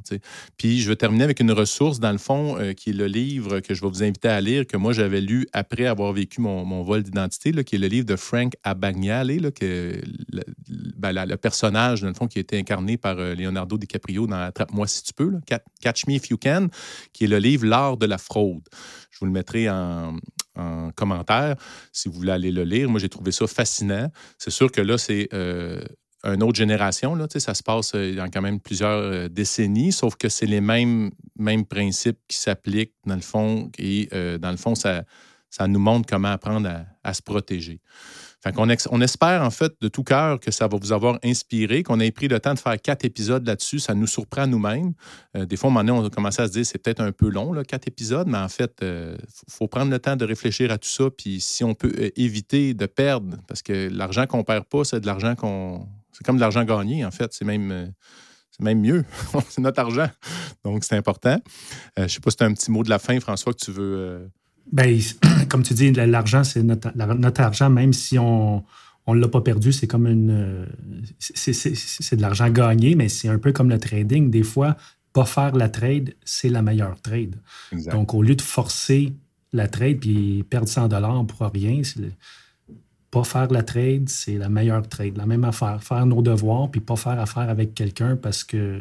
Puis 0.58 0.80
je 0.80 0.88
veux 0.88 0.96
terminer 0.96 1.24
avec 1.24 1.40
une 1.40 1.52
ressource, 1.52 1.98
dans 1.98 2.12
le 2.12 2.18
fond, 2.18 2.58
euh, 2.58 2.74
qui 2.74 2.90
est 2.90 2.92
le 2.92 3.06
livre 3.06 3.60
que 3.60 3.72
je 3.72 3.80
vais 3.80 3.88
vous 3.88 4.02
inviter 4.02 4.28
à 4.28 4.40
lire, 4.40 4.66
que 4.66 4.76
moi 4.76 4.92
j'avais 4.92 5.22
lu 5.22 5.46
après 5.52 5.86
avoir 5.86 6.12
vécu 6.12 6.42
mon, 6.42 6.82
vol 6.82 7.02
d'identité, 7.02 7.52
qui 7.64 7.76
est 7.76 7.78
le 7.78 7.86
livre 7.86 8.04
de 8.04 8.16
Frank 8.16 8.52
Abagnale, 8.64 9.50
que, 9.52 9.98
ben, 10.98 11.12
le, 11.26 11.36
personnage, 11.36 12.02
dans 12.02 12.08
le 12.08 12.14
fond, 12.14 12.26
qui 12.26 12.38
a 12.38 12.42
été 12.42 12.58
incarné 12.58 12.98
par 12.98 13.18
euh, 13.18 13.34
Leonardo 13.34 13.78
DiCaprio 13.78 14.26
dans 14.26 14.36
Attrape-moi 14.36 14.86
si 14.86 15.02
tu 15.02 15.14
peux, 15.14 15.32
Catch 15.80 16.06
Me 16.06 16.14
If 16.14 16.28
You 16.28 16.36
Can, 16.36 16.68
qui 17.14 17.24
est 17.24 17.28
le 17.28 17.38
livre 17.38 17.66
L'art 17.66 17.96
de 17.96 18.06
la 18.06 18.18
fraude. 18.18 18.68
Je 19.10 19.18
vous 19.20 19.26
le 19.26 19.32
mettrai 19.32 19.70
en, 19.70 20.18
commentaire 20.96 21.56
si 21.92 22.08
vous 22.08 22.14
voulez 22.14 22.32
aller 22.32 22.52
le 22.52 22.64
lire. 22.64 22.90
Moi, 22.90 23.00
j'ai 23.00 23.08
trouvé 23.08 23.32
ça 23.32 23.46
fascinant. 23.46 24.10
C'est 24.36 24.50
sûr 24.50 24.70
que 24.70 24.82
là, 24.82 24.98
c'est 24.98 25.30
euh, 25.32 25.82
une 26.24 26.42
autre 26.42 26.56
génération. 26.56 27.14
Là, 27.14 27.26
ça 27.28 27.54
se 27.54 27.62
passe 27.62 27.92
euh, 27.94 28.14
dans 28.14 28.28
quand 28.30 28.42
même 28.42 28.60
plusieurs 28.60 28.98
euh, 28.98 29.28
décennies, 29.28 29.92
sauf 29.92 30.16
que 30.16 30.28
c'est 30.28 30.46
les 30.46 30.60
mêmes, 30.60 31.10
mêmes 31.36 31.64
principes 31.64 32.18
qui 32.28 32.36
s'appliquent 32.36 32.94
dans 33.06 33.16
le 33.16 33.20
fond. 33.20 33.70
Et 33.78 34.08
euh, 34.12 34.38
dans 34.38 34.50
le 34.50 34.56
fond, 34.56 34.74
ça, 34.74 35.02
ça 35.50 35.66
nous 35.66 35.80
montre 35.80 36.08
comment 36.08 36.30
apprendre 36.30 36.70
à, 37.02 37.14
se 37.14 37.22
protéger. 37.22 37.80
Fait 38.40 38.54
on, 38.56 38.68
on, 38.90 39.00
espère 39.00 39.42
en 39.42 39.50
fait 39.50 39.72
de 39.80 39.86
tout 39.86 40.02
cœur 40.02 40.40
que 40.40 40.50
ça 40.50 40.66
va 40.66 40.76
vous 40.76 40.92
avoir 40.92 41.18
inspiré, 41.22 41.84
qu'on 41.84 42.00
ait 42.00 42.10
pris 42.10 42.26
le 42.26 42.40
temps 42.40 42.54
de 42.54 42.58
faire 42.58 42.80
quatre 42.80 43.04
épisodes 43.04 43.46
là-dessus. 43.46 43.78
Ça 43.78 43.94
nous 43.94 44.08
surprend 44.08 44.48
nous-mêmes. 44.48 44.94
des 45.34 45.56
fois, 45.56 45.70
à 45.70 45.72
moment 45.72 45.84
donné, 45.84 45.98
on 46.00 46.04
a 46.04 46.10
commencé 46.10 46.42
à 46.42 46.48
se 46.48 46.52
dire 46.52 46.66
c'est 46.66 46.78
peut-être 46.78 47.00
un 47.00 47.12
peu 47.12 47.28
long, 47.28 47.52
là, 47.52 47.62
quatre 47.62 47.86
épisodes, 47.86 48.26
mais 48.26 48.38
en 48.38 48.48
fait, 48.48 48.78
il 48.82 49.16
faut 49.48 49.68
prendre 49.68 49.92
le 49.92 49.98
temps 50.00 50.16
de 50.16 50.24
réfléchir 50.24 50.72
à 50.72 50.78
tout 50.78 50.88
ça. 50.88 51.04
Puis 51.16 51.40
si 51.40 51.62
on 51.62 51.74
peut 51.74 52.10
éviter 52.16 52.74
de 52.74 52.86
perdre, 52.86 53.36
parce 53.46 53.62
que 53.62 53.88
l'argent 53.92 54.26
qu'on 54.26 54.42
perd 54.42 54.64
pas, 54.64 54.82
c'est 54.82 54.98
de 54.98 55.06
l'argent 55.06 55.36
qu'on 55.36 55.86
c'est 56.12 56.24
comme 56.24 56.36
de 56.36 56.40
l'argent 56.40 56.64
gagné, 56.64 57.04
en 57.04 57.10
fait. 57.10 57.32
C'est 57.32 57.44
même, 57.44 57.70
euh, 57.70 57.86
même 58.60 58.80
mieux. 58.80 59.04
c'est 59.48 59.60
notre 59.60 59.80
argent. 59.80 60.08
Donc, 60.64 60.84
c'est 60.84 60.96
important. 60.96 61.36
Euh, 61.36 61.40
je 61.96 62.02
ne 62.02 62.08
sais 62.08 62.20
pas 62.20 62.30
si 62.30 62.36
tu 62.36 62.44
as 62.44 62.46
un 62.46 62.54
petit 62.54 62.70
mot 62.70 62.82
de 62.82 62.90
la 62.90 62.98
fin, 62.98 63.18
François, 63.20 63.52
que 63.52 63.64
tu 63.64 63.72
veux. 63.72 63.96
Euh, 63.96 64.26
ben, 64.70 64.98
comme 65.48 65.62
tu 65.62 65.74
dis, 65.74 65.90
l'argent, 65.92 66.44
c'est 66.44 66.62
notre, 66.62 66.92
argent, 67.40 67.70
même 67.70 67.92
si 67.92 68.18
on 68.18 68.62
ne 69.08 69.14
l'a 69.14 69.28
pas 69.28 69.40
perdu, 69.40 69.72
c'est 69.72 69.86
comme 69.86 70.06
une. 70.06 70.66
C'est 71.18 72.16
de 72.16 72.22
l'argent 72.22 72.48
gagné, 72.50 72.94
mais 72.94 73.08
c'est 73.08 73.28
un 73.28 73.38
peu 73.38 73.52
comme 73.52 73.70
le 73.70 73.78
trading. 73.78 74.30
Des 74.30 74.42
fois, 74.42 74.76
pas 75.12 75.24
faire 75.24 75.56
la 75.56 75.68
trade, 75.68 76.14
c'est 76.24 76.48
la 76.48 76.62
meilleure 76.62 77.00
trade. 77.00 77.36
Donc, 77.90 78.14
au 78.14 78.22
lieu 78.22 78.36
de 78.36 78.42
forcer 78.42 79.14
la 79.52 79.68
trade 79.68 79.98
puis 79.98 80.44
perdre 80.48 80.68
100 80.68 80.88
pour 81.26 81.46
rien, 81.52 81.82
pas 83.12 83.24
faire 83.24 83.52
la 83.52 83.62
trade, 83.62 84.08
c'est 84.08 84.38
la 84.38 84.48
meilleure 84.48 84.88
trade. 84.88 85.18
La 85.18 85.26
même 85.26 85.44
affaire. 85.44 85.84
Faire 85.84 86.06
nos 86.06 86.22
devoirs, 86.22 86.70
puis 86.70 86.80
pas 86.80 86.96
faire 86.96 87.20
affaire 87.20 87.48
avec 87.50 87.74
quelqu'un 87.74 88.16
parce 88.16 88.42
que 88.42 88.80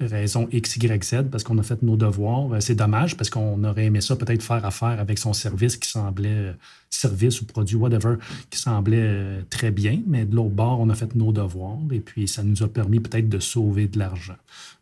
raison 0.00 0.48
X, 0.52 0.76
Y, 0.76 1.02
Z, 1.02 1.30
parce 1.30 1.42
qu'on 1.42 1.56
a 1.56 1.62
fait 1.62 1.82
nos 1.82 1.96
devoirs. 1.96 2.52
Euh, 2.52 2.60
c'est 2.60 2.74
dommage 2.74 3.16
parce 3.16 3.30
qu'on 3.30 3.64
aurait 3.64 3.86
aimé 3.86 4.02
ça 4.02 4.16
peut-être 4.16 4.42
faire 4.42 4.64
affaire 4.66 5.00
avec 5.00 5.18
son 5.18 5.32
service 5.32 5.78
qui 5.78 5.88
semblait, 5.88 6.28
euh, 6.28 6.52
service 6.90 7.40
ou 7.40 7.46
produit, 7.46 7.76
whatever, 7.76 8.16
qui 8.50 8.58
semblait 8.58 9.00
euh, 9.00 9.42
très 9.48 9.70
bien, 9.70 10.02
mais 10.06 10.26
de 10.26 10.36
l'autre 10.36 10.50
bord, 10.50 10.80
on 10.80 10.90
a 10.90 10.94
fait 10.94 11.14
nos 11.14 11.32
devoirs 11.32 11.78
et 11.90 12.00
puis 12.00 12.28
ça 12.28 12.42
nous 12.42 12.62
a 12.62 12.68
permis 12.68 13.00
peut-être 13.00 13.30
de 13.30 13.38
sauver 13.38 13.88
de 13.88 13.98
l'argent. 13.98 14.36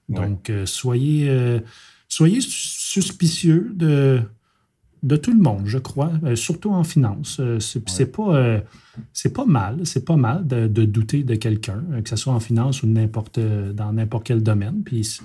Donc, 0.08 0.50
soyez, 0.64 1.60
soyez 2.08 2.40
suspicieux 2.40 3.70
de, 3.76 4.20
de 5.02 5.16
tout 5.16 5.32
le 5.32 5.40
monde, 5.40 5.62
je 5.64 5.78
crois, 5.78 6.12
euh, 6.24 6.36
surtout 6.36 6.70
en 6.70 6.84
finance. 6.84 7.38
Euh, 7.40 7.58
c'est 7.60 8.12
pas, 8.12 8.34
euh, 8.34 8.60
c'est 9.12 9.32
pas 9.32 9.46
mal, 9.46 9.86
c'est 9.86 10.04
pas 10.04 10.16
mal 10.16 10.46
de, 10.46 10.66
douter 10.84 11.22
de 11.22 11.34
quelqu'un, 11.34 11.82
que 12.02 12.08
ce 12.08 12.16
soit 12.16 12.32
en 12.32 12.40
finance 12.40 12.82
ou 12.82 12.86
n'importe, 12.86 13.38
dans 13.38 13.92
n'importe 13.92 14.26
quel 14.26 14.42
domaine. 14.42 14.82
Puis 14.84 15.18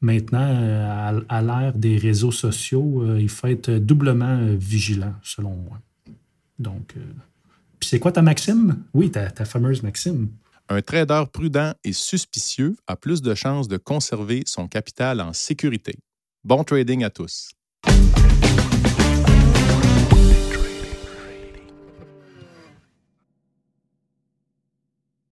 maintenant, 0.00 1.22
à, 1.28 1.42
l'ère 1.42 1.72
des 1.74 1.96
réseaux 1.96 2.32
sociaux, 2.32 3.16
il 3.16 3.28
faut 3.28 3.46
être 3.46 3.70
doublement 3.70 4.38
vigilant, 4.58 5.14
selon 5.22 5.54
moi. 5.54 5.80
Donc, 6.58 6.94
puis 7.78 7.88
c'est 7.88 7.98
quoi 7.98 8.12
ta 8.12 8.22
maxime? 8.22 8.82
Oui, 8.92 9.10
ta, 9.10 9.30
ta 9.30 9.44
fameuse 9.44 9.82
maxime. 9.82 10.28
Un 10.68 10.82
trader 10.82 11.24
prudent 11.32 11.72
et 11.84 11.92
suspicieux 11.92 12.76
a 12.86 12.96
plus 12.96 13.22
de 13.22 13.34
chances 13.34 13.68
de 13.68 13.76
conserver 13.76 14.42
son 14.46 14.66
capital 14.66 15.20
en 15.20 15.32
sécurité. 15.32 15.94
Bon 16.44 16.64
trading 16.64 17.04
à 17.04 17.10
tous. 17.10 17.55